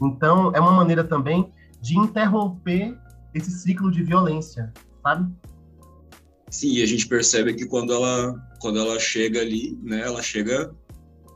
Então, 0.00 0.50
é 0.54 0.60
uma 0.60 0.72
maneira 0.72 1.04
também 1.04 1.52
de 1.80 1.98
interromper 1.98 2.98
esse 3.34 3.50
ciclo 3.50 3.90
de 3.90 4.02
violência, 4.02 4.72
sabe? 5.02 5.30
Sim, 6.50 6.72
e 6.72 6.82
a 6.82 6.86
gente 6.86 7.06
percebe 7.06 7.54
que 7.54 7.64
quando 7.66 7.92
ela, 7.92 8.34
quando 8.60 8.78
ela 8.78 8.98
chega 8.98 9.40
ali, 9.40 9.78
né, 9.82 10.00
ela 10.00 10.22
chega 10.22 10.74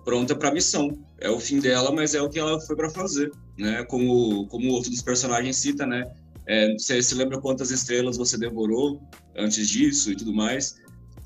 pronta 0.04 0.34
para 0.34 0.50
a 0.50 0.52
missão. 0.52 0.98
É 1.18 1.30
o 1.30 1.40
fim 1.40 1.58
dela, 1.58 1.90
mas 1.90 2.14
é 2.14 2.20
o 2.20 2.28
que 2.28 2.38
ela 2.38 2.60
foi 2.60 2.76
para 2.76 2.90
fazer, 2.90 3.30
né? 3.56 3.82
Como 3.84 4.46
como 4.48 4.68
outro 4.72 4.90
dos 4.90 5.00
personagens 5.00 5.56
cita, 5.56 5.86
né? 5.86 6.04
É, 6.46 6.74
você 6.74 7.02
se 7.02 7.14
lembra 7.14 7.40
quantas 7.40 7.70
estrelas 7.70 8.18
você 8.18 8.36
devorou 8.36 9.00
antes 9.36 9.66
disso 9.68 10.12
e 10.12 10.16
tudo 10.16 10.34
mais? 10.34 10.76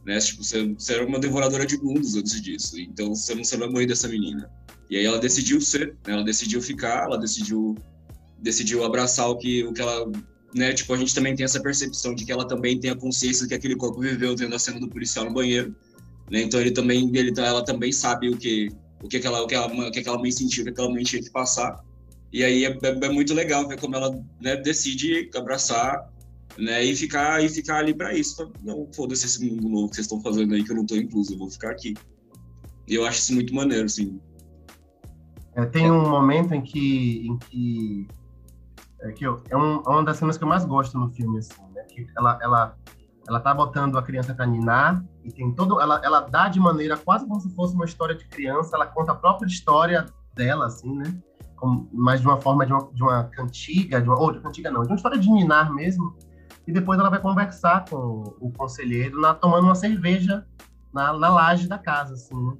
Né? 0.07 0.19
Tipo, 0.21 0.45
você, 0.45 0.65
você 0.75 0.95
era 0.95 1.07
uma 1.07 1.19
devoradora 1.19 1.67
de 1.67 1.77
mundos 1.77 2.15
antes 2.15 2.41
disso, 2.41 2.79
então 2.81 3.15
você 3.15 3.35
não 3.35 3.43
será 3.43 3.69
mãe 3.69 3.87
dessa 3.87 4.07
menina. 4.07 4.49
E 4.89 4.97
aí 4.97 5.05
ela 5.05 5.19
decidiu 5.19 5.61
ser, 5.61 5.89
né? 6.07 6.15
ela 6.15 6.25
decidiu 6.25 6.63
ficar, 6.63 7.05
ela 7.05 7.19
decidiu 7.19 7.75
decidiu 8.41 8.85
abraçar 8.85 9.29
o 9.29 9.37
que 9.37 9.65
o 9.65 9.73
que 9.73 9.81
ela 9.81 10.09
né? 10.55 10.73
Tipo, 10.73 10.95
a 10.95 10.97
gente 10.97 11.15
também 11.15 11.35
tem 11.35 11.45
essa 11.45 11.61
percepção 11.61 12.15
de 12.15 12.25
que 12.25 12.33
ela 12.33 12.47
também 12.47 12.79
tem 12.79 12.91
a 12.91 12.97
consciência 12.97 13.47
que 13.47 13.55
aquele 13.55 13.77
corpo 13.77 14.01
viveu 14.01 14.35
dentro 14.35 14.53
da 14.53 14.59
cena 14.59 14.81
do 14.81 14.89
policial 14.89 15.25
no 15.27 15.33
banheiro, 15.33 15.75
né? 16.31 16.43
Então 16.43 16.61
ele 16.61 16.71
também, 16.71 17.11
ele, 17.15 17.33
ela 17.39 17.65
também 17.65 17.93
sabe 17.93 18.29
o 18.29 18.37
que, 18.37 18.71
o 19.03 19.09
que 19.09 19.19
aquela, 19.19 19.43
o 19.43 19.47
que, 19.47 19.55
ela, 19.55 19.67
o 19.67 19.91
que 19.91 19.99
aquela 20.01 20.19
mãe 20.19 20.31
sentiu, 20.31 20.63
o 20.63 20.65
que 20.65 20.71
aquela 20.71 20.91
mãe 20.91 21.03
tinha 21.03 21.23
que 21.23 21.31
passar. 21.31 21.83
E 22.33 22.45
aí 22.45 22.65
é, 22.65 22.69
é, 22.71 23.07
é 23.07 23.09
muito 23.09 23.33
legal 23.35 23.67
ver 23.67 23.81
como 23.81 23.97
ela 23.97 24.19
né, 24.41 24.57
decide 24.57 25.31
abraçar, 25.35 26.11
né? 26.57 26.85
E 26.85 26.95
ficar, 26.97 27.43
e 27.45 27.49
ficar 27.49 27.79
ali 27.79 27.95
para 27.95 28.15
isso. 28.15 28.51
Não, 28.63 28.89
foda-se 28.93 29.27
esse 29.27 29.45
mundo 29.45 29.69
novo 29.69 29.89
que 29.89 29.97
vocês 29.97 30.07
estão 30.07 30.21
fazendo 30.21 30.55
aí 30.55 30.65
que 30.65 30.73
eu 30.73 30.77
não 30.77 30.87
tô 30.87 30.97
incluso, 30.97 31.33
eu 31.33 31.39
vou 31.39 31.51
ficar 31.51 31.71
aqui. 31.71 31.95
E 32.87 32.95
eu 32.95 33.05
acho 33.05 33.21
isso 33.21 33.35
muito 33.35 33.55
maneiro, 33.55 33.85
assim. 33.85 34.19
É, 35.55 35.65
tem 35.67 35.91
um 35.91 36.09
momento 36.09 36.55
em 36.55 36.63
que, 36.63 37.27
em 37.27 37.39
que 37.39 38.07
é, 39.01 39.13
que 39.13 39.25
é, 39.25 39.31
um, 39.57 39.83
é 39.87 39.89
uma 39.89 40.05
das 40.05 40.17
cenas 40.17 40.37
que 40.37 40.45
eu 40.45 40.49
mais 40.49 40.65
gosto 40.65 40.99
no 40.99 41.09
filme, 41.11 41.39
assim, 41.39 41.63
né? 41.75 41.83
Que 41.85 42.07
ela, 42.17 42.39
ela, 42.43 42.77
ela 43.29 43.41
tá 43.41 43.55
botando 43.55 43.97
a 43.97 44.03
criança 44.03 44.35
para 44.35 44.47
ninar 44.47 45.05
e 45.23 45.33
tem 45.33 45.53
todo, 45.53 45.81
ela, 45.81 46.01
ela 46.05 46.21
dá 46.21 46.49
de 46.49 46.59
maneira 46.59 46.97
quase 46.97 47.27
como 47.27 47.41
se 47.41 47.55
fosse 47.55 47.75
uma 47.75 47.85
história 47.85 48.15
de 48.15 48.27
criança, 48.27 48.77
ela 48.77 48.87
conta 48.87 49.13
a 49.13 49.15
própria 49.15 49.47
história 49.47 50.07
dela, 50.35 50.67
assim, 50.67 50.97
né? 50.97 51.17
Como, 51.57 51.89
mas 51.93 52.21
de 52.21 52.27
uma 52.27 52.41
forma 52.41 52.65
de 52.65 52.73
uma, 52.73 52.89
de 52.93 53.03
uma 53.03 53.25
cantiga, 53.25 54.01
de 54.01 54.09
uma, 54.09 54.19
ou 54.19 54.33
de 54.33 54.41
cantiga 54.41 54.71
não, 54.71 54.83
de 54.83 54.89
uma 54.89 54.97
história 54.97 55.19
de 55.19 55.31
ninar 55.31 55.73
mesmo. 55.73 56.17
E 56.67 56.73
depois 56.73 56.99
ela 56.99 57.09
vai 57.09 57.21
conversar 57.21 57.85
com 57.89 58.37
o 58.41 58.53
conselheiro, 58.53 59.21
na, 59.21 59.35
tomando 59.35 59.65
uma 59.65 59.75
cerveja 59.75 60.47
na, 60.93 61.13
na 61.13 61.29
laje 61.31 61.69
da 61.69 61.79
casa, 61.79 62.15
assim, 62.15 62.35
né? 62.35 62.57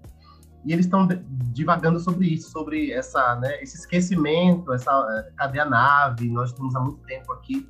E 0.69 0.73
eles 0.75 0.85
estão 0.85 1.09
divagando 1.51 1.99
sobre 1.99 2.27
isso, 2.27 2.51
sobre 2.51 2.93
essa, 2.93 3.37
né, 3.37 3.63
esse 3.63 3.79
esquecimento, 3.79 4.71
essa 4.71 4.93
eh, 4.93 5.33
cadê 5.35 5.61
a 5.61 5.65
nave, 5.65 6.29
nós 6.29 6.51
estamos 6.51 6.77
há 6.77 6.81
muito 6.81 7.03
tempo 7.05 7.33
aqui. 7.33 7.67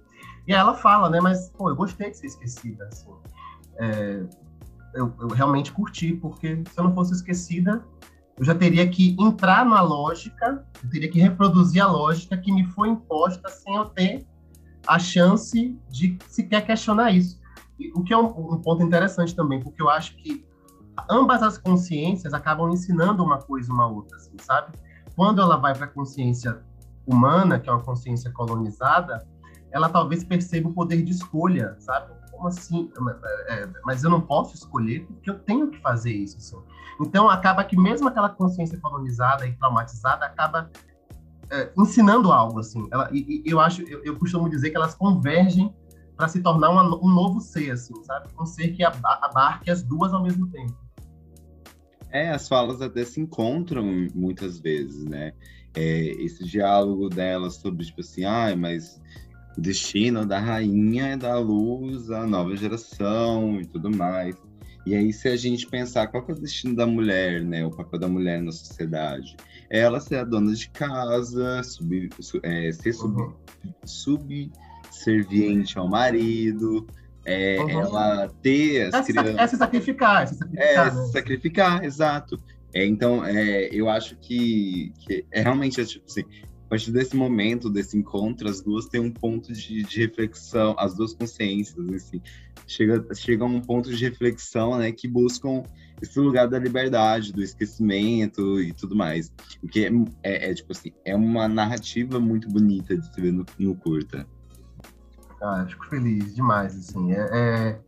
E 0.49 0.53
ela 0.53 0.75
fala, 0.75 1.09
né, 1.09 1.21
mas 1.21 1.49
pô, 1.51 1.71
eu 1.71 1.77
gostei 1.77 2.11
de 2.11 2.17
ser 2.17 2.27
esquecida, 2.27 2.89
assim. 2.93 3.13
É, 3.79 4.25
eu, 4.95 5.15
eu, 5.21 5.29
realmente 5.29 5.71
curti, 5.71 6.15
porque 6.15 6.61
se 6.69 6.77
eu 6.77 6.83
não 6.83 6.93
fosse 6.93 7.13
esquecida, 7.13 7.85
eu 8.37 8.45
já 8.45 8.53
teria 8.53 8.89
que 8.89 9.15
entrar 9.17 9.65
na 9.65 9.81
lógica, 9.81 10.67
eu 10.83 10.91
teria 10.91 11.09
que 11.09 11.21
reproduzir 11.21 11.81
a 11.81 11.87
lógica 11.87 12.37
que 12.37 12.51
me 12.51 12.67
foi 12.67 12.89
imposta 12.89 13.49
sem 13.49 13.77
eu 13.77 13.85
ter 13.85 14.27
a 14.89 14.99
chance 14.99 15.79
de 15.89 16.19
sequer 16.27 16.67
questionar 16.67 17.13
isso. 17.13 17.39
E, 17.79 17.93
o 17.93 18.03
que 18.03 18.13
é 18.13 18.19
um, 18.19 18.27
um 18.27 18.61
ponto 18.61 18.83
interessante 18.83 19.37
também, 19.37 19.61
porque 19.61 19.81
eu 19.81 19.89
acho 19.89 20.17
que 20.17 20.48
ambas 21.11 21.43
as 21.43 21.59
consciências 21.59 22.33
acabam 22.33 22.71
ensinando 22.71 23.23
uma 23.23 23.39
coisa 23.39 23.73
uma 23.73 23.87
outra, 23.87 24.17
assim, 24.17 24.37
sabe? 24.41 24.73
Quando 25.15 25.41
ela 25.41 25.57
vai 25.57 25.75
para 25.75 25.87
a 25.87 25.89
consciência 25.89 26.63
humana, 27.07 27.59
que 27.59 27.69
é 27.69 27.73
uma 27.73 27.83
consciência 27.83 28.31
colonizada, 28.31 29.27
ela 29.71 29.89
talvez 29.89 30.25
perceba 30.25 30.69
o 30.69 30.73
poder 30.73 31.03
de 31.03 31.13
escolha, 31.13 31.77
sabe? 31.81 32.13
Como 32.31 32.47
assim? 32.47 32.91
É, 33.49 33.69
mas 33.85 34.05
eu 34.05 34.11
não 34.11 34.21
posso 34.21 34.55
escolher 34.55 35.07
porque 35.07 35.31
eu 35.31 35.39
tenho 35.39 35.71
que 35.71 35.81
fazer 35.81 36.13
isso. 36.13 36.37
Assim. 36.37 36.57
Então, 37.01 37.29
acaba 37.29 37.65
que 37.65 37.77
mesmo 37.77 38.09
aquela 38.09 38.29
consciência 38.29 38.79
colonizada 38.81 39.47
e 39.47 39.53
traumatizada 39.57 40.25
acaba 40.25 40.71
é, 41.51 41.71
ensinando 41.77 42.33
algo, 42.33 42.61
assim. 42.61 42.87
Ela, 42.91 43.09
e, 43.13 43.43
e 43.45 43.51
eu 43.51 43.61
acho, 43.61 43.83
eu, 43.83 44.05
eu, 44.05 44.17
costumo 44.17 44.49
dizer 44.49 44.71
que 44.71 44.77
elas 44.77 44.95
convergem 44.95 45.75
para 46.17 46.29
se 46.29 46.41
tornar 46.41 46.71
uma, 46.71 46.83
um 46.97 47.09
novo 47.09 47.41
ser, 47.41 47.71
assim, 47.71 47.95
sabe? 48.05 48.29
Um 48.39 48.45
ser 48.45 48.69
que 48.69 48.85
abarque 48.85 49.71
as 49.71 49.83
duas 49.83 50.13
ao 50.13 50.23
mesmo 50.23 50.49
tempo. 50.51 50.77
É, 52.11 52.31
as 52.31 52.49
falas 52.49 52.81
até 52.81 53.05
se 53.05 53.21
encontram 53.21 54.09
muitas 54.15 54.59
vezes, 54.59 55.05
né? 55.05 55.33
É, 55.75 56.07
esse 56.23 56.45
diálogo 56.45 57.09
delas 57.09 57.57
sobre, 57.57 57.85
tipo 57.85 58.01
assim, 58.01 58.25
ai, 58.25 58.53
ah, 58.53 58.57
mas 58.57 59.01
o 59.57 59.61
destino 59.61 60.25
da 60.25 60.39
rainha 60.39 61.09
é 61.09 61.17
dar 61.17 61.39
luz 61.39 62.11
à 62.11 62.27
nova 62.27 62.57
geração 62.57 63.61
e 63.61 63.67
tudo 63.67 63.91
mais. 63.91 64.37
E 64.87 64.95
aí, 64.95 65.13
se 65.13 65.29
a 65.29 65.37
gente 65.37 65.67
pensar 65.67 66.07
qual 66.07 66.25
é 66.29 66.33
o 66.33 66.41
destino 66.41 66.75
da 66.75 66.87
mulher, 66.87 67.43
né? 67.43 67.67
O 67.67 67.71
papel 67.71 68.01
da 68.01 68.09
mulher 68.09 68.41
na 68.41 68.51
sociedade. 68.51 69.37
É 69.69 69.81
ela 69.81 70.01
ser 70.01 70.17
a 70.17 70.25
dona 70.25 70.55
de 70.55 70.71
casa, 70.71 71.63
sub, 71.63 72.09
é, 72.43 72.73
ser 72.73 72.95
sub, 72.95 73.21
uhum. 73.21 73.35
subserviente 73.85 75.79
ao 75.79 75.87
marido, 75.87 76.87
é, 77.25 77.61
uhum. 77.61 77.71
Ela 77.71 78.29
ter 78.43 78.95
as 78.95 79.09
é, 79.09 79.13
crianças. 79.13 79.37
É 79.37 79.47
se 79.47 79.57
sacrificar, 79.57 80.23
é 80.23 80.27
se 80.27 80.35
sacrificar. 80.37 80.69
É, 80.69 80.77
né? 80.77 80.91
se 80.91 81.13
sacrificar, 81.13 81.85
exato. 81.85 82.39
É, 82.75 82.85
então, 82.87 83.25
é, 83.25 83.69
eu 83.73 83.89
acho 83.89 84.17
que, 84.17 84.93
que 85.01 85.25
é 85.31 85.43
realmente, 85.43 85.85
tipo 85.85 86.05
assim, 86.07 86.23
a 86.67 86.69
partir 86.69 86.91
desse 86.91 87.17
momento, 87.17 87.71
desse 87.71 87.97
encontro, 87.97 88.49
as 88.49 88.61
duas 88.61 88.87
têm 88.87 89.01
um 89.01 89.11
ponto 89.11 89.53
de, 89.53 89.83
de 89.83 90.01
reflexão, 90.01 90.75
as 90.79 90.95
duas 90.95 91.15
consciências, 91.15 91.89
assim, 91.95 92.21
chega, 92.67 93.05
chega 93.15 93.43
a 93.43 93.47
um 93.47 93.61
ponto 93.61 93.91
de 93.91 94.05
reflexão, 94.05 94.77
né, 94.79 94.93
que 94.93 95.09
buscam 95.09 95.63
esse 96.01 96.19
lugar 96.21 96.47
da 96.47 96.59
liberdade, 96.59 97.33
do 97.33 97.43
esquecimento 97.43 98.61
e 98.61 98.73
tudo 98.73 98.95
mais. 98.95 99.33
Porque 99.61 99.87
é, 99.87 99.91
é, 100.23 100.51
é 100.51 100.55
tipo 100.55 100.73
assim, 100.73 100.93
é 101.05 101.17
uma 101.17 101.49
narrativa 101.49 102.21
muito 102.21 102.49
bonita 102.49 102.97
de 102.97 103.15
se 103.15 103.21
ver 103.21 103.33
no, 103.33 103.45
no 103.59 103.75
curta. 103.75 104.27
Ah, 105.41 105.65
fico 105.69 105.87
feliz 105.87 106.35
demais, 106.35 106.77
assim. 106.77 107.13
É, 107.13 107.29
é, 107.33 107.81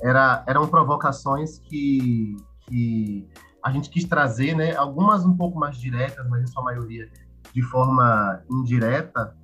era, 0.00 0.44
eram 0.46 0.66
provocações 0.66 1.58
que, 1.58 2.36
que 2.66 3.28
a 3.64 3.70
gente 3.70 3.90
quis 3.90 4.04
trazer, 4.04 4.54
né? 4.54 4.74
Algumas 4.76 5.24
um 5.24 5.36
pouco 5.36 5.58
mais 5.58 5.76
diretas, 5.78 6.28
mas 6.28 6.42
em 6.42 6.46
sua 6.46 6.62
maioria 6.62 7.08
de 7.52 7.62
forma 7.62 8.42
indireta. 8.50 9.36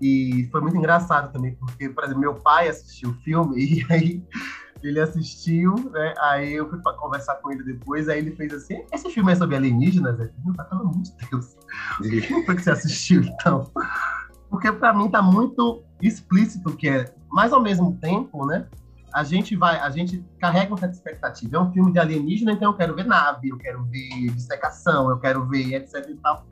E 0.00 0.48
foi 0.50 0.60
muito 0.60 0.76
engraçado 0.76 1.32
também, 1.32 1.54
porque, 1.54 1.88
por 1.88 2.02
exemplo, 2.02 2.20
meu 2.20 2.34
pai 2.34 2.68
assistiu 2.68 3.10
o 3.10 3.14
filme 3.14 3.56
e 3.62 3.86
aí 3.92 4.24
ele 4.82 4.98
assistiu, 4.98 5.74
né? 5.92 6.14
Aí 6.18 6.54
eu 6.54 6.68
fui 6.68 6.80
conversar 6.98 7.36
com 7.36 7.52
ele 7.52 7.62
depois, 7.62 8.08
aí 8.08 8.18
ele 8.18 8.34
fez 8.34 8.52
assim: 8.52 8.84
esse 8.92 9.08
filme 9.10 9.32
é 9.32 9.36
sobre 9.36 9.56
alienígenas? 9.56 10.18
Eu 10.18 10.32
falei, 10.56 10.68
pelo 10.68 10.80
amor 10.80 11.02
de 11.02 11.12
Deus. 11.30 11.56
Foi 12.44 12.56
que 12.56 12.62
você 12.62 12.70
assistiu, 12.70 13.22
então? 13.22 13.70
Porque 14.50 14.70
para 14.72 14.92
mim 14.92 15.08
tá 15.08 15.22
muito 15.22 15.84
explícito 16.02 16.76
que 16.76 16.88
é, 16.88 17.14
mas 17.30 17.52
ao 17.52 17.62
mesmo 17.62 17.96
tempo, 18.00 18.44
né? 18.44 18.66
A 19.12 19.22
gente 19.22 19.54
vai, 19.54 19.78
a 19.78 19.90
gente 19.90 20.24
carrega 20.38 20.72
uma 20.72 20.78
certa 20.78 20.94
expectativa. 20.94 21.58
É 21.58 21.60
um 21.60 21.70
filme 21.70 21.92
de 21.92 21.98
alienígena, 21.98 22.52
então 22.52 22.70
eu 22.70 22.76
quero 22.76 22.94
ver 22.94 23.04
nave, 23.04 23.50
eu 23.50 23.58
quero 23.58 23.84
ver 23.84 24.30
dissecação, 24.30 25.10
eu 25.10 25.18
quero 25.18 25.46
ver 25.46 25.74
etc 25.74 26.08
e 26.08 26.14
tal. 26.14 26.46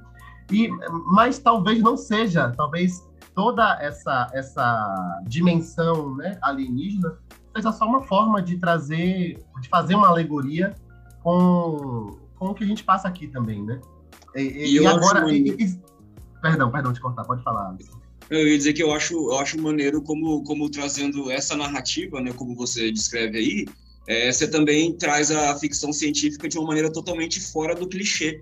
E, 0.53 0.68
mas 1.07 1.38
talvez 1.38 1.80
não 1.80 1.96
seja, 1.96 2.53
talvez 2.57 3.09
toda 3.34 3.78
essa 3.80 4.28
essa 4.32 5.22
dimensão 5.26 6.16
né, 6.16 6.36
alienígena 6.42 7.16
seja 7.55 7.72
só 7.72 7.86
uma 7.86 8.03
forma 8.03 8.42
de 8.42 8.59
trazer, 8.59 9.42
de 9.61 9.68
fazer 9.68 9.94
uma 9.94 10.09
alegoria 10.09 10.74
com, 11.22 12.18
com 12.36 12.46
o 12.48 12.55
que 12.55 12.64
a 12.64 12.66
gente 12.66 12.84
passa 12.84 13.09
aqui 13.09 13.26
também, 13.28 13.62
né? 13.62 13.80
E, 14.34 14.42
e, 14.42 14.80
e 14.80 14.86
agora. 14.86 15.30
E, 15.30 15.80
perdão, 16.40 16.70
perdão 16.70 16.92
te 16.92 17.01
cortar, 17.01 17.24
pode 17.24 17.42
falar. 17.42 17.76
Eu 18.31 18.47
ia 18.47 18.57
dizer 18.57 18.72
que 18.72 18.83
eu 18.83 18.93
acho, 18.93 19.14
eu 19.14 19.39
acho 19.39 19.61
maneiro 19.61 20.01
como, 20.01 20.45
como 20.45 20.70
trazendo 20.70 21.31
essa 21.31 21.57
narrativa, 21.57 22.20
né, 22.20 22.33
como 22.33 22.55
você 22.55 22.93
descreve 22.93 23.39
aí, 23.39 23.66
é, 24.07 24.31
você 24.31 24.49
também 24.49 24.93
traz 24.97 25.31
a 25.31 25.59
ficção 25.59 25.93
científica 25.93 26.49
de 26.49 26.57
uma 26.57 26.68
maneira 26.68 26.93
totalmente 26.93 27.41
fora 27.41 27.74
do 27.74 27.89
clichê, 27.89 28.41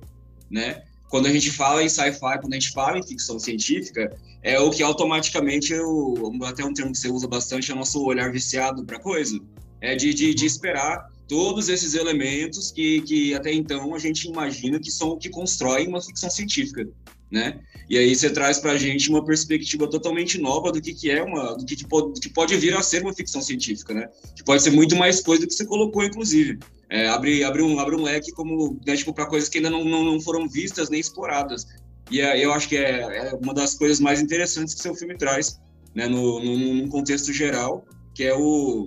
né? 0.51 0.83
Quando 1.09 1.27
a 1.27 1.33
gente 1.33 1.51
fala 1.51 1.83
em 1.83 1.89
sci-fi, 1.89 2.39
quando 2.39 2.53
a 2.53 2.59
gente 2.59 2.71
fala 2.71 2.99
em 2.99 3.03
ficção 3.03 3.39
científica, 3.39 4.15
é 4.43 4.61
o 4.61 4.71
que 4.71 4.83
automaticamente, 4.83 5.73
eu, 5.73 6.33
até 6.45 6.65
um 6.65 6.73
termo 6.73 6.93
que 6.93 6.99
você 6.99 7.09
usa 7.09 7.27
bastante, 7.27 7.71
é 7.71 7.75
o 7.75 7.79
nosso 7.79 8.03
olhar 8.05 8.31
viciado 8.31 8.85
para 8.85 8.99
coisa. 8.99 9.41
É 9.81 9.95
de, 9.95 10.13
de, 10.13 10.35
de, 10.35 10.45
esperar 10.45 11.11
todos 11.27 11.69
esses 11.69 11.95
elementos 11.95 12.71
que, 12.71 13.01
que 13.03 13.35
até 13.35 13.53
então 13.53 13.95
a 13.95 13.99
gente 13.99 14.27
imagina 14.27 14.79
que 14.79 14.91
são 14.91 15.11
o 15.11 15.17
que 15.17 15.29
constroem 15.29 15.89
uma 15.89 16.03
ficção 16.03 16.29
científica, 16.29 16.87
né? 17.31 17.61
E 17.89 17.97
aí 17.97 18.15
você 18.15 18.31
traz 18.31 18.59
para 18.59 18.73
a 18.73 18.79
gente 18.79 19.09
uma 19.11 19.25
perspectiva 19.25 19.89
totalmente 19.89 20.39
nova 20.39 20.73
do 20.73 20.81
que, 20.81 20.95
que 20.95 21.11
é 21.11 21.23
uma, 21.23 21.57
do 21.57 21.65
que, 21.65 21.77
que, 21.77 21.87
pode, 21.87 22.21
que 22.21 22.29
pode 22.29 22.57
vir 22.57 22.77
a 22.77 22.83
ser 22.83 23.03
uma 23.03 23.15
ficção 23.15 23.41
científica, 23.41 23.95
né? 23.95 24.09
Que 24.37 24.45
pode 24.45 24.63
ser 24.63 24.71
muito 24.71 24.97
mais 24.97 25.21
coisa 25.21 25.43
do 25.43 25.49
que 25.49 25.55
você 25.55 25.67
colocou, 25.67 26.05
inclusive. 26.05 26.59
É, 26.91 27.09
abre, 27.09 27.45
abre, 27.45 27.63
um, 27.63 27.79
abre 27.79 27.97
um 27.97 28.03
leque 28.03 28.33
como, 28.33 28.79
né, 28.87 28.97
tipo, 28.97 29.13
para 29.13 29.27
coisas 29.27 29.49
que 29.49 29.59
ainda 29.59 29.71
não, 29.71 29.85
não, 29.85 30.05
não 30.05 30.21
foram 30.21 30.49
vistas 30.49 30.89
nem 30.89 31.01
exploradas. 31.01 31.67
E 32.11 32.21
é, 32.21 32.43
eu 32.43 32.53
acho 32.53 32.69
que 32.69 32.77
é, 32.77 33.01
é, 33.01 33.35
uma 33.43 33.53
das 33.53 33.75
coisas 33.75 34.01
mais 34.01 34.21
interessantes 34.21 34.75
que 34.75 34.81
seu 34.81 34.95
filme 34.95 35.17
traz, 35.17 35.59
né, 35.95 36.07
no, 36.07 36.43
no, 36.43 36.57
num 36.57 36.89
contexto 36.89 37.33
geral, 37.33 37.85
que 38.15 38.25
é 38.25 38.35
o, 38.35 38.87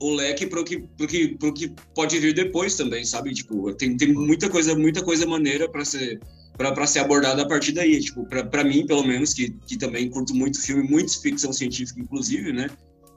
o 0.00 0.14
leque 0.14 0.46
para 0.46 0.60
o 0.60 0.64
que, 0.64 0.78
pro 0.78 1.06
que, 1.06 1.28
pro 1.36 1.52
que 1.52 1.72
pode 1.94 2.18
vir 2.18 2.32
depois 2.32 2.74
também, 2.74 3.04
sabe? 3.04 3.34
Tipo, 3.34 3.74
tem, 3.74 3.96
tem 3.96 4.12
muita 4.12 4.48
coisa, 4.48 4.74
muita 4.74 5.02
coisa 5.02 5.26
maneira 5.26 5.68
para 5.68 5.84
ser 5.84 6.18
para 6.56 6.86
ser 6.86 7.00
abordada 7.00 7.42
a 7.42 7.46
partir 7.46 7.72
daí. 7.72 8.00
Tipo, 8.00 8.26
para 8.26 8.64
mim, 8.64 8.86
pelo 8.86 9.04
menos, 9.04 9.34
que, 9.34 9.50
que 9.66 9.76
também 9.76 10.08
curto 10.08 10.34
muito 10.34 10.60
filme, 10.60 10.88
muito 10.88 11.20
ficção 11.20 11.52
científica, 11.52 12.00
inclusive, 12.00 12.52
né? 12.52 12.68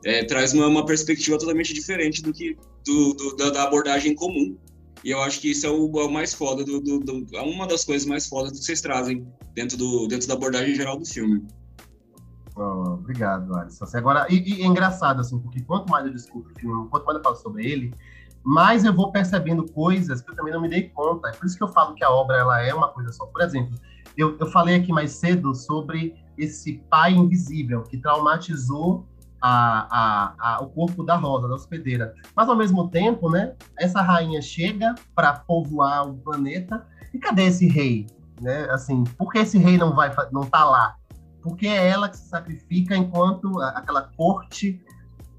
É, 0.06 0.24
traz 0.24 0.54
uma, 0.54 0.68
uma, 0.68 0.86
perspectiva 0.86 1.38
totalmente 1.38 1.74
diferente 1.74 2.22
do 2.22 2.32
que 2.32 2.56
do, 2.86 3.14
do 3.14 3.36
da, 3.36 3.50
da, 3.50 3.64
abordagem 3.64 4.16
comum. 4.16 4.58
E 5.04 5.12
eu 5.12 5.22
acho 5.22 5.40
que 5.40 5.52
isso 5.52 5.66
é 5.66 5.70
o, 5.70 6.00
é 6.00 6.06
o 6.06 6.12
mais 6.12 6.34
foda, 6.34 6.64
do, 6.64 6.80
do, 6.80 7.26
é 7.34 7.42
uma 7.42 7.68
das 7.68 7.84
coisas 7.84 8.08
mais 8.08 8.28
fodas 8.28 8.52
que 8.52 8.58
vocês 8.66 8.82
trazem 8.82 9.28
dentro, 9.54 9.78
do, 9.78 10.08
dentro 10.08 10.28
da 10.28 10.34
abordagem 10.36 10.76
geral 10.76 10.98
do 10.98 11.06
filme. 11.06 11.46
Oh, 12.56 12.94
obrigado, 12.94 13.56
Alisson. 13.56 13.86
Agora, 13.94 14.26
e, 14.30 14.38
e, 14.38 14.64
é 14.64 14.66
engraçado, 14.66 15.22
assim, 15.22 15.40
porque 15.40 15.62
quanto 15.62 15.90
mais 15.90 16.06
eu 16.06 16.12
discuto 16.12 16.50
o 16.50 16.60
filme, 16.60 16.90
quanto 16.90 17.06
mais 17.06 17.18
eu 17.18 17.24
falo 17.24 17.36
sobre 17.36 17.70
ele, 17.70 17.94
mais 18.48 18.86
eu 18.86 18.94
vou 18.94 19.12
percebendo 19.12 19.70
coisas 19.74 20.22
que 20.22 20.32
eu 20.32 20.36
também 20.36 20.54
não 20.54 20.62
me 20.62 20.70
dei 20.70 20.84
conta. 20.84 21.28
É 21.28 21.32
por 21.34 21.46
isso 21.46 21.58
que 21.58 21.64
eu 21.64 21.68
falo 21.68 21.94
que 21.94 22.04
a 22.04 22.10
obra 22.10 22.38
ela 22.38 22.62
é 22.62 22.74
uma 22.74 22.88
coisa 22.88 23.12
só. 23.12 23.26
Por 23.26 23.42
exemplo, 23.42 23.78
eu, 24.16 24.38
eu 24.40 24.48
falei 24.48 24.76
aqui 24.76 24.90
mais 24.90 25.12
cedo 25.12 25.54
sobre 25.54 26.16
esse 26.38 26.82
pai 26.90 27.12
invisível 27.12 27.84
que 27.84 27.98
traumatizou 27.98 29.06
a, 29.42 29.88
a, 29.92 30.36
a, 30.40 30.64
o 30.64 30.70
corpo 30.70 31.04
da 31.04 31.18
Rosa, 31.18 31.50
da 31.50 31.56
hospedeira. 31.56 32.16
Mas, 32.34 32.48
ao 32.48 32.56
mesmo 32.56 32.88
tempo, 32.88 33.30
né, 33.30 33.54
essa 33.78 34.02
rainha 34.02 34.42
chega 34.42 34.96
para 35.14 35.34
povoar 35.34 36.08
o 36.08 36.14
planeta 36.14 36.88
e 37.14 37.20
cadê 37.20 37.48
esse 37.48 37.68
rei? 37.68 38.08
Né? 38.40 38.66
Assim, 38.70 39.04
por 39.18 39.30
que 39.30 39.40
esse 39.40 39.58
rei 39.58 39.78
não 39.78 39.94
vai 39.94 40.10
não 40.32 40.44
tá 40.44 40.64
lá? 40.64 40.96
Porque 41.42 41.68
é 41.68 41.90
ela 41.90 42.08
que 42.08 42.16
se 42.16 42.30
sacrifica 42.30 42.96
enquanto 42.96 43.60
aquela 43.60 44.04
corte 44.16 44.82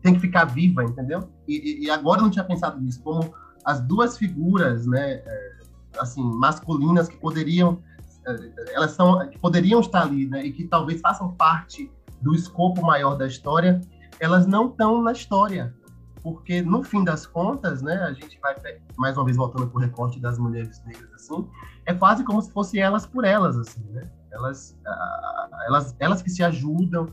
tem 0.02 0.12
que 0.12 0.20
ficar 0.20 0.44
viva, 0.44 0.84
entendeu? 0.84 1.37
E, 1.48 1.86
e, 1.86 1.90
agora 1.90 2.20
eu 2.20 2.24
não 2.24 2.30
tinha 2.30 2.44
pensado 2.44 2.80
nisso, 2.80 3.02
como 3.02 3.34
as 3.64 3.80
duas 3.80 4.18
figuras, 4.18 4.86
né, 4.86 5.14
é, 5.24 5.58
assim, 5.98 6.22
masculinas 6.22 7.08
que 7.08 7.16
poderiam, 7.16 7.82
é, 8.26 8.74
elas 8.74 8.92
são, 8.92 9.26
que 9.28 9.38
poderiam 9.38 9.80
estar 9.80 10.02
ali, 10.02 10.26
né, 10.26 10.44
e 10.44 10.52
que 10.52 10.64
talvez 10.64 11.00
façam 11.00 11.32
parte 11.32 11.90
do 12.20 12.34
escopo 12.34 12.82
maior 12.82 13.16
da 13.16 13.26
história, 13.26 13.80
elas 14.20 14.46
não 14.46 14.68
estão 14.68 15.02
na 15.02 15.12
história, 15.12 15.74
porque 16.22 16.60
no 16.60 16.82
fim 16.82 17.02
das 17.02 17.26
contas, 17.26 17.80
né, 17.80 17.94
a 18.02 18.12
gente 18.12 18.38
vai 18.40 18.54
mais 18.96 19.16
uma 19.16 19.24
vez 19.24 19.36
voltando 19.36 19.66
para 19.68 19.78
o 19.78 19.80
recorte 19.80 20.20
das 20.20 20.38
mulheres 20.38 20.82
negras 20.84 21.12
assim, 21.14 21.48
é 21.86 21.94
quase 21.94 22.24
como 22.24 22.42
se 22.42 22.52
fosse 22.52 22.78
elas 22.78 23.06
por 23.06 23.24
elas 23.24 23.56
assim, 23.56 23.82
né? 23.92 24.10
Elas, 24.30 24.76
elas, 25.66 25.96
elas 25.98 26.20
que 26.20 26.28
se 26.28 26.42
ajudam, 26.42 27.08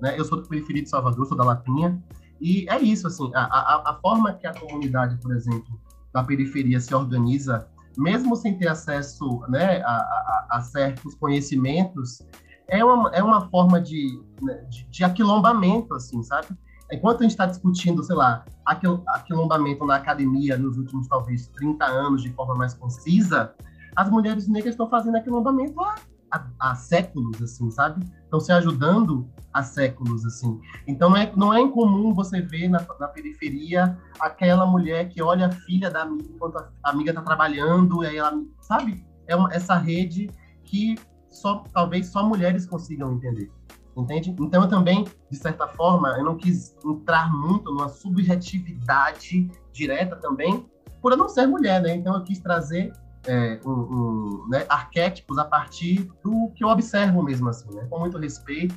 né? 0.00 0.18
Eu 0.18 0.24
sou 0.24 0.40
do 0.40 0.48
periferia 0.48 0.82
de 0.82 0.88
Salvador, 0.88 1.24
sou 1.26 1.36
da 1.36 1.44
Lapinha, 1.44 2.02
e 2.40 2.68
é 2.68 2.80
isso, 2.80 3.06
assim, 3.06 3.30
a, 3.34 3.42
a, 3.42 3.90
a 3.90 3.94
forma 4.00 4.32
que 4.34 4.46
a 4.46 4.54
comunidade, 4.54 5.16
por 5.20 5.34
exemplo, 5.34 5.80
da 6.12 6.22
periferia 6.22 6.80
se 6.80 6.94
organiza, 6.94 7.68
mesmo 7.96 8.36
sem 8.36 8.56
ter 8.56 8.68
acesso 8.68 9.40
né, 9.48 9.82
a, 9.82 9.90
a, 9.90 10.46
a 10.52 10.60
certos 10.60 11.14
conhecimentos, 11.14 12.22
é 12.68 12.84
uma, 12.84 13.10
é 13.10 13.22
uma 13.22 13.48
forma 13.48 13.80
de, 13.80 14.22
né, 14.40 14.54
de, 14.68 14.84
de 14.88 15.04
aquilombamento, 15.04 15.94
assim, 15.94 16.22
sabe? 16.22 16.48
Enquanto 16.92 17.20
a 17.20 17.22
gente 17.22 17.32
está 17.32 17.46
discutindo, 17.46 18.02
sei 18.02 18.16
lá, 18.16 18.44
aquil, 18.64 19.02
aquilombamento 19.08 19.84
na 19.84 19.96
academia 19.96 20.56
nos 20.56 20.78
últimos, 20.78 21.08
talvez, 21.08 21.48
30 21.48 21.84
anos, 21.84 22.22
de 22.22 22.32
forma 22.32 22.54
mais 22.54 22.72
concisa, 22.74 23.54
as 23.96 24.08
mulheres 24.10 24.48
negras 24.48 24.74
estão 24.74 24.88
fazendo 24.88 25.16
aquilombamento 25.16 25.80
há, 25.80 25.96
há, 26.30 26.46
há 26.58 26.74
séculos, 26.74 27.40
assim, 27.42 27.70
sabe? 27.70 28.04
Estão 28.24 28.40
se 28.40 28.52
ajudando 28.52 29.28
há 29.52 29.62
séculos, 29.62 30.24
assim. 30.24 30.60
Então, 30.86 31.10
não 31.10 31.16
é, 31.16 31.32
não 31.36 31.54
é 31.54 31.60
incomum 31.60 32.14
você 32.14 32.40
ver 32.40 32.68
na, 32.68 32.84
na 32.98 33.08
periferia 33.08 33.98
aquela 34.20 34.66
mulher 34.66 35.08
que 35.08 35.22
olha 35.22 35.46
a 35.46 35.50
filha 35.50 35.90
da 35.90 36.02
amiga 36.02 36.28
enquanto 36.30 36.58
a 36.58 36.70
amiga 36.84 37.10
está 37.10 37.22
trabalhando, 37.22 38.02
e 38.04 38.06
aí 38.06 38.16
ela, 38.16 38.32
sabe? 38.60 39.04
É 39.26 39.34
uma, 39.34 39.52
essa 39.52 39.76
rede 39.76 40.30
que 40.64 40.96
só 41.28 41.64
talvez 41.72 42.08
só 42.08 42.26
mulheres 42.26 42.66
consigam 42.66 43.12
entender. 43.12 43.50
Entende? 43.96 44.34
Então, 44.38 44.62
eu 44.62 44.68
também, 44.68 45.04
de 45.28 45.36
certa 45.36 45.66
forma, 45.66 46.16
eu 46.18 46.24
não 46.24 46.36
quis 46.36 46.76
entrar 46.84 47.32
muito 47.34 47.72
numa 47.72 47.88
subjetividade 47.88 49.50
direta 49.72 50.14
também, 50.14 50.64
por 51.02 51.12
eu 51.12 51.18
não 51.18 51.28
ser 51.28 51.46
mulher, 51.46 51.82
né? 51.82 51.96
Então, 51.96 52.14
eu 52.14 52.22
quis 52.22 52.38
trazer 52.38 52.92
é, 53.26 53.60
um, 53.64 53.70
um, 53.70 54.48
né, 54.48 54.64
arquétipos 54.68 55.38
a 55.38 55.44
partir 55.44 56.08
do 56.22 56.50
que 56.54 56.64
eu 56.64 56.68
observo 56.68 57.22
mesmo, 57.22 57.48
assim, 57.48 57.72
né? 57.74 57.86
Com 57.90 57.98
muito 57.98 58.18
respeito 58.18 58.74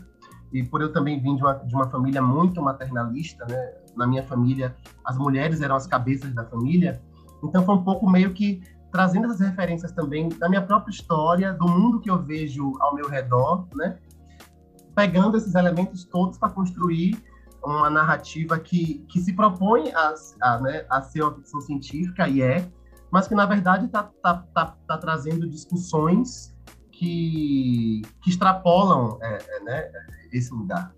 e 0.52 0.64
por 0.64 0.82
eu 0.82 0.92
também 0.92 1.22
vim 1.22 1.36
de 1.36 1.42
uma, 1.42 1.54
de 1.54 1.74
uma 1.74 1.90
família 1.90 2.22
muito 2.22 2.62
maternalista, 2.62 3.46
né? 3.46 3.74
Na 3.96 4.06
minha 4.06 4.24
família, 4.24 4.76
as 5.06 5.18
mulheres 5.18 5.62
eram 5.62 5.76
as 5.76 5.88
cabeças 5.88 6.34
da 6.34 6.46
família, 6.46 7.02
então 7.44 7.66
foi 7.66 7.76
um 7.76 7.84
pouco 7.84 8.10
meio 8.10 8.34
que 8.34 8.62
trazendo 8.92 9.26
essas 9.28 9.40
referências 9.40 9.92
também 9.92 10.28
da 10.30 10.50
minha 10.50 10.62
própria 10.62 10.92
história, 10.92 11.54
do 11.54 11.68
mundo 11.68 12.00
que 12.00 12.10
eu 12.10 12.22
vejo 12.22 12.74
ao 12.80 12.94
meu 12.94 13.08
redor, 13.08 13.68
né? 13.74 13.98
Pegando 14.94 15.38
esses 15.38 15.56
elementos 15.56 16.04
todos 16.04 16.38
para 16.38 16.50
construir 16.50 17.18
uma 17.64 17.90
narrativa 17.90 18.60
que, 18.60 19.06
que 19.08 19.20
se 19.20 19.34
propõe 19.34 19.92
a, 19.94 20.14
a, 20.42 20.60
né, 20.60 20.86
a 20.90 21.02
ser 21.02 21.22
uma 21.22 21.34
ficção 21.34 21.62
científica, 21.62 22.28
e 22.28 22.42
é, 22.42 22.68
mas 23.12 23.28
que, 23.28 23.36
na 23.36 23.46
verdade, 23.46 23.86
está 23.86 24.04
tá, 24.04 24.38
tá, 24.54 24.78
tá 24.88 24.98
trazendo 24.98 25.50
discussões 25.50 26.56
que, 26.92 28.02
que 28.22 28.30
extrapolam 28.30 29.18
é, 29.22 29.38
é, 29.38 29.64
né, 29.64 29.92
esse 30.32 30.54
lugar. 30.54 30.96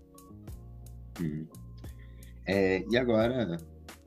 Hum. 1.20 1.46
É, 2.46 2.84
e 2.90 2.96
agora, 2.96 3.56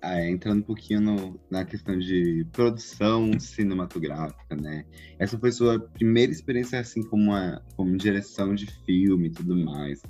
é, 0.02 0.30
entrando 0.30 0.60
um 0.60 0.64
pouquinho 0.64 1.02
no, 1.02 1.40
na 1.50 1.66
questão 1.66 1.98
de 1.98 2.46
produção 2.52 3.38
cinematográfica, 3.40 4.56
né? 4.56 4.86
Essa 5.18 5.38
foi 5.40 5.52
sua 5.52 5.80
primeira 5.80 6.32
experiência, 6.32 6.80
assim, 6.80 7.02
como, 7.02 7.24
uma, 7.24 7.62
como 7.76 7.98
direção 7.98 8.54
de 8.54 8.68
filme 8.86 9.28
e 9.28 9.32
tudo 9.32 9.58
mais. 9.58 10.02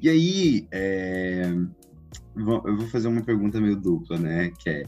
E 0.00 0.08
aí, 0.08 0.68
é, 0.70 1.50
eu 2.36 2.76
vou 2.76 2.86
fazer 2.88 3.08
uma 3.08 3.22
pergunta 3.22 3.60
meio 3.60 3.76
dupla, 3.76 4.18
né? 4.18 4.50
Que 4.58 4.68
é, 4.68 4.82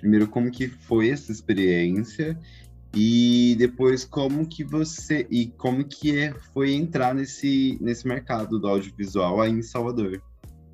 primeiro, 0.00 0.26
como 0.26 0.50
que 0.50 0.68
foi 0.68 1.10
essa 1.10 1.30
experiência? 1.30 2.38
E 2.94 3.54
depois 3.56 4.04
como 4.04 4.46
que 4.46 4.64
você 4.64 5.26
e 5.30 5.46
como 5.46 5.84
que 5.84 6.18
é, 6.18 6.34
foi 6.52 6.72
entrar 6.72 7.14
nesse 7.14 7.78
nesse 7.80 8.06
mercado 8.06 8.58
do 8.58 8.66
audiovisual 8.66 9.40
aí 9.40 9.52
em 9.52 9.62
Salvador? 9.62 10.20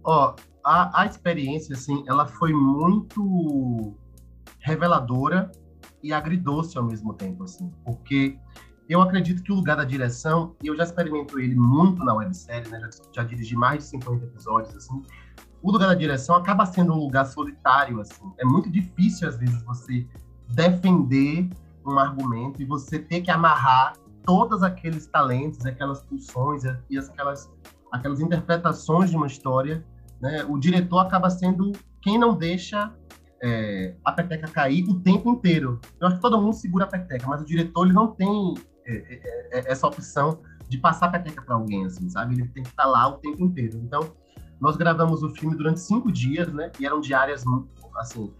Ó, 0.02 0.34
a, 0.64 1.02
a 1.02 1.06
experiência 1.06 1.74
assim, 1.74 2.02
ela 2.06 2.26
foi 2.26 2.52
muito 2.52 3.94
reveladora 4.60 5.50
e 6.02 6.12
agridoce 6.12 6.78
ao 6.78 6.84
mesmo 6.84 7.12
tempo 7.12 7.44
assim, 7.44 7.70
porque 7.84 8.38
eu 8.88 9.02
acredito 9.02 9.42
que 9.42 9.52
o 9.52 9.56
lugar 9.56 9.76
da 9.76 9.84
direção, 9.84 10.54
e 10.62 10.68
eu 10.68 10.76
já 10.76 10.84
experimento 10.84 11.38
ele 11.38 11.56
muito 11.56 12.04
na 12.04 12.14
websérie, 12.14 12.70
né? 12.70 12.80
Já, 12.80 12.90
já 13.16 13.24
dirigi 13.24 13.56
mais 13.56 13.78
de 13.78 13.90
50 13.90 14.24
episódios, 14.24 14.76
assim. 14.76 15.02
O 15.66 15.72
lugar 15.72 15.88
da 15.88 15.94
direção 15.96 16.36
acaba 16.36 16.64
sendo 16.64 16.92
um 16.92 16.96
lugar 16.96 17.26
solitário, 17.26 18.00
assim. 18.00 18.22
É 18.38 18.44
muito 18.44 18.70
difícil, 18.70 19.26
às 19.26 19.36
vezes, 19.36 19.60
você 19.64 20.06
defender 20.50 21.50
um 21.84 21.98
argumento 21.98 22.62
e 22.62 22.64
você 22.64 23.00
ter 23.00 23.20
que 23.20 23.32
amarrar 23.32 23.94
todos 24.22 24.62
aqueles 24.62 25.08
talentos, 25.08 25.66
aquelas 25.66 26.04
pulsões 26.04 26.62
e 26.88 26.96
aquelas, 26.96 27.50
aquelas 27.90 28.20
interpretações 28.20 29.10
de 29.10 29.16
uma 29.16 29.26
história. 29.26 29.84
Né? 30.20 30.44
O 30.48 30.56
diretor 30.56 31.00
acaba 31.00 31.28
sendo 31.30 31.72
quem 32.00 32.16
não 32.16 32.36
deixa 32.36 32.94
é, 33.42 33.96
a 34.04 34.12
peteca 34.12 34.46
cair 34.46 34.88
o 34.88 35.00
tempo 35.00 35.28
inteiro. 35.32 35.80
Eu 36.00 36.06
acho 36.06 36.16
que 36.16 36.22
todo 36.22 36.40
mundo 36.40 36.54
segura 36.54 36.84
a 36.84 36.88
peteca, 36.88 37.26
mas 37.26 37.42
o 37.42 37.44
diretor 37.44 37.86
ele 37.86 37.92
não 37.92 38.12
tem 38.12 38.54
é, 38.86 38.94
é, 38.94 39.58
é, 39.58 39.72
essa 39.72 39.84
opção 39.88 40.38
de 40.68 40.78
passar 40.78 41.06
a 41.06 41.10
peteca 41.10 41.42
para 41.42 41.56
alguém, 41.56 41.84
assim, 41.86 42.08
sabe? 42.08 42.34
Ele 42.34 42.46
tem 42.46 42.62
que 42.62 42.68
estar 42.68 42.86
lá 42.86 43.08
o 43.08 43.14
tempo 43.14 43.42
inteiro. 43.42 43.78
Então, 43.78 44.14
nós 44.60 44.76
gravamos 44.76 45.22
o 45.22 45.30
filme 45.30 45.56
durante 45.56 45.80
cinco 45.80 46.10
dias, 46.10 46.52
né? 46.52 46.70
E 46.78 46.86
eram 46.86 47.00
diárias, 47.00 47.44
assim... 47.96 48.32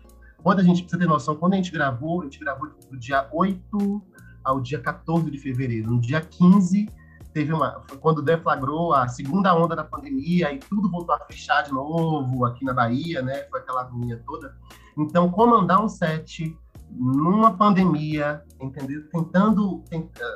Quando 0.43 0.61
a 0.61 0.63
gente, 0.63 0.83
precisa 0.83 1.01
ter 1.01 1.09
noção, 1.09 1.35
quando 1.35 1.55
a 1.55 1.57
gente 1.57 1.73
gravou, 1.73 2.21
a 2.21 2.25
gente 2.25 2.39
gravou 2.39 2.69
do 2.89 2.97
dia 2.97 3.29
8 3.33 4.03
ao 4.45 4.61
dia 4.61 4.79
14 4.79 5.29
de 5.29 5.39
fevereiro. 5.39 5.91
No 5.91 6.01
dia 6.01 6.21
15, 6.21 6.89
teve 7.33 7.53
uma... 7.53 7.83
Quando 8.01 8.23
deflagrou 8.23 8.93
a 8.95 9.09
segunda 9.09 9.53
onda 9.57 9.75
da 9.75 9.83
pandemia 9.83 10.53
e 10.53 10.59
tudo 10.59 10.89
voltou 10.89 11.15
a 11.17 11.21
fechar 11.21 11.63
de 11.63 11.73
novo 11.73 12.45
aqui 12.45 12.65
na 12.65 12.73
Bahia, 12.73 13.23
né? 13.23 13.43
Foi 13.51 13.59
aquela 13.59 13.81
agonia 13.81 14.23
toda. 14.25 14.57
Então, 14.97 15.29
comandar 15.31 15.85
um 15.85 15.89
set 15.89 16.57
numa 16.91 17.53
pandemia, 17.57 18.43
entendeu? 18.61 19.09
Tentando, 19.11 19.83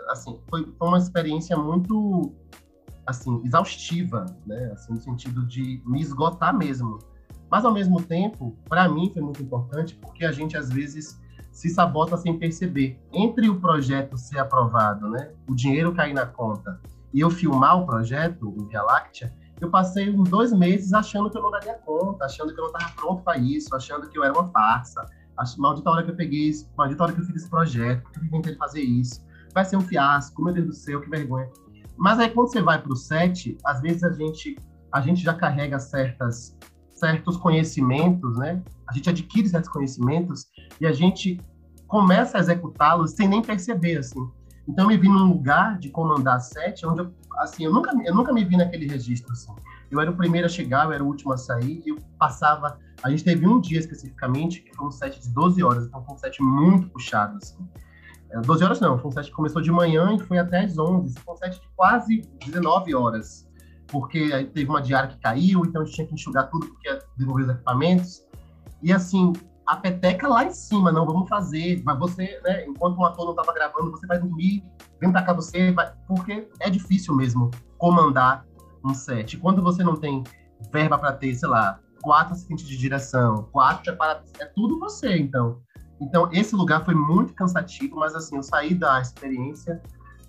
assim, 0.09 0.41
foi 0.49 0.67
uma 0.81 0.99
experiência 0.99 1.57
muito, 1.57 2.35
assim, 3.11 3.41
exaustiva, 3.45 4.27
né? 4.47 4.71
Assim, 4.73 4.95
no 4.95 5.01
sentido 5.01 5.47
de 5.47 5.83
me 5.85 6.01
esgotar 6.01 6.57
mesmo. 6.57 6.99
Mas, 7.51 7.65
ao 7.65 7.73
mesmo 7.73 8.01
tempo, 8.03 8.57
para 8.69 8.89
mim 8.89 9.11
foi 9.13 9.23
muito 9.23 9.43
importante 9.43 9.97
porque 9.97 10.25
a 10.25 10.33
gente, 10.33 10.57
às 10.57 10.71
vezes, 10.71 11.21
se 11.51 11.69
sabota 11.69 12.17
sem 12.17 12.39
perceber. 12.39 12.99
Entre 13.13 13.49
o 13.49 13.61
projeto 13.61 14.17
ser 14.17 14.39
aprovado, 14.39 15.09
né? 15.09 15.33
O 15.49 15.55
dinheiro 15.55 15.95
cair 15.95 16.15
na 16.15 16.27
conta 16.27 16.81
e 17.13 17.21
eu 17.21 17.31
filmar 17.31 17.79
o 17.79 17.87
projeto, 17.87 18.49
o 18.49 18.67
Via 18.67 18.83
Láctea, 18.83 19.35
eu 19.61 19.71
passei 19.71 20.09
uns 20.09 20.31
dois 20.31 20.53
meses 20.53 20.93
achando 20.93 21.29
que 21.29 21.37
eu 21.37 21.43
não 21.43 21.51
daria 21.51 21.75
conta, 21.75 22.25
achando 22.25 22.55
que 22.55 22.61
eu 22.61 22.65
não 22.65 22.73
estava 22.73 22.93
pronto 22.95 23.23
para 23.23 23.37
isso, 23.37 23.75
achando 23.75 24.09
que 24.09 24.17
eu 24.17 24.25
era 24.25 24.33
uma 24.33 24.49
farsa, 24.51 25.05
maldita 25.59 25.91
hora 25.91 26.03
que 26.03 26.11
eu 26.11 26.17
peguei 26.17 26.49
isso, 26.49 26.71
maldita 26.77 27.03
hora 27.03 27.13
que 27.13 27.21
eu 27.21 27.25
fiz 27.25 27.37
esse 27.37 27.51
projeto, 27.51 28.11
que 28.11 28.21
eu 28.21 28.25
inventei 28.25 28.55
fazer 28.55 28.81
isso. 28.81 29.23
Vai 29.53 29.65
ser 29.65 29.77
um 29.77 29.81
fiasco, 29.81 30.43
meu 30.43 30.55
Deus 30.55 30.67
do 30.67 30.73
céu, 30.73 31.01
que 31.01 31.11
vergonha. 31.11 31.49
Mas 32.01 32.19
aí 32.19 32.31
quando 32.31 32.51
você 32.51 32.63
vai 32.63 32.81
para 32.81 32.91
o 32.91 32.97
set, 32.97 33.59
às 33.63 33.83
vezes 33.83 34.03
a 34.03 34.11
gente, 34.11 34.57
a 34.91 35.03
gente 35.03 35.23
já 35.23 35.35
carrega 35.35 35.79
certas, 35.79 36.57
certos 36.95 37.37
conhecimentos, 37.37 38.39
né? 38.39 38.63
A 38.89 38.95
gente 38.95 39.11
adquire 39.11 39.47
certos 39.47 39.69
conhecimentos 39.69 40.47
e 40.81 40.87
a 40.87 40.93
gente 40.93 41.39
começa 41.87 42.39
a 42.39 42.41
executá-los 42.41 43.11
sem 43.11 43.29
nem 43.29 43.43
perceber, 43.43 43.99
assim. 43.99 44.27
Então 44.67 44.87
eu 44.87 44.89
me 44.89 44.97
vi 44.97 45.11
num 45.11 45.29
lugar 45.29 45.79
de 45.79 45.91
comandar 45.91 46.41
set 46.41 46.87
onde 46.87 47.03
eu, 47.03 47.13
assim, 47.39 47.67
eu 47.67 47.73
nunca, 47.73 47.93
eu 48.03 48.15
nunca 48.15 48.33
me 48.33 48.45
vi 48.47 48.57
naquele 48.57 48.89
registro, 48.89 49.31
assim. 49.33 49.53
Eu 49.91 50.01
era 50.01 50.11
o 50.11 50.17
primeiro 50.17 50.47
a 50.47 50.51
chegar, 50.51 50.87
eu 50.87 50.93
era 50.93 51.05
o 51.05 51.07
último 51.07 51.35
a 51.35 51.37
sair, 51.37 51.83
e 51.85 51.91
eu 51.91 51.99
passava. 52.19 52.79
A 53.03 53.11
gente 53.11 53.25
teve 53.25 53.47
um 53.47 53.61
dia 53.61 53.79
especificamente, 53.79 54.63
que 54.63 54.75
foi 54.75 54.87
um 54.87 54.91
set 54.91 55.21
de 55.21 55.29
12 55.29 55.63
horas, 55.63 55.87
então 55.87 56.03
foi 56.03 56.15
um 56.15 56.19
set 56.19 56.43
muito 56.43 56.89
puxado, 56.89 57.37
assim. 57.37 57.59
12 58.45 58.63
é, 58.63 58.67
horas 58.67 58.81
não, 58.81 58.99
foi 58.99 59.09
um 59.09 59.13
set 59.13 59.27
que 59.27 59.33
começou 59.33 59.61
de 59.61 59.73
manhã 59.73 60.15
e 60.15 60.19
foi 60.19 60.39
até 60.39 60.65
às 60.65 60.79
11. 60.79 61.19
Foi 61.21 61.35
um 61.35 61.37
set 61.37 61.61
de 61.61 61.69
quase 61.77 62.23
19 62.47 62.95
horas, 62.95 63.49
porque 63.89 64.31
aí 64.33 64.47
teve 64.47 64.71
uma 64.71 64.81
diária 64.81 65.09
que 65.09 65.19
caiu, 65.19 65.65
então 65.65 65.83
a 65.83 65.85
gente 65.85 65.95
tinha 65.95 66.07
que 66.07 66.15
enxugar 66.15 66.49
tudo, 66.49 66.67
porque 66.67 66.89
ia 66.89 66.99
desenvolver 67.17 67.43
os 67.45 67.51
equipamentos. 67.51 68.25
E 68.83 68.93
assim, 68.93 69.33
a 69.67 69.77
peteca 69.77 70.27
lá 70.27 70.45
em 70.45 70.53
cima, 70.53 70.91
não, 70.91 71.07
vamos 71.07 71.29
fazer. 71.29 71.83
Mas 71.85 71.99
você, 71.99 72.41
né, 72.45 72.67
enquanto 72.67 72.99
o 72.99 73.05
ator 73.05 73.25
não 73.25 73.33
estava 73.33 73.53
gravando, 73.53 73.91
você 73.91 74.07
vai 74.07 74.19
dormir, 74.19 74.65
vem 75.01 75.13
pra 75.13 75.23
cá 75.23 75.33
você, 75.33 75.73
vai... 75.73 75.93
porque 76.07 76.49
é 76.61 76.69
difícil 76.69 77.15
mesmo 77.15 77.51
comandar 77.79 78.45
um 78.85 78.95
set. 78.95 79.37
Quando 79.39 79.63
você 79.63 79.85
não 79.85 79.97
tem 79.97 80.23
verba 80.73 80.99
para 80.99 81.13
ter, 81.13 81.35
sei 81.35 81.49
lá, 81.49 81.79
quatro 82.03 82.33
assistentes 82.33 82.67
de 82.67 82.77
direção, 82.77 83.49
quatro 83.53 83.85
preparados, 83.85 84.33
é 84.41 84.45
tudo 84.45 84.79
você, 84.79 85.17
então. 85.17 85.61
Então, 86.01 86.29
esse 86.33 86.55
lugar 86.55 86.85
foi 86.85 86.95
muito 86.95 87.35
cansativo, 87.35 87.97
mas 87.97 88.15
assim, 88.15 88.37
eu 88.37 88.43
saí 88.43 88.75
da 88.75 89.01
experiência, 89.01 89.83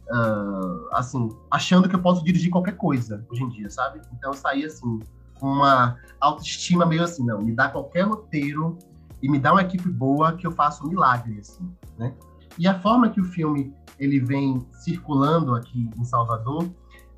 uh, 0.09 0.87
assim, 0.91 1.29
achando 1.49 1.87
que 1.87 1.95
eu 1.95 2.01
posso 2.01 2.23
dirigir 2.23 2.51
qualquer 2.51 2.75
coisa 2.75 3.25
hoje 3.29 3.43
em 3.43 3.49
dia, 3.49 3.69
sabe? 3.69 4.01
Então, 4.13 4.31
eu 4.31 4.37
saí, 4.37 4.65
assim, 4.65 4.99
com 5.39 5.47
uma 5.47 5.97
autoestima 6.19 6.85
meio 6.85 7.03
assim, 7.03 7.25
não, 7.25 7.41
me 7.41 7.51
dá 7.51 7.67
qualquer 7.67 8.03
roteiro 8.03 8.77
e 9.21 9.29
me 9.29 9.39
dá 9.39 9.51
uma 9.51 9.61
equipe 9.61 9.89
boa 9.89 10.33
que 10.33 10.45
eu 10.45 10.51
faço 10.51 10.85
um 10.85 10.89
milagre, 10.89 11.39
assim, 11.39 11.67
né? 11.97 12.13
E 12.57 12.67
a 12.67 12.79
forma 12.79 13.09
que 13.09 13.19
o 13.19 13.23
filme 13.23 13.73
ele 13.97 14.19
vem 14.19 14.59
circulando 14.71 15.55
aqui 15.55 15.89
em 15.97 16.03
Salvador 16.03 16.69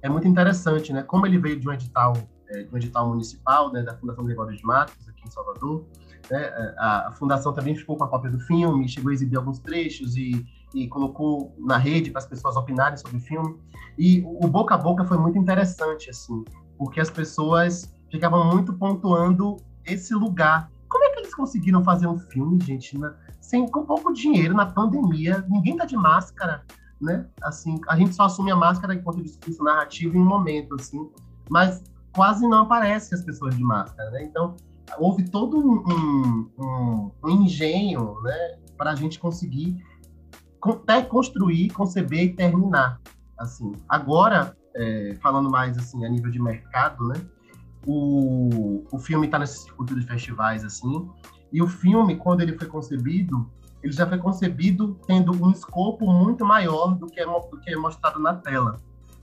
é 0.01 0.09
muito 0.09 0.27
interessante, 0.27 0.93
né? 0.93 1.01
Como 1.03 1.25
ele 1.25 1.37
veio 1.37 1.59
de 1.59 1.67
um 1.67 1.73
edital, 1.73 2.13
é, 2.49 2.63
de 2.63 2.73
um 2.73 2.77
edital 2.77 3.09
municipal, 3.09 3.71
né, 3.71 3.81
da 3.81 3.95
Fundação 3.97 4.23
Gregório 4.23 4.55
de 4.55 4.63
Matos, 4.63 5.07
aqui 5.07 5.25
em 5.25 5.31
Salvador, 5.31 5.85
né? 6.29 6.73
A, 6.77 7.07
a, 7.07 7.11
fundação 7.11 7.53
também 7.53 7.75
ficou 7.75 7.97
com 7.97 8.03
a 8.03 8.07
cópia 8.07 8.31
do 8.31 8.39
filme, 8.39 8.87
chegou 8.87 9.11
a 9.11 9.13
exibir 9.13 9.37
alguns 9.37 9.59
trechos 9.59 10.15
e, 10.15 10.45
e 10.73 10.87
colocou 10.87 11.55
na 11.59 11.77
rede 11.77 12.11
para 12.11 12.19
as 12.19 12.27
pessoas 12.27 12.55
opinarem 12.55 12.97
sobre 12.97 13.17
o 13.17 13.19
filme. 13.19 13.57
E 13.97 14.21
o, 14.21 14.45
o 14.45 14.47
boca 14.47 14.75
a 14.75 14.77
boca 14.77 15.03
foi 15.05 15.17
muito 15.17 15.37
interessante, 15.37 16.09
assim, 16.09 16.43
porque 16.77 16.99
as 16.99 17.09
pessoas 17.09 17.93
ficavam 18.09 18.45
muito 18.45 18.73
pontuando 18.73 19.57
esse 19.85 20.13
lugar. 20.13 20.71
Como 20.87 21.03
é 21.05 21.09
que 21.09 21.19
eles 21.21 21.35
conseguiram 21.35 21.83
fazer 21.83 22.07
um 22.07 22.17
filme, 22.17 22.59
gente, 22.61 22.97
na, 22.97 23.15
sem, 23.41 23.67
com 23.67 23.85
pouco 23.85 24.13
dinheiro, 24.13 24.53
na 24.53 24.65
pandemia, 24.65 25.45
ninguém 25.49 25.75
tá 25.75 25.85
de 25.85 25.97
máscara, 25.97 26.63
né? 27.01 27.25
Assim, 27.41 27.79
a 27.87 27.95
gente 27.95 28.15
só 28.15 28.23
assume 28.23 28.51
a 28.51 28.55
máscara 28.55 28.95
enquanto 28.95 29.21
discurso 29.21 29.63
narrativo 29.63 30.15
em 30.15 30.21
um 30.21 30.25
momento, 30.25 30.75
assim, 30.75 31.09
mas 31.49 31.83
quase 32.13 32.47
não 32.47 32.59
aparece 32.59 33.13
as 33.13 33.23
pessoas 33.23 33.55
de 33.55 33.63
máscara, 33.63 34.09
né? 34.11 34.23
Então, 34.23 34.55
houve 34.97 35.29
todo 35.29 35.57
um, 35.57 36.49
um, 36.57 37.11
um 37.23 37.29
engenho, 37.29 38.21
né, 38.21 38.57
para 38.77 38.91
a 38.91 38.95
gente 38.95 39.19
conseguir 39.19 39.83
até 40.61 41.01
construir, 41.01 41.69
conceber 41.71 42.23
e 42.23 42.33
terminar, 42.33 43.01
assim. 43.37 43.71
Agora, 43.87 44.55
é, 44.75 45.17
falando 45.21 45.49
mais, 45.49 45.77
assim, 45.77 46.05
a 46.05 46.09
nível 46.09 46.31
de 46.31 46.41
mercado, 46.41 47.07
né, 47.07 47.15
o, 47.85 48.83
o 48.91 48.97
filme 48.97 49.25
está 49.25 49.37
nesse 49.37 49.63
circuito 49.63 49.99
de 49.99 50.05
festivais, 50.05 50.63
assim, 50.63 51.09
e 51.51 51.61
o 51.61 51.67
filme, 51.67 52.15
quando 52.15 52.41
ele 52.41 52.57
foi 52.57 52.67
concebido, 52.67 53.49
ele 53.83 53.91
já 53.91 54.07
foi 54.07 54.17
concebido 54.17 54.97
tendo 55.05 55.31
um 55.31 55.51
escopo 55.51 56.11
muito 56.11 56.45
maior 56.45 56.95
do 56.95 57.07
que 57.07 57.19
é, 57.19 57.25
do 57.25 57.59
que 57.61 57.69
é 57.69 57.75
mostrado 57.75 58.19
na 58.19 58.33
tela. 58.33 58.77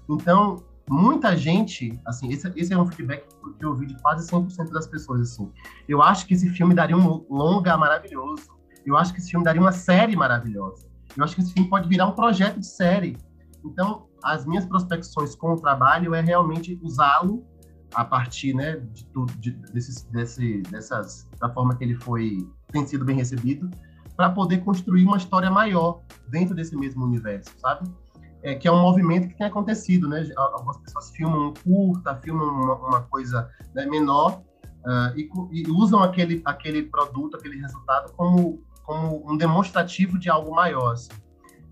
Então, 0.08 0.62
muita 0.90 1.36
gente, 1.36 1.96
assim, 2.04 2.32
esse, 2.32 2.52
esse 2.56 2.72
é 2.72 2.76
um 2.76 2.84
feedback 2.84 3.24
que 3.56 3.64
eu 3.64 3.70
ouvi 3.70 3.86
de 3.86 3.94
quase 4.02 4.28
100% 4.28 4.72
das 4.72 4.88
pessoas, 4.88 5.20
assim. 5.20 5.48
Eu 5.88 6.02
acho 6.02 6.26
que 6.26 6.34
esse 6.34 6.50
filme 6.50 6.74
daria 6.74 6.96
um 6.96 7.24
longa 7.30 7.76
maravilhoso. 7.76 8.50
Eu 8.84 8.96
acho 8.96 9.12
que 9.12 9.20
esse 9.20 9.30
filme 9.30 9.44
daria 9.44 9.60
uma 9.60 9.70
série 9.70 10.16
maravilhosa. 10.16 10.88
Eu 11.16 11.22
acho 11.22 11.36
que 11.36 11.42
esse 11.42 11.52
filme 11.52 11.70
pode 11.70 11.88
virar 11.88 12.08
um 12.08 12.12
projeto 12.12 12.58
de 12.58 12.66
série. 12.66 13.16
Então, 13.64 14.08
as 14.24 14.44
minhas 14.44 14.66
prospecções 14.66 15.36
com 15.36 15.52
o 15.52 15.56
trabalho 15.60 16.12
é 16.12 16.20
realmente 16.20 16.76
usá-lo 16.82 17.46
a 17.94 18.04
partir, 18.04 18.52
né, 18.52 18.76
de, 18.92 19.08
de, 19.38 19.50
desses, 19.72 20.02
desse, 20.04 20.62
dessas, 20.62 21.28
da 21.40 21.48
forma 21.52 21.76
que 21.76 21.84
ele 21.84 21.94
foi 21.94 22.38
tem 22.68 22.86
sido 22.86 23.04
bem 23.04 23.16
recebido, 23.16 23.70
para 24.16 24.30
poder 24.30 24.58
construir 24.58 25.04
uma 25.04 25.16
história 25.16 25.50
maior 25.50 26.02
dentro 26.28 26.54
desse 26.54 26.76
mesmo 26.76 27.04
universo, 27.04 27.50
sabe? 27.58 27.88
É, 28.42 28.54
que 28.54 28.66
é 28.66 28.72
um 28.72 28.80
movimento 28.80 29.28
que 29.28 29.36
tem 29.36 29.46
acontecido, 29.46 30.08
né? 30.08 30.26
Algumas 30.36 30.78
pessoas 30.78 31.10
filmam 31.10 31.48
um 31.48 31.54
curta, 31.54 32.16
filmam 32.16 32.48
uma, 32.48 32.74
uma 32.74 33.02
coisa 33.02 33.50
né, 33.74 33.84
menor 33.84 34.42
uh, 34.86 35.14
e, 35.14 35.28
e, 35.52 35.70
usam 35.70 36.02
aquele, 36.02 36.40
aquele 36.44 36.84
produto, 36.84 37.36
aquele 37.36 37.60
resultado 37.60 38.12
como, 38.14 38.62
como 38.84 39.30
um 39.30 39.36
demonstrativo 39.36 40.18
de 40.18 40.30
algo 40.30 40.54
maior. 40.54 40.92
Assim. 40.92 41.10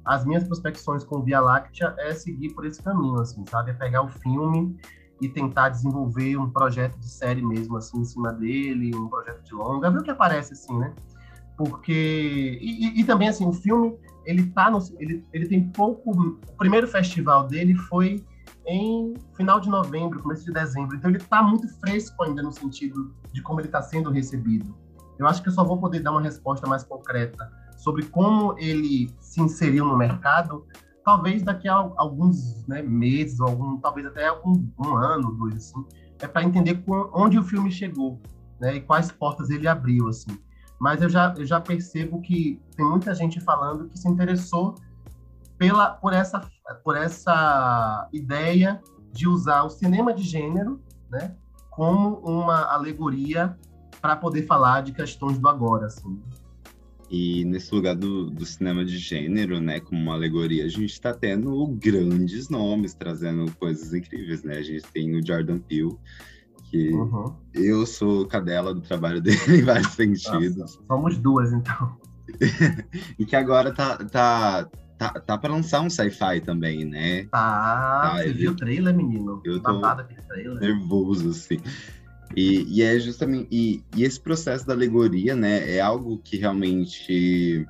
As 0.05 0.27
minhas 0.27 0.45
prospecções 0.45 1.05
com 1.05 1.23
Via 1.23 1.41
Láctea 1.41 1.95
é 1.99 2.13
seguir 2.13 2.51
por 2.51 2.67
esse 2.67 2.83
caminho, 2.83 3.19
assim, 3.19 3.43
sabe? 3.49 3.71
É 3.71 3.75
pegar 3.75 4.03
o 4.03 4.09
filme 4.09 4.77
e 5.23 5.29
tentar 5.29 5.71
desenvolver 5.71 6.37
um 6.37 6.51
projeto 6.51 6.99
de 6.99 7.09
série 7.09 7.43
mesmo, 7.43 7.79
assim, 7.79 7.99
em 7.99 8.05
cima 8.05 8.33
dele, 8.33 8.95
um 8.95 9.09
projeto 9.09 9.43
de 9.43 9.55
longa, 9.55 9.91
ver 9.91 10.01
o 10.01 10.03
que 10.03 10.11
aparece, 10.11 10.53
assim, 10.53 10.79
né? 10.79 10.93
porque 11.59 12.57
e, 12.63 13.01
e, 13.01 13.05
também 13.05 13.29
assim 13.29 13.45
o 13.45 13.53
filme 13.53 13.99
ele 14.29 14.47
tá 14.49 14.71
no, 14.71 14.79
ele, 14.99 15.25
ele 15.33 15.49
tem 15.49 15.71
pouco. 15.71 16.11
O 16.11 16.57
primeiro 16.59 16.87
festival 16.87 17.47
dele 17.47 17.75
foi 17.75 18.23
em 18.67 19.15
final 19.35 19.59
de 19.59 19.71
novembro, 19.71 20.23
começo 20.23 20.45
de 20.45 20.53
dezembro. 20.53 20.97
Então 20.97 21.11
ele 21.11 21.17
está 21.17 21.43
muito 21.43 21.67
fresco 21.81 22.23
ainda 22.23 22.43
no 22.43 22.53
sentido 22.53 23.15
de 23.33 23.41
como 23.41 23.59
ele 23.59 23.69
está 23.69 23.81
sendo 23.81 24.11
recebido. 24.11 24.77
Eu 25.19 25.27
acho 25.27 25.43
que 25.43 25.49
eu 25.49 25.53
só 25.53 25.65
vou 25.65 25.79
poder 25.79 26.01
dar 26.01 26.11
uma 26.11 26.21
resposta 26.21 26.67
mais 26.67 26.85
concreta 26.85 27.51
sobre 27.79 28.05
como 28.05 28.55
ele 28.59 29.11
se 29.19 29.41
inseriu 29.41 29.87
no 29.87 29.97
mercado, 29.97 30.67
talvez 31.03 31.43
daqui 31.43 31.67
a 31.67 31.75
alguns 31.97 32.67
né, 32.67 32.83
meses, 32.83 33.41
algum, 33.41 33.79
talvez 33.79 34.07
até 34.07 34.29
algum, 34.29 34.69
um 34.79 34.95
ano, 34.95 35.33
dois, 35.33 35.57
assim, 35.57 35.87
é 36.21 36.29
para 36.29 36.45
entender 36.45 36.85
onde 37.15 37.39
o 37.39 37.43
filme 37.43 37.71
chegou, 37.71 38.21
né, 38.61 38.77
e 38.77 38.81
quais 38.83 39.11
portas 39.11 39.49
ele 39.49 39.67
abriu, 39.67 40.09
assim. 40.09 40.39
Mas 40.79 41.03
eu 41.03 41.09
já, 41.09 41.35
eu 41.37 41.45
já 41.45 41.61
percebo 41.61 42.21
que 42.21 42.61
tem 42.77 42.87
muita 42.87 43.15
gente 43.15 43.41
falando 43.41 43.89
que 43.89 43.99
se 43.99 44.09
interessou 44.09 44.77
pela, 45.57 45.91
por, 45.91 46.13
essa, 46.13 46.49
por 46.85 46.97
essa 46.97 48.09
ideia 48.13 48.81
de 49.13 49.27
usar 49.27 49.65
o 49.65 49.71
cinema 49.71 50.15
de 50.15 50.23
gênero 50.23 50.81
né, 51.11 51.35
como 51.71 52.19
uma 52.19 52.73
alegoria 52.73 53.59
para 54.01 54.15
poder 54.15 54.47
falar 54.47 54.83
de 54.83 54.93
questões 54.93 55.39
do 55.39 55.49
agora. 55.49 55.87
Assim. 55.87 56.21
E 57.11 57.45
nesse 57.45 57.75
lugar 57.75 57.97
do, 57.97 58.31
do 58.31 58.45
cinema 58.45 58.85
de 58.85 58.99
gênero, 58.99 59.61
né, 59.61 59.81
como 59.81 60.01
uma 60.01 60.15
alegoria, 60.15 60.65
a 60.65 60.69
gente 60.69 60.93
está 60.93 61.13
tendo 61.15 61.67
grandes 61.69 62.49
nomes 62.51 62.95
trazendo 62.95 63.51
coisas 63.57 63.95
incríveis, 63.95 64.43
né? 64.45 64.59
A 64.59 64.63
gente 64.63 64.85
tem 64.93 65.17
o 65.17 65.27
Jordan 65.27 65.59
Peele, 65.59 65.97
que 66.71 66.91
uhum. 66.91 67.35
eu 67.55 67.87
sou 67.87 68.27
cadela 68.27 68.75
do 68.75 68.81
trabalho 68.81 69.21
dele 69.23 69.39
em 69.49 69.63
vários 69.63 69.93
sentidos. 69.93 70.57
Nossa, 70.57 70.79
somos 70.87 71.19
duas, 71.19 71.53
então. 71.53 71.97
e 73.19 73.25
que 73.25 73.35
agora 73.35 73.73
tá, 73.73 73.97
tá, 74.05 74.69
tá, 74.99 75.11
tá 75.21 75.39
para 75.39 75.53
lançar 75.53 75.81
um 75.81 75.91
sci-fi 75.91 76.41
também, 76.41 76.85
né? 76.85 77.25
Tá, 77.25 78.03
tá 78.03 78.17
você 78.19 78.33
viu 78.33 78.53
o 78.53 78.57
trailer, 78.57 78.95
menino? 78.95 79.41
Eu 79.45 79.61
tô 79.61 79.81
nervoso, 80.61 81.31
assim. 81.31 81.59
E, 82.37 82.67
e 82.69 82.83
é 82.83 82.99
justamente. 82.99 83.49
E, 83.51 83.83
e, 83.97 84.05
esse 84.05 84.21
processo 84.21 84.67
da 84.67 84.75
alegoria, 84.75 85.35
né, 85.35 85.75
é 85.75 85.81
algo 85.81 86.19
que 86.19 86.37
realmente 86.37 87.67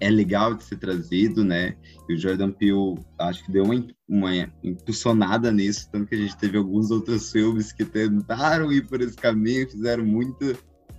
é 0.00 0.10
legal 0.10 0.54
de 0.54 0.64
ser 0.64 0.76
trazido, 0.76 1.44
né? 1.44 1.76
E 2.12 2.14
o 2.14 2.18
Jordan 2.18 2.52
Peele 2.52 2.98
acho 3.18 3.44
que 3.44 3.50
deu 3.50 3.64
uma, 3.64 3.86
uma 4.06 4.52
impulsionada 4.62 5.50
nisso, 5.50 5.88
tanto 5.90 6.06
que 6.06 6.14
a 6.14 6.18
gente 6.18 6.36
teve 6.36 6.58
alguns 6.58 6.90
outros 6.90 7.32
filmes 7.32 7.72
que 7.72 7.84
tentaram 7.84 8.70
ir 8.70 8.86
por 8.86 9.00
esse 9.00 9.16
caminho, 9.16 9.70
fizeram 9.70 10.04
muita, 10.04 10.54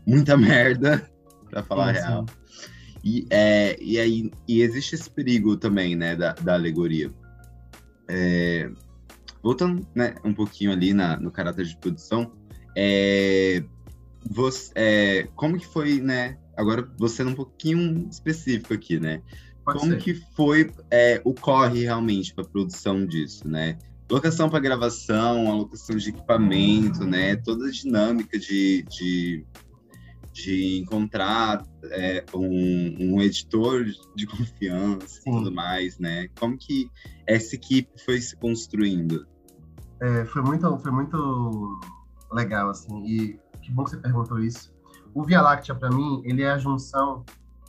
muita 0.05 0.35
merda, 0.35 1.07
para 1.49 1.63
falar 1.63 1.89
a 1.89 1.91
real. 1.91 2.25
E, 3.03 3.27
é, 3.29 3.77
e 3.81 3.99
aí 3.99 4.31
e 4.47 4.61
existe 4.61 4.95
esse 4.95 5.09
perigo 5.09 5.55
também, 5.55 5.95
né, 5.95 6.15
da, 6.15 6.33
da 6.33 6.53
alegoria. 6.55 7.11
É, 8.07 8.71
voltando 9.43 9.85
né, 9.93 10.15
um 10.23 10.33
pouquinho 10.33 10.71
ali 10.71 10.93
na, 10.93 11.17
no 11.17 11.29
caráter 11.29 11.65
de 11.65 11.77
produção, 11.77 12.31
é, 12.75 13.63
você, 14.25 14.71
é, 14.73 15.27
como 15.35 15.59
que 15.59 15.67
foi, 15.67 15.99
né? 15.99 16.37
Agora 16.55 16.87
você 16.97 17.23
um 17.23 17.35
pouquinho 17.35 18.07
específico 18.09 18.73
aqui, 18.73 18.99
né? 18.99 19.21
Pode 19.63 19.79
como 19.79 19.91
ser. 19.93 19.99
que 19.99 20.13
foi 20.35 20.71
é, 20.91 21.21
o 21.23 21.33
corre 21.33 21.83
realmente 21.83 22.33
para 22.33 22.43
a 22.43 22.47
produção 22.47 23.05
disso, 23.05 23.47
né? 23.47 23.77
Locação 24.09 24.49
para 24.49 24.59
gravação, 24.59 25.49
alocação 25.49 25.95
de 25.95 26.09
equipamento, 26.09 27.05
né? 27.05 27.35
Toda 27.37 27.67
a 27.67 27.71
dinâmica 27.71 28.37
de, 28.37 28.83
de, 28.83 29.45
de 30.33 30.77
encontrar 30.77 31.65
é, 31.85 32.25
um, 32.33 33.15
um, 33.15 33.21
editor 33.21 33.85
de 34.15 34.27
confiança 34.27 35.07
Sim. 35.07 35.29
e 35.29 35.33
tudo 35.33 35.51
mais, 35.51 35.97
né? 35.97 36.27
Como 36.37 36.57
que 36.57 36.89
essa 37.25 37.55
equipe 37.55 37.89
foi 38.03 38.19
se 38.19 38.35
construindo? 38.35 39.25
É, 40.01 40.25
foi 40.25 40.41
muito, 40.41 40.77
foi 40.79 40.91
muito 40.91 41.79
legal, 42.31 42.69
assim, 42.69 43.05
e 43.05 43.39
que 43.61 43.71
bom 43.71 43.85
que 43.85 43.91
você 43.91 43.97
perguntou 43.97 44.39
isso. 44.39 44.73
O 45.13 45.23
Via 45.23 45.41
Láctea, 45.41 45.73
para 45.73 45.89
mim, 45.89 46.21
ele 46.25 46.41
é 46.41 46.51
a 46.51 46.57
junção 46.57 47.23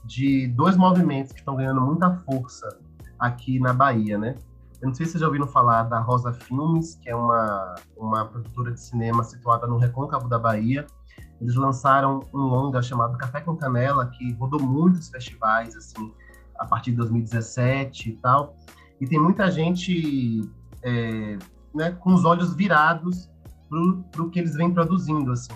de 0.05 0.49
dois 0.49 0.77
movimentos 0.77 1.33
que 1.33 1.39
estão 1.39 1.57
ganhando 1.57 1.81
muita 1.81 2.11
força 2.25 2.79
aqui 3.19 3.59
na 3.59 3.73
Bahia, 3.73 4.19
né? 4.19 4.37
Eu 4.81 4.89
não 4.89 4.95
sei 4.95 5.07
se 5.07 5.13
vocês 5.13 5.21
já 5.21 5.27
ouviram 5.27 5.47
falar 5.47 5.85
da 5.85 5.99
Rosa 5.99 6.33
Filmes, 6.33 6.97
que 6.97 7.09
é 7.09 7.17
uma, 7.17 7.75
uma 7.97 8.27
produtora 8.27 8.71
de 8.71 8.81
cinema 8.81 9.25
situada 9.25 9.67
no 9.67 9.79
Recôncavo 9.79 10.29
da 10.29 10.39
Bahia. 10.39 10.87
Eles 11.41 11.55
lançaram 11.55 12.21
um 12.35 12.39
longa 12.39 12.83
chamado 12.83 13.17
Café 13.17 13.41
com 13.41 13.57
Canela, 13.57 14.07
que 14.07 14.33
rodou 14.35 14.61
muitos 14.61 15.09
festivais, 15.09 15.75
assim, 15.75 16.13
a 16.59 16.67
partir 16.67 16.91
de 16.91 16.99
2017 16.99 18.11
e 18.11 18.13
tal. 18.17 18.57
E 19.01 19.07
tem 19.07 19.19
muita 19.19 19.51
gente 19.51 20.43
é, 20.83 21.39
né, 21.75 21.93
com 21.93 22.13
os 22.13 22.25
olhos 22.25 22.55
virados 22.55 23.31
para 24.13 24.23
o 24.23 24.31
que 24.31 24.39
eles 24.39 24.55
vêm 24.55 24.71
produzindo, 24.71 25.33
assim. 25.33 25.55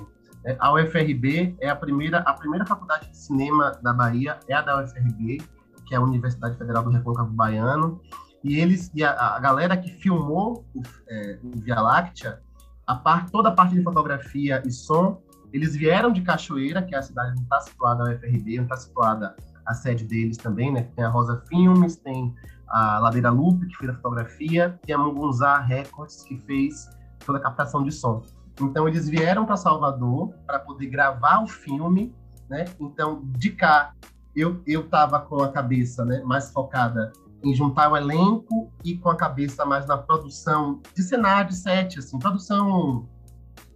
É, 0.48 0.56
a 0.58 0.72
UFRB 0.72 1.54
é 1.60 1.68
a 1.68 1.76
primeira, 1.76 2.20
a 2.20 2.32
primeira 2.32 2.64
faculdade 2.64 3.10
de 3.10 3.16
cinema 3.18 3.78
da 3.82 3.92
Bahia, 3.92 4.40
é 4.48 4.54
a 4.54 4.62
da 4.62 4.82
UFRB, 4.82 5.42
que 5.84 5.94
é 5.94 5.98
a 5.98 6.00
Universidade 6.00 6.56
Federal 6.56 6.82
do 6.82 6.88
Recôncavo 6.88 7.30
Baiano, 7.34 8.00
e 8.42 8.58
eles 8.58 8.90
e 8.94 9.04
a, 9.04 9.12
a 9.12 9.40
galera 9.40 9.76
que 9.76 9.90
filmou 9.90 10.64
o, 10.74 10.80
é, 11.06 11.38
o 11.44 11.50
Via 11.60 11.78
Láctea, 11.78 12.40
a 12.86 12.94
parte, 12.94 13.30
toda 13.30 13.50
a 13.50 13.52
parte 13.52 13.74
de 13.74 13.82
fotografia 13.82 14.62
e 14.64 14.72
som, 14.72 15.20
eles 15.52 15.76
vieram 15.76 16.10
de 16.10 16.22
Cachoeira, 16.22 16.80
que 16.80 16.94
é 16.94 16.98
a 16.98 17.02
cidade 17.02 17.32
onde 17.32 17.42
está 17.42 17.60
situada 17.60 18.04
a 18.04 18.14
UFRB, 18.14 18.60
onde 18.60 18.62
está 18.62 18.76
situada 18.78 19.36
a 19.66 19.74
sede 19.74 20.06
deles 20.06 20.38
também, 20.38 20.72
né? 20.72 20.88
Tem 20.96 21.04
a 21.04 21.10
Rosa 21.10 21.42
Filmes, 21.46 21.96
tem 21.96 22.34
a 22.68 22.98
Ladeira 23.00 23.28
Lupe, 23.28 23.66
que 23.66 23.76
fez 23.76 23.90
a 23.90 23.94
fotografia, 23.94 24.80
tem 24.86 24.94
a 24.94 24.98
Mungunzá 24.98 25.58
Records, 25.58 26.22
que 26.22 26.38
fez 26.38 26.88
toda 27.26 27.38
a 27.38 27.42
captação 27.42 27.84
de 27.84 27.92
som. 27.92 28.22
Então 28.60 28.88
eles 28.88 29.08
vieram 29.08 29.46
para 29.46 29.56
Salvador 29.56 30.34
para 30.46 30.58
poder 30.58 30.86
gravar 30.86 31.42
o 31.42 31.46
filme, 31.46 32.14
né? 32.48 32.64
Então 32.80 33.22
de 33.24 33.50
cá 33.50 33.92
eu 34.34 34.62
eu 34.66 34.82
estava 34.82 35.20
com 35.20 35.42
a 35.42 35.50
cabeça, 35.50 36.04
né, 36.04 36.22
mais 36.24 36.50
focada 36.52 37.12
em 37.42 37.54
juntar 37.54 37.90
o 37.90 37.96
elenco 37.96 38.72
e 38.84 38.96
com 38.96 39.08
a 39.08 39.16
cabeça 39.16 39.64
mais 39.64 39.86
na 39.86 39.96
produção 39.96 40.80
de 40.94 41.02
cenário, 41.02 41.50
de 41.50 41.56
set, 41.56 41.98
assim, 41.98 42.18
produção 42.18 43.08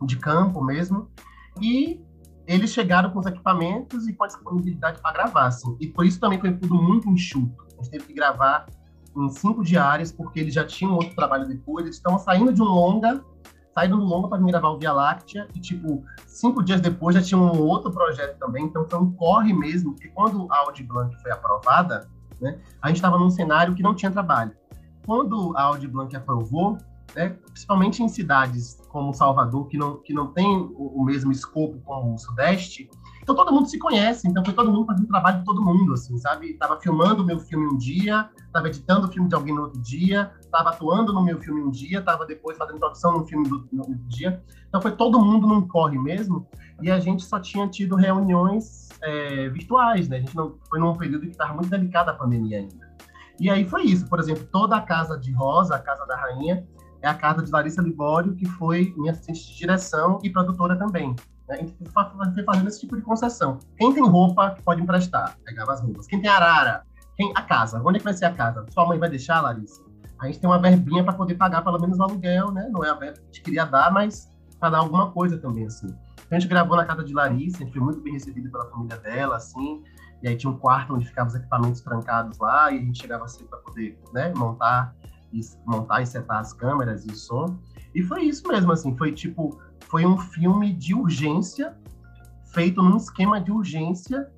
de 0.04 0.16
campo 0.18 0.62
mesmo. 0.62 1.08
E 1.60 2.00
eles 2.46 2.70
chegaram 2.70 3.10
com 3.10 3.20
os 3.20 3.26
equipamentos 3.26 4.08
e 4.08 4.12
com 4.12 4.24
a 4.24 4.26
disponibilidade 4.26 5.00
para 5.00 5.12
gravar, 5.12 5.46
assim. 5.46 5.76
E 5.80 5.86
por 5.86 6.04
isso 6.04 6.18
também 6.18 6.40
foi 6.40 6.52
tudo 6.54 6.74
muito 6.74 7.08
enxuto. 7.08 7.64
A 7.78 7.82
gente 7.82 7.90
teve 7.90 8.06
que 8.06 8.14
gravar 8.14 8.66
em 9.16 9.28
cinco 9.30 9.62
diárias, 9.62 10.10
porque 10.10 10.40
eles 10.40 10.54
já 10.54 10.64
tinham 10.64 10.94
outro 10.94 11.14
trabalho 11.14 11.46
depois. 11.46 11.84
Eles 11.84 11.96
estão 11.96 12.18
saindo 12.18 12.52
de 12.52 12.60
um 12.62 12.66
longa 12.66 13.22
saíram 13.74 13.98
do 13.98 14.04
longa 14.04 14.28
para 14.28 14.38
vir 14.38 14.46
gravar 14.46 14.70
o 14.70 14.78
Via 14.78 14.92
Láctea 14.92 15.48
e, 15.54 15.60
tipo, 15.60 16.04
cinco 16.26 16.62
dias 16.62 16.80
depois 16.80 17.14
já 17.14 17.22
tinha 17.22 17.38
um 17.38 17.60
outro 17.60 17.90
projeto 17.90 18.38
também, 18.38 18.64
então 18.64 18.86
foi 18.88 18.98
um 18.98 19.12
corre 19.12 19.52
mesmo, 19.52 19.92
porque 19.92 20.08
quando 20.08 20.46
a 20.50 20.58
Audi 20.58 20.82
Blanc 20.82 21.14
foi 21.20 21.30
aprovada, 21.30 22.08
né, 22.40 22.58
a 22.80 22.88
gente 22.88 22.96
estava 22.96 23.18
num 23.18 23.30
cenário 23.30 23.74
que 23.74 23.82
não 23.82 23.94
tinha 23.94 24.10
trabalho. 24.10 24.52
Quando 25.06 25.56
a 25.56 25.62
Audi 25.62 25.88
Blanc 25.88 26.14
aprovou, 26.14 26.78
né, 27.14 27.30
principalmente 27.46 28.02
em 28.02 28.08
cidades 28.08 28.80
como 28.88 29.12
Salvador, 29.12 29.66
que 29.66 29.76
não, 29.76 29.96
que 29.96 30.12
não 30.12 30.28
tem 30.28 30.46
o, 30.46 31.00
o 31.00 31.04
mesmo 31.04 31.32
escopo 31.32 31.80
como 31.84 32.14
o 32.14 32.18
Sudeste, 32.18 32.88
então 33.22 33.36
todo 33.36 33.52
mundo 33.52 33.68
se 33.68 33.78
conhece, 33.78 34.26
então 34.26 34.44
foi 34.44 34.52
todo 34.52 34.70
mundo 34.70 34.84
fazendo 34.84 35.06
trabalho 35.06 35.38
de 35.38 35.44
todo 35.44 35.62
mundo, 35.62 35.92
assim, 35.92 36.18
sabe? 36.18 36.54
Tava 36.54 36.80
filmando 36.80 37.22
o 37.22 37.26
meu 37.26 37.38
filme 37.38 37.66
um 37.66 37.76
dia, 37.76 38.28
tava 38.52 38.66
editando 38.66 39.06
o 39.06 39.12
filme 39.12 39.28
de 39.28 39.34
alguém 39.36 39.54
no 39.54 39.62
outro 39.62 39.80
dia, 39.80 40.32
tava 40.50 40.70
atuando 40.70 41.12
no 41.12 41.22
meu 41.22 41.38
filme 41.40 41.62
um 41.62 41.70
dia, 41.70 42.02
tava 42.02 42.26
depois 42.26 42.58
fazendo 42.58 42.80
produção 42.80 43.12
no 43.12 43.24
filme 43.24 43.48
do, 43.48 43.68
no 43.72 43.82
outro 43.82 43.94
dia. 44.08 44.42
Então 44.68 44.82
foi 44.82 44.90
todo 44.96 45.20
mundo 45.20 45.46
num 45.46 45.68
corre 45.68 45.96
mesmo, 45.98 46.48
e 46.82 46.90
a 46.90 46.98
gente 46.98 47.24
só 47.24 47.38
tinha 47.38 47.68
tido 47.68 47.94
reuniões 47.94 48.88
é, 49.00 49.48
virtuais, 49.50 50.08
né? 50.08 50.16
A 50.16 50.20
gente 50.20 50.34
não 50.34 50.56
foi 50.68 50.80
num 50.80 50.96
período 50.96 51.22
que 51.22 51.28
estava 51.28 51.54
muito 51.54 51.70
delicado 51.70 52.10
a 52.10 52.14
pandemia 52.14 52.58
ainda. 52.58 52.92
E 53.38 53.48
aí 53.48 53.64
foi 53.64 53.84
isso, 53.84 54.08
por 54.08 54.18
exemplo, 54.18 54.44
toda 54.50 54.76
a 54.76 54.80
casa 54.80 55.16
de 55.16 55.32
Rosa, 55.32 55.76
a 55.76 55.78
casa 55.78 56.04
da 56.06 56.16
rainha, 56.16 56.66
é 57.00 57.08
a 57.08 57.14
casa 57.14 57.42
de 57.42 57.50
Larissa 57.52 57.80
Libório, 57.82 58.34
que 58.34 58.46
foi 58.46 58.92
minha 58.96 59.12
assistente 59.12 59.46
de 59.46 59.58
direção 59.58 60.18
e 60.22 60.30
produtora 60.30 60.76
também. 60.76 61.14
A 61.50 61.56
gente 61.56 61.74
foi 62.34 62.44
fazendo 62.44 62.68
esse 62.68 62.80
tipo 62.80 62.96
de 62.96 63.02
concessão. 63.02 63.58
Quem 63.76 63.92
tem 63.92 64.06
roupa 64.06 64.56
pode 64.64 64.80
emprestar, 64.80 65.36
pegava 65.44 65.72
as 65.72 65.80
roupas. 65.80 66.06
Quem 66.06 66.20
tem 66.20 66.30
arara, 66.30 66.84
quem 67.16 67.32
a 67.34 67.42
casa, 67.42 67.82
onde 67.84 67.96
é 67.96 67.98
que 67.98 68.04
vai 68.04 68.14
ser 68.14 68.24
a 68.26 68.32
casa? 68.32 68.64
Sua 68.70 68.86
mãe 68.86 68.98
vai 68.98 69.08
deixar, 69.08 69.40
Larissa? 69.40 69.82
A 70.20 70.26
gente 70.26 70.38
tem 70.38 70.48
uma 70.48 70.58
verbinha 70.58 71.02
para 71.02 71.12
poder 71.14 71.34
pagar 71.34 71.62
pelo 71.62 71.80
menos 71.80 71.98
o 71.98 72.02
aluguel, 72.02 72.52
né? 72.52 72.68
Não 72.70 72.84
é 72.84 72.90
a 72.90 72.94
verba 72.94 73.18
que 73.18 73.22
a 73.22 73.26
gente 73.26 73.42
queria 73.42 73.64
dar, 73.64 73.92
mas 73.92 74.30
para 74.58 74.70
dar 74.70 74.78
alguma 74.78 75.10
coisa 75.10 75.36
também, 75.36 75.66
assim. 75.66 75.88
Então, 75.88 76.26
a 76.30 76.40
gente 76.40 76.48
gravou 76.48 76.76
na 76.76 76.84
casa 76.84 77.02
de 77.02 77.12
Larissa, 77.12 77.56
a 77.56 77.60
gente 77.60 77.72
foi 77.72 77.82
muito 77.82 78.00
bem 78.00 78.12
recebido 78.12 78.50
pela 78.50 78.64
família 78.70 78.96
dela, 78.98 79.36
assim. 79.36 79.82
E 80.22 80.28
aí 80.28 80.36
tinha 80.36 80.50
um 80.50 80.56
quarto 80.56 80.94
onde 80.94 81.04
ficavam 81.04 81.28
os 81.28 81.34
equipamentos 81.34 81.80
trancados 81.80 82.38
lá, 82.38 82.70
e 82.70 82.78
a 82.78 82.80
gente 82.80 83.00
chegava 83.00 83.24
assim 83.24 83.44
para 83.44 83.58
poder, 83.58 83.98
né, 84.14 84.32
montar 84.36 84.94
e 85.32 85.40
montar 85.66 86.02
e 86.02 86.06
setar 86.06 86.38
as 86.38 86.52
câmeras 86.52 87.04
e 87.04 87.10
o 87.10 87.16
som. 87.16 87.58
E 87.92 88.02
foi 88.02 88.22
isso 88.22 88.46
mesmo, 88.46 88.70
assim, 88.70 88.96
foi 88.96 89.10
tipo 89.10 89.60
foi 89.92 90.06
um 90.06 90.16
filme 90.16 90.72
de 90.72 90.94
urgência, 90.94 91.76
feito 92.46 92.82
num 92.82 92.96
esquema 92.96 93.38
de 93.38 93.52
urgência, 93.52 94.32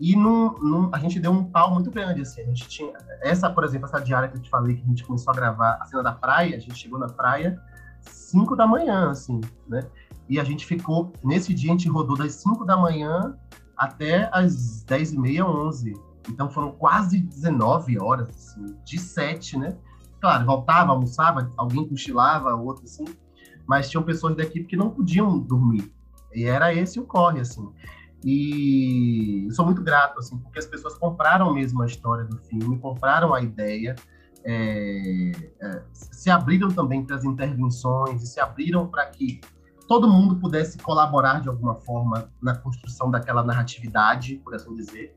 E 0.00 0.16
num, 0.16 0.52
num, 0.58 0.90
a 0.92 0.98
gente 0.98 1.20
deu 1.20 1.30
um 1.30 1.44
pau 1.44 1.72
muito 1.72 1.90
grande, 1.90 2.20
assim. 2.20 2.42
A 2.42 2.44
gente 2.44 2.68
tinha. 2.68 2.92
Essa, 3.22 3.48
por 3.48 3.64
exemplo, 3.64 3.86
essa 3.86 4.00
diária 4.00 4.28
que 4.28 4.36
eu 4.36 4.42
te 4.42 4.50
falei, 4.50 4.74
que 4.74 4.82
a 4.82 4.86
gente 4.86 5.04
começou 5.04 5.32
a 5.32 5.36
gravar 5.36 5.78
a 5.80 5.84
cena 5.86 6.02
da 6.02 6.12
praia, 6.12 6.56
a 6.56 6.58
gente 6.58 6.74
chegou 6.74 6.98
na 6.98 7.06
praia 7.06 7.58
5 8.00 8.56
da 8.56 8.66
manhã, 8.66 9.10
assim, 9.10 9.40
né? 9.66 9.80
E 10.28 10.40
a 10.40 10.44
gente 10.44 10.66
ficou. 10.66 11.12
Nesse 11.24 11.54
dia, 11.54 11.70
a 11.70 11.72
gente 11.72 11.88
rodou 11.88 12.16
das 12.16 12.34
5 12.34 12.64
da 12.66 12.76
manhã 12.76 13.38
até 13.76 14.28
as 14.32 14.82
10 14.82 15.12
e 15.12 15.18
meia, 15.18 15.46
11. 15.46 15.94
Então 16.28 16.50
foram 16.50 16.72
quase 16.72 17.20
19 17.20 17.98
horas, 17.98 18.28
assim, 18.28 18.76
de 18.84 18.98
7, 18.98 19.56
né? 19.56 19.78
Claro, 20.20 20.44
voltava, 20.44 20.90
almoçava, 20.90 21.50
alguém 21.56 21.88
cochilava, 21.88 22.54
outro 22.54 22.84
assim, 22.84 23.04
mas 23.66 23.90
tinham 23.90 24.02
pessoas 24.02 24.36
da 24.36 24.42
equipe 24.42 24.66
que 24.66 24.76
não 24.76 24.90
podiam 24.90 25.38
dormir. 25.38 25.92
E 26.34 26.44
era 26.44 26.74
esse 26.74 27.00
o 27.00 27.04
corre, 27.04 27.40
assim. 27.40 27.68
E 28.24 29.48
sou 29.52 29.64
muito 29.64 29.82
grato, 29.82 30.18
assim, 30.18 30.38
porque 30.38 30.58
as 30.58 30.66
pessoas 30.66 30.94
compraram 30.94 31.52
mesmo 31.52 31.82
a 31.82 31.86
história 31.86 32.24
do 32.24 32.38
filme, 32.38 32.78
compraram 32.78 33.32
a 33.32 33.40
ideia, 33.40 33.94
é, 34.44 35.32
é, 35.60 35.82
se 35.92 36.30
abriram 36.30 36.68
também 36.68 37.04
para 37.04 37.16
as 37.16 37.24
intervenções 37.24 38.22
e 38.22 38.26
se 38.26 38.40
abriram 38.40 38.86
para 38.88 39.06
que 39.06 39.40
todo 39.86 40.08
mundo 40.08 40.36
pudesse 40.36 40.78
colaborar 40.78 41.40
de 41.40 41.48
alguma 41.48 41.74
forma 41.74 42.30
na 42.42 42.54
construção 42.56 43.10
daquela 43.10 43.42
narratividade, 43.42 44.36
por 44.36 44.54
assim 44.54 44.74
dizer. 44.74 45.16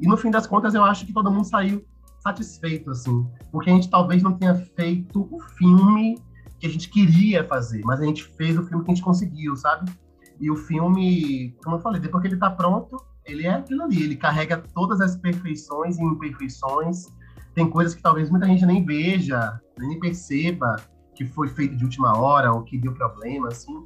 E 0.00 0.08
no 0.08 0.16
fim 0.16 0.30
das 0.30 0.46
contas, 0.46 0.74
eu 0.74 0.84
acho 0.84 1.06
que 1.06 1.12
todo 1.12 1.30
mundo 1.30 1.44
saiu 1.44 1.84
satisfeito, 2.18 2.90
assim, 2.90 3.26
porque 3.52 3.70
a 3.70 3.74
gente 3.74 3.90
talvez 3.90 4.22
não 4.22 4.32
tenha 4.32 4.54
feito 4.54 5.28
o 5.30 5.38
filme 5.40 6.18
que 6.64 6.68
a 6.68 6.70
gente 6.70 6.88
queria 6.88 7.44
fazer, 7.44 7.82
mas 7.84 8.00
a 8.00 8.04
gente 8.06 8.24
fez 8.24 8.56
o 8.58 8.62
filme 8.64 8.82
que 8.82 8.90
a 8.90 8.94
gente 8.94 9.04
conseguiu, 9.04 9.54
sabe? 9.54 9.92
E 10.40 10.50
o 10.50 10.56
filme, 10.56 11.54
como 11.62 11.76
eu 11.76 11.80
falei, 11.80 12.00
depois 12.00 12.22
que 12.22 12.28
ele 12.28 12.36
está 12.36 12.50
pronto, 12.50 12.96
ele 13.26 13.46
é 13.46 13.50
aquilo 13.50 13.82
ali, 13.82 14.02
ele 14.02 14.16
carrega 14.16 14.56
todas 14.74 14.98
as 15.02 15.14
perfeições 15.14 15.98
e 15.98 16.02
imperfeições. 16.02 17.12
Tem 17.54 17.68
coisas 17.68 17.94
que 17.94 18.02
talvez 18.02 18.30
muita 18.30 18.46
gente 18.46 18.64
nem 18.64 18.82
veja, 18.82 19.60
nem 19.78 20.00
perceba 20.00 20.76
que 21.14 21.26
foi 21.26 21.48
feito 21.48 21.76
de 21.76 21.84
última 21.84 22.16
hora 22.16 22.50
ou 22.50 22.62
que 22.62 22.78
deu 22.78 22.94
problema, 22.94 23.48
assim. 23.48 23.84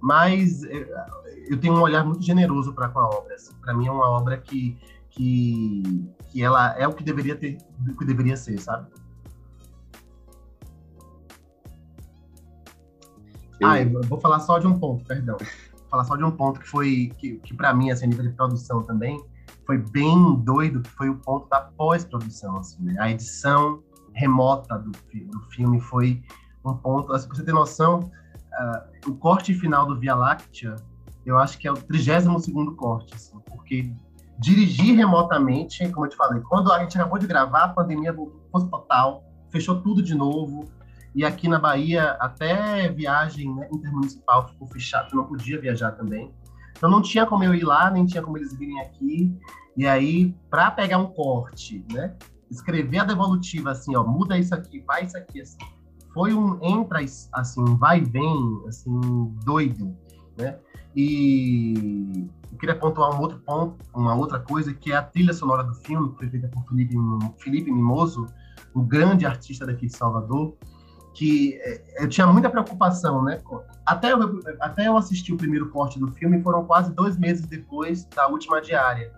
Mas 0.00 0.64
eh, 0.64 0.88
eu 1.50 1.60
tenho 1.60 1.74
um 1.74 1.82
olhar 1.82 2.02
muito 2.02 2.22
generoso 2.22 2.72
para 2.72 2.88
com 2.88 2.98
a 2.98 3.06
obra. 3.08 3.34
Assim. 3.34 3.54
Para 3.60 3.74
mim 3.74 3.86
é 3.86 3.90
uma 3.90 4.08
obra 4.08 4.38
que, 4.38 4.78
que, 5.10 5.82
que 6.30 6.42
ela 6.42 6.74
é 6.78 6.88
o 6.88 6.94
que 6.94 7.04
deveria 7.04 7.36
ter, 7.36 7.58
o 7.86 7.96
que 7.96 8.06
deveria 8.06 8.36
ser, 8.38 8.58
sabe? 8.58 8.88
Ah, 13.62 13.80
eu 13.80 14.02
vou 14.02 14.20
falar 14.20 14.40
só 14.40 14.58
de 14.58 14.66
um 14.66 14.78
ponto, 14.78 15.04
perdão 15.04 15.36
falar 15.96 16.04
só 16.04 16.16
de 16.16 16.24
um 16.24 16.30
ponto 16.30 16.60
que 16.60 16.68
foi, 16.68 17.12
que, 17.18 17.36
que 17.38 17.54
para 17.54 17.72
mim, 17.74 17.90
assim, 17.90 18.04
a 18.04 18.08
nível 18.08 18.24
de 18.24 18.32
produção 18.32 18.82
também, 18.82 19.22
foi 19.66 19.78
bem 19.78 20.36
doido, 20.36 20.82
que 20.82 20.90
foi 20.90 21.08
o 21.08 21.16
ponto 21.16 21.48
da 21.48 21.60
pós-produção, 21.60 22.58
assim, 22.58 22.82
né? 22.82 22.96
A 22.98 23.10
edição 23.10 23.82
remota 24.14 24.78
do, 24.78 24.90
do 24.90 25.40
filme 25.50 25.80
foi 25.80 26.22
um 26.64 26.74
ponto, 26.74 27.12
assim, 27.12 27.28
pra 27.28 27.36
você 27.36 27.44
ter 27.44 27.52
noção, 27.52 28.00
uh, 28.00 29.10
o 29.10 29.14
corte 29.14 29.54
final 29.54 29.86
do 29.86 29.98
Via 29.98 30.14
Láctea, 30.14 30.76
eu 31.24 31.38
acho 31.38 31.58
que 31.58 31.66
é 31.66 31.72
o 31.72 31.76
32 31.76 32.46
corte, 32.76 33.14
assim, 33.14 33.38
porque 33.46 33.92
dirigir 34.38 34.94
remotamente, 34.94 35.88
como 35.88 36.06
eu 36.06 36.10
te 36.10 36.16
falei, 36.16 36.40
quando 36.42 36.72
a 36.72 36.78
gente 36.80 36.96
acabou 36.98 37.18
de 37.18 37.26
gravar, 37.26 37.64
a 37.64 37.68
pandemia 37.68 38.12
voltou 38.12 38.68
total, 38.68 39.24
fechou 39.50 39.80
tudo 39.80 40.02
de 40.02 40.14
novo, 40.14 40.68
e 41.16 41.24
aqui 41.24 41.48
na 41.48 41.58
Bahia, 41.58 42.10
até 42.20 42.90
viagem 42.92 43.50
né, 43.54 43.66
intermunicipal 43.72 44.46
ficou 44.48 44.68
fechado, 44.68 45.16
não 45.16 45.24
podia 45.24 45.58
viajar 45.58 45.92
também. 45.92 46.30
Então 46.76 46.90
não 46.90 47.00
tinha 47.00 47.24
como 47.24 47.42
eu 47.42 47.54
ir 47.54 47.64
lá, 47.64 47.90
nem 47.90 48.04
tinha 48.04 48.22
como 48.22 48.36
eles 48.36 48.54
virem 48.54 48.78
aqui. 48.82 49.34
E 49.74 49.86
aí, 49.86 50.36
para 50.50 50.70
pegar 50.70 50.98
um 50.98 51.06
corte, 51.06 51.82
né, 51.90 52.14
escrever 52.50 52.98
a 52.98 53.04
devolutiva 53.04 53.70
assim, 53.70 53.96
ó, 53.96 54.04
muda 54.04 54.38
isso 54.38 54.54
aqui, 54.54 54.84
vai 54.86 55.06
isso 55.06 55.16
aqui, 55.16 55.40
assim. 55.40 55.56
Foi 56.12 56.34
um 56.34 56.62
entra 56.62 57.00
assim, 57.32 57.64
vai 57.78 58.00
e 58.00 58.04
vem, 58.04 58.62
assim, 58.68 59.00
doido, 59.42 59.96
né? 60.36 60.58
E 60.94 62.28
eu 62.52 62.58
queria 62.58 62.74
pontuar 62.74 63.18
um 63.18 63.22
outro 63.22 63.38
ponto, 63.38 63.76
uma 63.94 64.14
outra 64.14 64.38
coisa, 64.38 64.74
que 64.74 64.92
é 64.92 64.96
a 64.96 65.02
trilha 65.02 65.32
sonora 65.32 65.64
do 65.64 65.74
filme, 65.76 66.10
que 66.10 66.18
foi 66.18 66.28
feita 66.28 66.48
por 66.48 66.62
Felipe, 66.68 66.94
Felipe 67.38 67.72
Mimoso, 67.72 68.26
um 68.74 68.84
grande 68.84 69.24
artista 69.24 69.64
daqui 69.64 69.86
de 69.86 69.96
Salvador 69.96 70.58
que 71.16 71.54
é, 71.62 72.04
eu 72.04 72.08
tinha 72.08 72.26
muita 72.26 72.50
preocupação, 72.50 73.24
né? 73.24 73.40
Até 73.86 74.12
eu, 74.12 74.18
até 74.60 74.86
eu 74.86 74.98
assistir 74.98 75.32
o 75.32 75.36
primeiro 75.36 75.70
corte 75.70 75.98
do 75.98 76.08
filme, 76.08 76.42
foram 76.42 76.64
quase 76.66 76.92
dois 76.92 77.16
meses 77.16 77.46
depois 77.46 78.04
da 78.04 78.28
última 78.28 78.60
diária. 78.60 79.10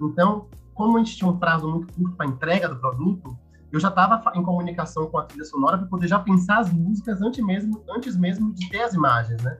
Então, 0.00 0.46
como 0.72 0.96
a 0.96 1.00
gente 1.04 1.14
tinha 1.14 1.28
um 1.28 1.36
prazo 1.36 1.68
muito 1.68 1.92
curto 1.92 2.16
para 2.16 2.26
entrega 2.26 2.68
do 2.68 2.76
produto, 2.76 3.36
eu 3.70 3.78
já 3.78 3.88
estava 3.88 4.22
em 4.34 4.42
comunicação 4.42 5.06
com 5.10 5.18
a 5.18 5.24
trilha 5.24 5.44
sonora 5.44 5.76
para 5.76 5.86
poder 5.88 6.08
já 6.08 6.18
pensar 6.18 6.60
as 6.60 6.72
músicas 6.72 7.20
antes 7.20 7.44
mesmo, 7.44 7.84
antes 7.90 8.16
mesmo 8.16 8.50
de 8.54 8.70
ter 8.70 8.80
as 8.80 8.94
imagens, 8.94 9.42
né? 9.42 9.58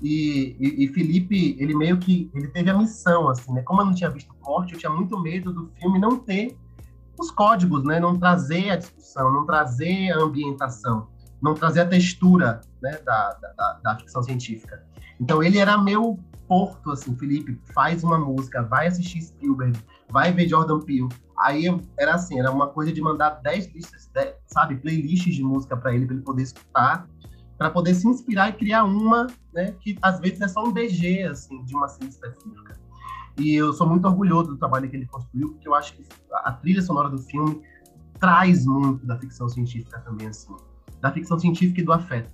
E, 0.00 0.56
e, 0.60 0.84
e, 0.84 0.88
Felipe, 0.88 1.56
ele 1.58 1.74
meio 1.74 1.98
que 1.98 2.30
ele 2.34 2.48
teve 2.48 2.70
a 2.70 2.78
missão, 2.78 3.28
assim, 3.28 3.52
né? 3.52 3.62
Como 3.62 3.80
eu 3.80 3.86
não 3.86 3.94
tinha 3.94 4.10
visto 4.10 4.30
o 4.30 4.36
corte, 4.36 4.74
eu 4.74 4.78
tinha 4.78 4.90
muito 4.90 5.20
medo 5.20 5.52
do 5.52 5.66
filme 5.80 5.98
não 5.98 6.18
ter 6.18 6.56
os 7.18 7.32
códigos, 7.32 7.82
né? 7.82 7.98
Não 7.98 8.16
trazer 8.16 8.70
a 8.70 8.76
discussão, 8.76 9.32
não 9.32 9.44
trazer 9.44 10.12
a 10.12 10.22
ambientação 10.22 11.10
não 11.42 11.54
trazer 11.54 11.80
a 11.80 11.86
textura 11.86 12.60
né, 12.80 12.98
da, 13.04 13.34
da, 13.34 13.80
da, 13.82 13.98
ficção 13.98 14.22
científica. 14.22 14.86
Então 15.20 15.42
ele 15.42 15.58
era 15.58 15.76
meu 15.76 16.18
porto, 16.46 16.92
assim, 16.92 17.16
Felipe, 17.16 17.60
faz 17.74 18.04
uma 18.04 18.18
música, 18.18 18.62
vai 18.62 18.86
assistir 18.86 19.20
Spielberg, 19.22 19.76
vai 20.08 20.32
ver 20.32 20.48
Jordan 20.48 20.80
Peele. 20.80 21.08
Aí 21.38 21.64
era 21.98 22.14
assim, 22.14 22.38
era 22.38 22.50
uma 22.50 22.68
coisa 22.68 22.92
de 22.92 23.00
mandar 23.00 23.40
10 23.42 23.74
listas, 23.74 24.08
10, 24.14 24.34
sabe, 24.46 24.76
playlists 24.76 25.34
de 25.34 25.42
música 25.42 25.76
para 25.76 25.92
ele, 25.92 26.06
para 26.06 26.14
ele 26.14 26.24
poder 26.24 26.42
escutar, 26.42 27.08
para 27.58 27.70
poder 27.70 27.94
se 27.94 28.06
inspirar 28.06 28.50
e 28.50 28.52
criar 28.52 28.84
uma, 28.84 29.26
né, 29.52 29.72
que 29.80 29.98
às 30.00 30.20
vezes 30.20 30.40
é 30.40 30.48
só 30.48 30.64
um 30.64 30.72
BG, 30.72 31.24
assim, 31.24 31.64
de 31.64 31.74
uma 31.74 31.88
cena 31.88 32.08
específica. 32.08 32.80
E 33.38 33.54
eu 33.54 33.72
sou 33.72 33.88
muito 33.88 34.06
orgulhoso 34.06 34.50
do 34.50 34.58
trabalho 34.58 34.88
que 34.88 34.94
ele 34.94 35.06
construiu, 35.06 35.52
porque 35.52 35.66
eu 35.66 35.74
acho 35.74 35.94
que 35.94 36.04
a 36.44 36.52
trilha 36.52 36.82
sonora 36.82 37.08
do 37.08 37.18
filme 37.18 37.62
traz 38.20 38.66
muito 38.66 39.04
da 39.06 39.18
ficção 39.18 39.48
científica 39.48 39.98
também, 40.00 40.28
assim 40.28 40.54
da 41.02 41.12
ficção 41.12 41.38
científica 41.38 41.80
e 41.80 41.84
do 41.84 41.92
afeto. 41.92 42.32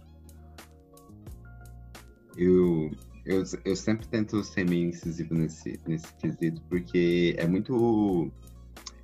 Eu, 2.36 2.90
eu, 3.24 3.42
eu 3.64 3.74
sempre 3.74 4.06
tento 4.06 4.44
ser 4.44 4.68
meio 4.68 4.90
incisivo 4.90 5.34
nesse, 5.34 5.80
nesse 5.88 6.14
quesito, 6.14 6.62
porque 6.68 7.34
é 7.38 7.46
muito. 7.46 8.30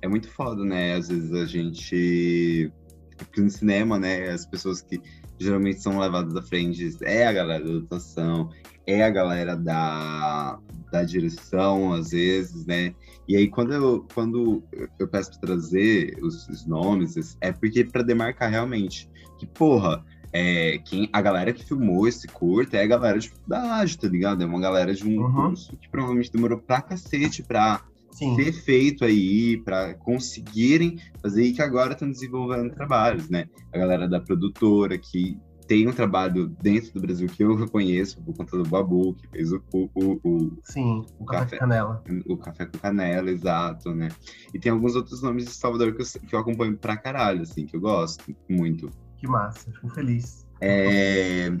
É 0.01 0.07
muito 0.07 0.29
foda, 0.29 0.63
né? 0.63 0.93
Às 0.93 1.09
vezes 1.09 1.33
a 1.33 1.45
gente. 1.45 2.71
Porque 3.17 3.41
no 3.41 3.49
cinema, 3.49 3.97
né? 3.97 4.29
As 4.29 4.45
pessoas 4.45 4.81
que 4.81 5.01
geralmente 5.39 5.81
são 5.81 5.99
levadas 5.99 6.35
à 6.35 6.41
frente 6.41 6.95
é 7.01 7.27
a 7.27 7.33
galera 7.33 7.65
da 7.65 7.77
atuação, 7.79 8.49
é 8.87 9.03
a 9.03 9.09
galera 9.09 9.55
da, 9.55 10.59
da 10.91 11.03
direção, 11.03 11.91
às 11.91 12.11
vezes, 12.11 12.65
né? 12.65 12.93
E 13.27 13.35
aí, 13.35 13.49
quando 13.49 13.73
eu, 13.73 14.07
quando 14.13 14.63
eu 14.99 15.07
peço 15.07 15.31
para 15.31 15.39
trazer 15.39 16.17
os, 16.21 16.47
os, 16.47 16.65
nomes, 16.65 17.35
é 17.41 17.51
porque 17.51 17.83
para 17.83 18.03
demarcar 18.03 18.51
realmente 18.51 19.09
que, 19.37 19.45
porra, 19.45 20.03
é, 20.31 20.79
quem, 20.79 21.09
a 21.13 21.21
galera 21.21 21.53
que 21.53 21.63
filmou 21.63 22.07
esse 22.07 22.27
curto 22.27 22.75
é 22.75 22.83
a 22.83 22.87
galera 22.87 23.17
de 23.17 23.29
faculdade, 23.29 23.97
tá 23.97 24.07
ligado? 24.07 24.43
É 24.43 24.45
uma 24.45 24.59
galera 24.59 24.93
de 24.93 25.07
um 25.07 25.21
uhum. 25.21 25.33
curso 25.33 25.77
que 25.77 25.89
provavelmente 25.89 26.31
demorou 26.31 26.59
pra 26.59 26.81
cacete 26.81 27.41
pra 27.41 27.81
Sim. 28.11 28.35
ser 28.35 28.51
feito 28.51 29.05
aí, 29.05 29.57
para 29.63 29.93
conseguirem 29.93 30.97
fazer 31.21 31.43
e 31.43 31.53
que 31.53 31.61
agora 31.61 31.93
estão 31.93 32.09
desenvolvendo 32.09 32.73
trabalhos, 32.73 33.29
né? 33.29 33.47
A 33.73 33.77
galera 33.77 34.07
da 34.07 34.19
produtora 34.19 34.97
que 34.97 35.37
tem 35.67 35.87
um 35.87 35.91
trabalho 35.91 36.47
dentro 36.61 36.93
do 36.93 37.01
Brasil 37.01 37.27
que 37.27 37.43
eu 37.43 37.55
reconheço 37.55 38.21
por 38.21 38.35
conta 38.35 38.57
do 38.57 38.69
Babu, 38.69 39.15
que 39.15 39.27
fez 39.29 39.51
o, 39.51 39.61
o, 39.73 40.19
o, 40.23 40.57
Sim, 40.63 41.05
o, 41.19 41.23
o 41.23 41.25
café, 41.25 41.43
café, 41.43 41.55
com 41.55 41.59
canela. 41.59 42.03
O 42.27 42.37
café 42.37 42.65
com 42.65 42.77
canela, 42.77 43.31
exato, 43.31 43.93
né? 43.93 44.09
E 44.53 44.59
tem 44.59 44.71
alguns 44.71 44.95
outros 44.95 45.21
nomes 45.21 45.45
de 45.45 45.51
Salvador 45.51 45.95
que 45.95 46.01
eu, 46.01 46.21
que 46.27 46.35
eu 46.35 46.39
acompanho 46.39 46.77
pra 46.77 46.97
caralho, 46.97 47.41
assim, 47.41 47.65
que 47.65 47.75
eu 47.75 47.81
gosto 47.81 48.23
muito. 48.49 48.89
Que 49.25 49.31
massa, 49.31 49.71
fico 49.71 49.89
feliz. 49.89 50.45
É, 50.61 51.51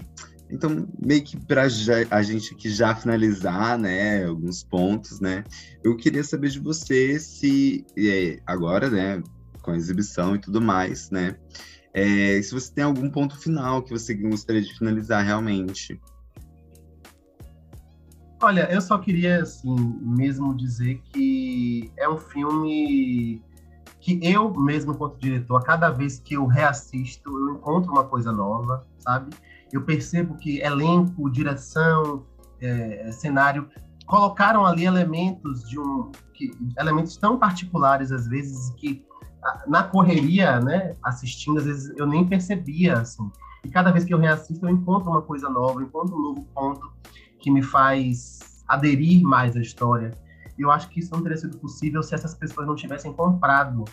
então, 0.51 0.87
meio 1.03 1.23
que 1.23 1.35
para 1.35 1.63
a 1.63 2.21
gente 2.21 2.53
aqui 2.53 2.69
já 2.69 2.95
finalizar, 2.95 3.75
né, 3.77 4.23
alguns 4.23 4.63
pontos, 4.63 5.19
né, 5.19 5.43
eu 5.83 5.97
queria 5.97 6.23
saber 6.23 6.49
de 6.49 6.59
você 6.59 7.19
se, 7.19 7.83
é, 7.97 8.39
agora, 8.45 8.87
né, 8.87 9.23
com 9.63 9.71
a 9.71 9.75
exibição 9.75 10.35
e 10.35 10.39
tudo 10.39 10.61
mais, 10.61 11.09
né, 11.09 11.35
é, 11.91 12.39
se 12.39 12.53
você 12.53 12.71
tem 12.71 12.83
algum 12.83 13.09
ponto 13.09 13.35
final 13.39 13.81
que 13.81 13.89
você 13.89 14.13
gostaria 14.13 14.61
de 14.61 14.77
finalizar 14.77 15.25
realmente. 15.25 15.99
Olha, 18.43 18.71
eu 18.71 18.81
só 18.81 18.99
queria, 18.99 19.41
assim, 19.41 19.75
mesmo 20.01 20.55
dizer 20.55 21.01
que 21.11 21.91
é 21.97 22.07
um 22.07 22.17
filme 22.17 23.41
que 24.05 24.19
eu 24.21 24.53
mesmo, 24.53 24.91
enquanto 24.91 25.17
diretor, 25.17 25.57
a 25.57 25.63
cada 25.63 25.89
vez 25.89 26.19
que 26.19 26.35
eu 26.35 26.45
reassisto, 26.45 27.27
eu 27.27 27.55
encontro 27.55 27.91
uma 27.91 28.03
coisa 28.03 28.31
nova, 28.31 28.85
sabe? 28.99 29.35
Eu 29.73 29.81
percebo 29.81 30.37
que 30.37 30.59
elenco, 30.59 31.27
direção, 31.31 32.23
é, 32.61 33.11
cenário 33.11 33.67
colocaram 34.05 34.63
ali 34.63 34.85
elementos 34.85 35.67
de 35.67 35.79
um 35.79 36.11
que, 36.35 36.51
elementos 36.77 37.17
tão 37.17 37.39
particulares 37.39 38.11
às 38.11 38.27
vezes 38.27 38.69
que 38.75 39.03
na 39.67 39.81
correria, 39.81 40.59
né, 40.59 40.93
assistindo, 41.01 41.57
às 41.57 41.65
vezes 41.65 41.91
eu 41.97 42.05
nem 42.05 42.27
percebia, 42.27 42.99
assim. 42.99 43.27
E 43.63 43.69
cada 43.69 43.91
vez 43.91 44.05
que 44.05 44.13
eu 44.13 44.19
reassisto, 44.19 44.67
eu 44.67 44.69
encontro 44.69 45.09
uma 45.09 45.23
coisa 45.23 45.49
nova, 45.49 45.81
encontro 45.81 46.15
um 46.15 46.21
novo 46.21 46.45
ponto 46.53 46.93
que 47.39 47.49
me 47.49 47.63
faz 47.63 48.63
aderir 48.67 49.23
mais 49.23 49.55
à 49.55 49.61
história. 49.61 50.11
Eu 50.57 50.71
acho 50.71 50.89
que 50.89 50.99
isso 50.99 51.11
não 51.13 51.21
teria 51.21 51.37
sido 51.37 51.57
possível 51.57 52.01
se 52.01 52.15
essas 52.15 52.33
pessoas 52.33 52.67
não 52.67 52.75
tivessem 52.75 53.13
comprado 53.13 53.85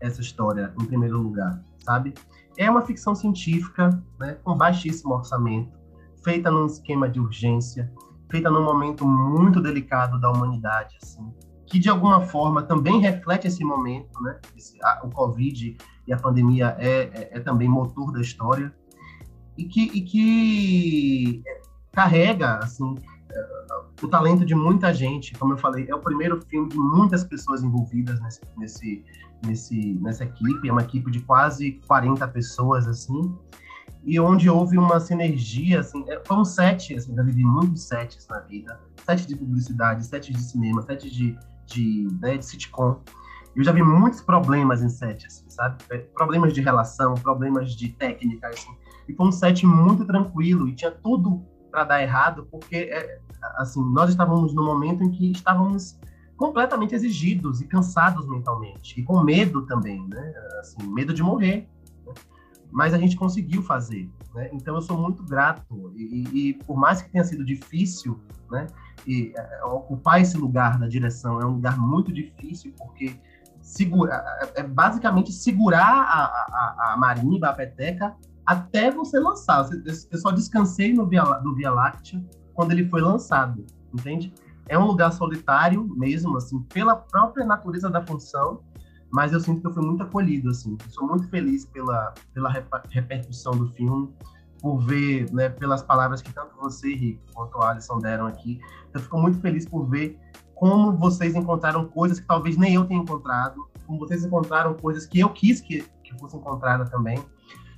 essa 0.00 0.20
história 0.20 0.74
em 0.80 0.84
primeiro 0.84 1.20
lugar, 1.20 1.62
sabe? 1.78 2.12
É 2.58 2.70
uma 2.70 2.82
ficção 2.82 3.14
científica, 3.14 4.02
né, 4.18 4.36
com 4.42 4.56
baixíssimo 4.56 5.14
orçamento, 5.14 5.78
feita 6.22 6.50
num 6.50 6.66
esquema 6.66 7.08
de 7.08 7.20
urgência, 7.20 7.90
feita 8.30 8.50
num 8.50 8.64
momento 8.64 9.06
muito 9.06 9.60
delicado 9.60 10.20
da 10.20 10.30
humanidade, 10.30 10.98
assim, 11.02 11.32
que 11.66 11.78
de 11.78 11.88
alguma 11.88 12.20
forma 12.20 12.62
também 12.62 13.00
reflete 13.00 13.46
esse 13.46 13.64
momento, 13.64 14.20
né? 14.22 14.38
Esse, 14.56 14.78
a, 14.84 15.00
o 15.04 15.10
Covid 15.10 15.76
e 16.06 16.12
a 16.12 16.18
pandemia 16.18 16.76
é, 16.78 16.88
é, 16.88 17.30
é, 17.32 17.40
também 17.40 17.68
motor 17.68 18.12
da 18.12 18.20
história 18.20 18.74
e 19.56 19.64
que, 19.64 19.84
e 19.84 20.00
que 20.02 21.42
carrega 21.92 22.58
assim 22.58 22.94
o 24.02 24.08
talento 24.08 24.44
de 24.44 24.54
muita 24.54 24.92
gente, 24.92 25.34
como 25.34 25.54
eu 25.54 25.58
falei, 25.58 25.86
é 25.88 25.94
o 25.94 26.00
primeiro 26.00 26.40
filme 26.42 26.68
de 26.68 26.78
muitas 26.78 27.24
pessoas 27.24 27.62
envolvidas 27.62 28.20
nesse, 28.20 28.40
nesse, 28.56 29.04
nesse, 29.46 29.98
nessa 30.00 30.24
equipe, 30.24 30.68
é 30.68 30.72
uma 30.72 30.82
equipe 30.82 31.10
de 31.10 31.20
quase 31.20 31.80
40 31.86 32.26
pessoas, 32.28 32.86
assim, 32.86 33.34
e 34.04 34.18
onde 34.18 34.50
houve 34.50 34.76
uma 34.76 34.98
sinergia, 34.98 35.80
assim, 35.80 36.04
é, 36.08 36.20
foi 36.24 36.36
um 36.36 36.44
set, 36.44 36.94
assim, 36.94 37.14
já 37.14 37.22
vivi 37.22 37.44
muitos 37.44 37.84
sets 37.84 38.26
na 38.28 38.40
vida, 38.40 38.80
sete 39.04 39.26
de 39.26 39.36
publicidade, 39.36 40.04
sete 40.04 40.32
de 40.32 40.42
cinema, 40.42 40.82
sete 40.82 41.10
de, 41.10 41.38
de, 41.66 42.08
né, 42.20 42.36
de 42.36 42.44
sitcom, 42.44 43.00
eu 43.54 43.62
já 43.62 43.70
vi 43.70 43.82
muitos 43.82 44.22
problemas 44.22 44.82
em 44.82 44.88
set, 44.88 45.26
assim, 45.26 45.44
sabe? 45.50 45.76
É, 45.90 45.98
problemas 45.98 46.54
de 46.54 46.62
relação, 46.62 47.14
problemas 47.14 47.74
de 47.74 47.90
técnica, 47.90 48.48
assim, 48.48 48.70
e 49.08 49.14
foi 49.14 49.26
um 49.26 49.32
set 49.32 49.66
muito 49.66 50.04
tranquilo, 50.04 50.68
e 50.68 50.74
tinha 50.74 50.90
tudo 50.90 51.44
para 51.72 51.84
dar 51.84 52.02
errado, 52.02 52.46
porque 52.50 52.76
é, 52.76 53.18
assim 53.56 53.82
nós 53.92 54.10
estávamos 54.10 54.54
no 54.54 54.62
momento 54.62 55.02
em 55.02 55.10
que 55.10 55.32
estávamos 55.32 55.98
completamente 56.36 56.94
exigidos 56.94 57.60
e 57.60 57.66
cansados 57.66 58.28
mentalmente 58.28 59.00
e 59.00 59.02
com 59.02 59.22
medo 59.22 59.62
também, 59.62 60.06
né? 60.06 60.34
Assim, 60.60 60.86
medo 60.86 61.14
de 61.14 61.22
morrer. 61.22 61.68
Né? 62.06 62.12
Mas 62.70 62.92
a 62.94 62.98
gente 62.98 63.16
conseguiu 63.16 63.62
fazer, 63.62 64.10
né? 64.34 64.50
Então 64.52 64.74
eu 64.74 64.82
sou 64.82 64.98
muito 64.98 65.22
grato 65.24 65.92
e, 65.96 66.50
e 66.50 66.54
por 66.64 66.76
mais 66.76 67.00
que 67.00 67.10
tenha 67.10 67.24
sido 67.24 67.44
difícil, 67.44 68.20
né? 68.50 68.66
E 69.06 69.32
é, 69.34 69.64
ocupar 69.64 70.20
esse 70.20 70.36
lugar 70.36 70.78
da 70.78 70.86
direção 70.86 71.40
é 71.40 71.46
um 71.46 71.52
lugar 71.52 71.78
muito 71.78 72.12
difícil 72.12 72.74
porque 72.76 73.18
segura, 73.62 74.22
é, 74.56 74.60
é 74.60 74.62
basicamente 74.62 75.32
segurar 75.32 76.02
a, 76.02 76.24
a, 76.24 76.92
a 76.92 76.96
marimba, 76.98 77.48
a 77.48 77.52
peteca 77.52 78.14
até 78.46 78.90
você 78.90 79.18
lançar. 79.18 79.68
Eu 80.10 80.18
só 80.18 80.30
descansei 80.30 80.92
no 80.92 81.06
Via, 81.06 81.22
do 81.22 81.54
Via 81.54 81.70
Láctea 81.70 82.24
quando 82.54 82.72
ele 82.72 82.88
foi 82.88 83.00
lançado, 83.00 83.64
entende? 83.92 84.32
É 84.68 84.78
um 84.78 84.86
lugar 84.86 85.12
solitário 85.12 85.84
mesmo, 85.96 86.36
assim, 86.36 86.60
pela 86.62 86.94
própria 86.94 87.44
natureza 87.44 87.88
da 87.88 88.04
função, 88.04 88.62
mas 89.10 89.32
eu 89.32 89.40
sinto 89.40 89.60
que 89.60 89.66
eu 89.66 89.72
fui 89.72 89.84
muito 89.84 90.02
acolhido, 90.02 90.50
assim. 90.50 90.76
Eu 90.84 90.90
sou 90.90 91.06
muito 91.06 91.28
feliz 91.28 91.64
pela, 91.66 92.12
pela 92.32 92.50
repercussão 92.88 93.52
do 93.52 93.68
filme, 93.68 94.14
por 94.60 94.78
ver, 94.78 95.30
né, 95.32 95.48
pelas 95.48 95.82
palavras 95.82 96.22
que 96.22 96.32
tanto 96.32 96.54
você, 96.56 96.94
Rico, 96.94 97.22
quanto 97.34 97.58
o 97.58 97.62
Alisson 97.62 97.98
deram 97.98 98.26
aqui. 98.26 98.60
Eu 98.94 99.00
fico 99.00 99.18
muito 99.18 99.40
feliz 99.40 99.66
por 99.66 99.84
ver 99.88 100.18
como 100.54 100.96
vocês 100.96 101.34
encontraram 101.34 101.88
coisas 101.88 102.20
que 102.20 102.26
talvez 102.26 102.56
nem 102.56 102.74
eu 102.74 102.84
tenha 102.84 103.02
encontrado, 103.02 103.68
como 103.84 103.98
vocês 103.98 104.24
encontraram 104.24 104.74
coisas 104.74 105.04
que 105.04 105.18
eu 105.18 105.28
quis 105.30 105.60
que, 105.60 105.82
que 106.04 106.16
fosse 106.18 106.36
encontrada 106.36 106.84
também 106.84 107.18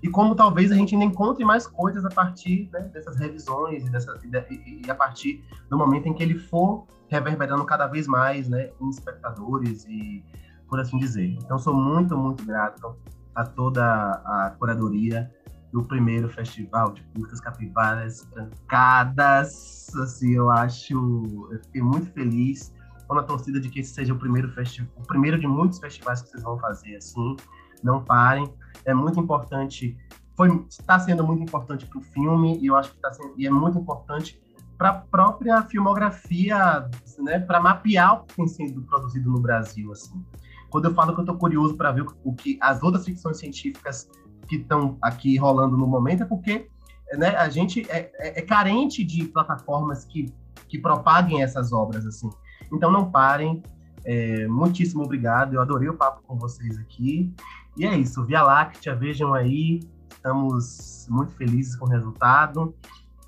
e 0.04 0.08
como 0.10 0.34
talvez 0.34 0.70
a 0.70 0.74
gente 0.74 0.94
ainda 0.94 1.06
encontre 1.06 1.42
mais 1.46 1.66
coisas 1.66 2.04
a 2.04 2.10
partir 2.10 2.68
né, 2.70 2.80
dessas 2.92 3.16
revisões 3.16 3.82
e, 3.86 4.90
a 4.90 4.94
partir 4.94 5.42
do 5.70 5.78
momento 5.78 6.06
em 6.06 6.12
que 6.12 6.22
ele 6.22 6.38
for 6.38 6.86
reverberando 7.08 7.64
cada 7.64 7.86
vez 7.86 8.06
mais 8.06 8.46
né, 8.46 8.70
em 8.78 8.90
espectadores 8.90 9.86
e 9.86 10.22
por 10.68 10.78
assim 10.78 10.98
dizer. 10.98 11.28
Então, 11.42 11.58
sou 11.58 11.72
muito, 11.72 12.18
muito 12.18 12.44
grato 12.44 12.94
a 13.34 13.46
toda 13.46 13.82
a 13.82 14.54
curadoria 14.58 15.32
do 15.72 15.82
primeiro 15.82 16.28
festival 16.28 16.92
de 16.92 17.02
curtas 17.16 17.40
capivaras 17.40 18.28
trancadas. 18.30 19.88
Assim, 20.02 20.32
eu 20.32 20.50
acho, 20.50 21.48
eu 21.50 21.60
fiquei 21.60 21.80
muito 21.80 22.12
feliz 22.12 22.74
com 23.08 23.18
a 23.18 23.22
torcida 23.22 23.58
de 23.58 23.70
que 23.70 23.80
esse 23.80 23.94
seja 23.94 24.12
o 24.12 24.18
primeiro 24.18 24.50
festival, 24.52 24.92
o 24.98 25.06
primeiro 25.06 25.40
de 25.40 25.46
muitos 25.46 25.78
festivais 25.78 26.20
que 26.20 26.28
vocês 26.28 26.42
vão 26.42 26.58
fazer 26.58 26.96
assim. 26.96 27.36
Não 27.82 28.04
parem 28.04 28.52
é 28.84 28.94
muito 28.94 29.20
importante, 29.20 29.96
foi 30.36 30.48
está 30.68 30.98
sendo 30.98 31.24
muito 31.24 31.42
importante 31.42 31.86
para 31.86 31.98
o 31.98 32.02
filme 32.02 32.58
e 32.60 32.66
eu 32.66 32.76
acho 32.76 32.90
que 32.90 32.96
está 32.96 33.12
sendo 33.12 33.34
e 33.36 33.46
é 33.46 33.50
muito 33.50 33.78
importante 33.78 34.40
para 34.76 34.88
a 34.90 34.94
própria 34.94 35.62
filmografia, 35.62 36.88
né, 37.18 37.38
para 37.38 37.60
mapear 37.60 38.14
o 38.14 38.24
que 38.24 38.34
tem 38.34 38.48
sido 38.48 38.82
produzido 38.82 39.30
no 39.30 39.40
Brasil, 39.40 39.92
assim. 39.92 40.24
Quando 40.68 40.86
eu 40.86 40.94
falo 40.94 41.14
que 41.14 41.20
eu 41.20 41.22
estou 41.22 41.36
curioso 41.36 41.76
para 41.76 41.92
ver 41.92 42.04
o 42.24 42.34
que 42.34 42.58
as 42.60 42.82
outras 42.82 43.04
ficções 43.04 43.38
científicas 43.38 44.08
que 44.48 44.56
estão 44.56 44.98
aqui 45.00 45.36
rolando 45.36 45.76
no 45.76 45.86
momento 45.86 46.24
é 46.24 46.26
porque 46.26 46.68
né, 47.16 47.28
a 47.36 47.48
gente 47.48 47.88
é, 47.88 48.10
é, 48.18 48.40
é, 48.40 48.42
carente 48.42 49.04
de 49.04 49.24
plataformas 49.24 50.04
que, 50.04 50.32
que 50.68 50.78
propaguem 50.78 51.42
essas 51.42 51.72
obras 51.72 52.04
assim. 52.06 52.28
Então 52.72 52.90
não 52.90 53.10
parem. 53.10 53.62
É, 54.04 54.46
muitíssimo 54.48 55.04
obrigado. 55.04 55.54
Eu 55.54 55.60
adorei 55.60 55.88
o 55.88 55.94
papo 55.94 56.22
com 56.26 56.36
vocês 56.36 56.78
aqui. 56.78 57.32
E 57.76 57.84
é 57.84 57.96
isso, 57.96 58.24
Via 58.24 58.42
Láctea, 58.42 58.94
vejam 58.94 59.34
aí, 59.34 59.80
estamos 60.10 61.06
muito 61.10 61.32
felizes 61.32 61.74
com 61.76 61.86
o 61.86 61.88
resultado, 61.88 62.74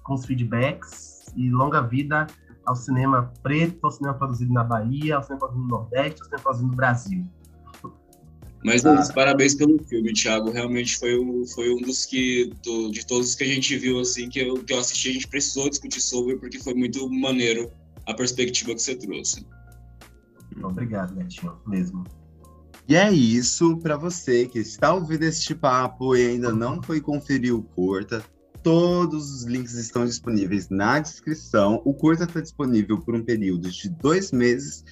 com 0.02 0.14
os 0.14 0.24
feedbacks 0.24 1.26
e 1.36 1.50
longa 1.50 1.80
vida 1.80 2.26
ao 2.64 2.76
cinema 2.76 3.32
preto, 3.42 3.78
ao 3.82 3.90
cinema 3.90 4.14
produzido 4.14 4.52
na 4.52 4.64
Bahia, 4.64 5.16
ao 5.16 5.22
cinema 5.22 5.40
produzido 5.40 5.64
no 5.64 5.68
Nordeste, 5.68 6.20
ao 6.20 6.24
cinema 6.24 6.42
produzido 6.42 6.70
no 6.70 6.76
Brasil. 6.76 7.26
Mas 8.64 8.84
ah. 8.84 9.00
parabéns 9.14 9.54
pelo 9.54 9.78
filme, 9.84 10.12
Thiago. 10.12 10.50
Realmente 10.50 10.98
foi, 10.98 11.16
um, 11.18 11.46
foi 11.46 11.72
um 11.72 11.80
dos 11.82 12.04
que, 12.04 12.50
do, 12.64 12.90
de 12.90 13.06
todos 13.06 13.34
que 13.34 13.44
a 13.44 13.46
gente 13.46 13.76
viu, 13.76 14.00
assim, 14.00 14.28
que 14.28 14.40
eu, 14.40 14.54
que 14.64 14.72
eu 14.72 14.80
assisti, 14.80 15.10
a 15.10 15.12
gente 15.12 15.28
precisou 15.28 15.70
discutir 15.70 16.00
sobre, 16.00 16.36
porque 16.36 16.58
foi 16.58 16.74
muito 16.74 17.08
maneiro 17.08 17.70
a 18.06 18.14
perspectiva 18.14 18.74
que 18.74 18.82
você 18.82 18.96
trouxe. 18.96 19.46
Obrigado, 20.62 21.14
Netinho, 21.14 21.56
mesmo. 21.66 22.04
E 22.88 22.94
é 22.94 23.10
isso 23.12 23.76
para 23.78 23.96
você 23.96 24.46
que 24.46 24.60
está 24.60 24.94
ouvindo 24.94 25.24
este 25.24 25.56
papo 25.56 26.14
e 26.14 26.24
ainda 26.24 26.52
não 26.52 26.80
foi 26.80 27.00
conferir 27.00 27.52
o 27.52 27.62
curta. 27.62 28.24
Todos 28.62 29.32
os 29.32 29.42
links 29.42 29.74
estão 29.74 30.04
disponíveis 30.04 30.68
na 30.68 31.00
descrição. 31.00 31.82
O 31.84 31.92
curta 31.92 32.24
está 32.24 32.40
disponível 32.40 33.00
por 33.00 33.16
um 33.16 33.24
período 33.24 33.68
de 33.70 33.88
dois 33.88 34.30
meses 34.30 34.84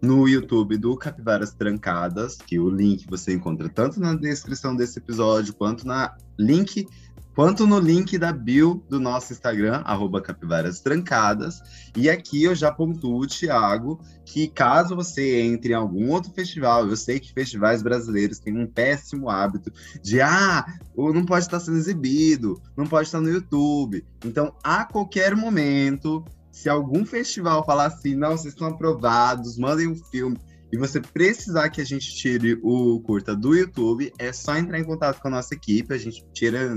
no 0.00 0.26
YouTube 0.26 0.78
do 0.78 0.96
Capivaras 0.96 1.52
Trancadas, 1.52 2.36
que 2.36 2.58
o 2.58 2.70
link 2.70 3.06
você 3.06 3.34
encontra 3.34 3.68
tanto 3.68 4.00
na 4.00 4.14
descrição 4.14 4.74
desse 4.74 4.98
episódio 4.98 5.52
quanto 5.52 5.86
na 5.86 6.16
link 6.38 6.88
quanto 7.34 7.66
no 7.66 7.78
link 7.78 8.18
da 8.18 8.32
bio 8.32 8.84
do 8.88 9.00
nosso 9.00 9.32
Instagram, 9.32 9.82
arroba 9.84 10.20
Capivaras 10.20 10.80
Trancadas. 10.80 11.60
E 11.96 12.10
aqui 12.10 12.44
eu 12.44 12.54
já 12.54 12.70
pontuo, 12.70 13.26
Thiago, 13.26 14.00
que 14.24 14.48
caso 14.48 14.94
você 14.94 15.40
entre 15.40 15.72
em 15.72 15.76
algum 15.76 16.10
outro 16.10 16.32
festival, 16.32 16.88
eu 16.88 16.96
sei 16.96 17.18
que 17.18 17.32
festivais 17.32 17.82
brasileiros 17.82 18.38
têm 18.38 18.56
um 18.56 18.66
péssimo 18.66 19.30
hábito 19.30 19.72
de, 20.02 20.20
ah, 20.20 20.64
não 20.96 21.24
pode 21.24 21.44
estar 21.44 21.60
sendo 21.60 21.78
exibido, 21.78 22.60
não 22.76 22.86
pode 22.86 23.08
estar 23.08 23.20
no 23.20 23.30
YouTube. 23.30 24.04
Então, 24.24 24.54
a 24.62 24.84
qualquer 24.84 25.34
momento, 25.34 26.24
se 26.50 26.68
algum 26.68 27.04
festival 27.04 27.64
falar 27.64 27.86
assim, 27.86 28.14
não, 28.14 28.36
vocês 28.36 28.54
estão 28.54 28.68
aprovados, 28.68 29.56
mandem 29.58 29.88
um 29.88 29.96
filme, 29.96 30.38
e 30.72 30.78
você 30.78 31.00
precisar 31.00 31.68
que 31.68 31.82
a 31.82 31.84
gente 31.84 32.14
tire 32.14 32.58
o 32.62 32.98
curta 33.00 33.36
do 33.36 33.54
YouTube, 33.54 34.10
é 34.18 34.32
só 34.32 34.56
entrar 34.56 34.78
em 34.78 34.84
contato 34.84 35.20
com 35.20 35.28
a 35.28 35.32
nossa 35.32 35.54
equipe, 35.54 35.92
a 35.92 35.98
gente 35.98 36.24
tira 36.32 36.74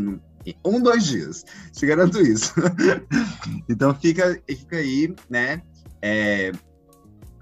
um, 0.63 0.81
dois 0.81 1.05
dias. 1.05 1.43
Te 1.71 1.85
garanto 1.85 2.21
isso. 2.21 2.53
então 3.69 3.93
fica, 3.95 4.39
fica 4.47 4.77
aí, 4.77 5.13
né? 5.29 5.61
É, 6.01 6.51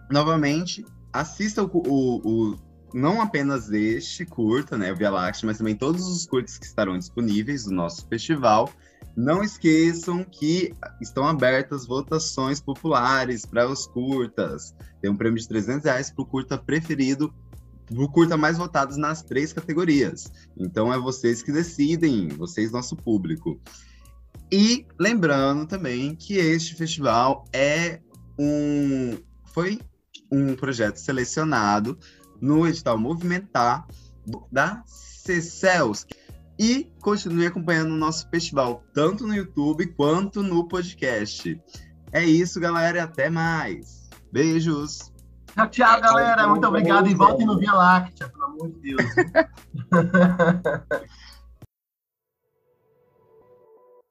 novamente, 0.09 0.85
assista 1.11 1.63
o, 1.63 1.67
o, 1.67 2.21
o, 2.23 2.59
não 2.93 3.21
apenas 3.21 3.71
este 3.71 4.25
curta, 4.25 4.77
né? 4.77 4.91
O 4.91 4.95
Via 4.95 5.09
Láctea, 5.09 5.47
mas 5.47 5.57
também 5.57 5.75
todos 5.75 6.07
os 6.07 6.25
curtas 6.25 6.57
que 6.57 6.65
estarão 6.65 6.97
disponíveis 6.97 7.65
no 7.65 7.75
nosso 7.75 8.07
festival. 8.07 8.71
Não 9.15 9.43
esqueçam 9.43 10.23
que 10.23 10.73
estão 10.99 11.27
abertas 11.27 11.85
votações 11.85 12.59
populares 12.59 13.45
para 13.45 13.69
os 13.69 13.85
curtas. 13.85 14.73
Tem 15.01 15.11
um 15.11 15.15
prêmio 15.15 15.39
de 15.39 15.47
300 15.47 15.85
reais 15.85 16.09
para 16.09 16.23
o 16.23 16.25
curta 16.25 16.57
preferido 16.57 17.31
o 17.91 18.09
curta 18.09 18.37
mais 18.37 18.57
votados 18.57 18.97
nas 18.97 19.21
três 19.21 19.51
categorias. 19.53 20.31
Então 20.57 20.93
é 20.93 20.97
vocês 20.97 21.41
que 21.41 21.51
decidem, 21.51 22.29
vocês, 22.29 22.71
nosso 22.71 22.95
público. 22.95 23.59
E 24.51 24.85
lembrando 24.99 25.65
também 25.65 26.15
que 26.15 26.35
este 26.35 26.75
festival 26.75 27.45
é 27.51 27.99
um, 28.37 29.17
foi 29.53 29.79
um 30.31 30.55
projeto 30.55 30.97
selecionado 30.97 31.97
no 32.41 32.67
edital 32.67 32.97
Movimentar 32.97 33.87
da 34.51 34.83
CECELS. 34.85 36.05
E 36.59 36.91
continue 37.01 37.47
acompanhando 37.47 37.91
o 37.93 37.97
nosso 37.97 38.29
festival, 38.29 38.83
tanto 38.93 39.25
no 39.25 39.33
YouTube 39.33 39.87
quanto 39.87 40.43
no 40.43 40.67
podcast. 40.67 41.59
É 42.11 42.23
isso, 42.23 42.59
galera, 42.59 43.03
até 43.03 43.29
mais. 43.29 44.07
Beijos! 44.31 45.12
Tchau, 45.53 45.69
tchau, 45.69 46.01
galera. 46.01 46.47
Muito 46.47 46.67
obrigado 46.67 47.07
e 47.07 47.13
voltem 47.13 47.45
no 47.45 47.55
Via 47.57 47.73
Láctea, 47.73 48.27
pelo 48.29 48.45
amor 48.45 48.71
de 48.71 48.79
Deus. 48.79 49.01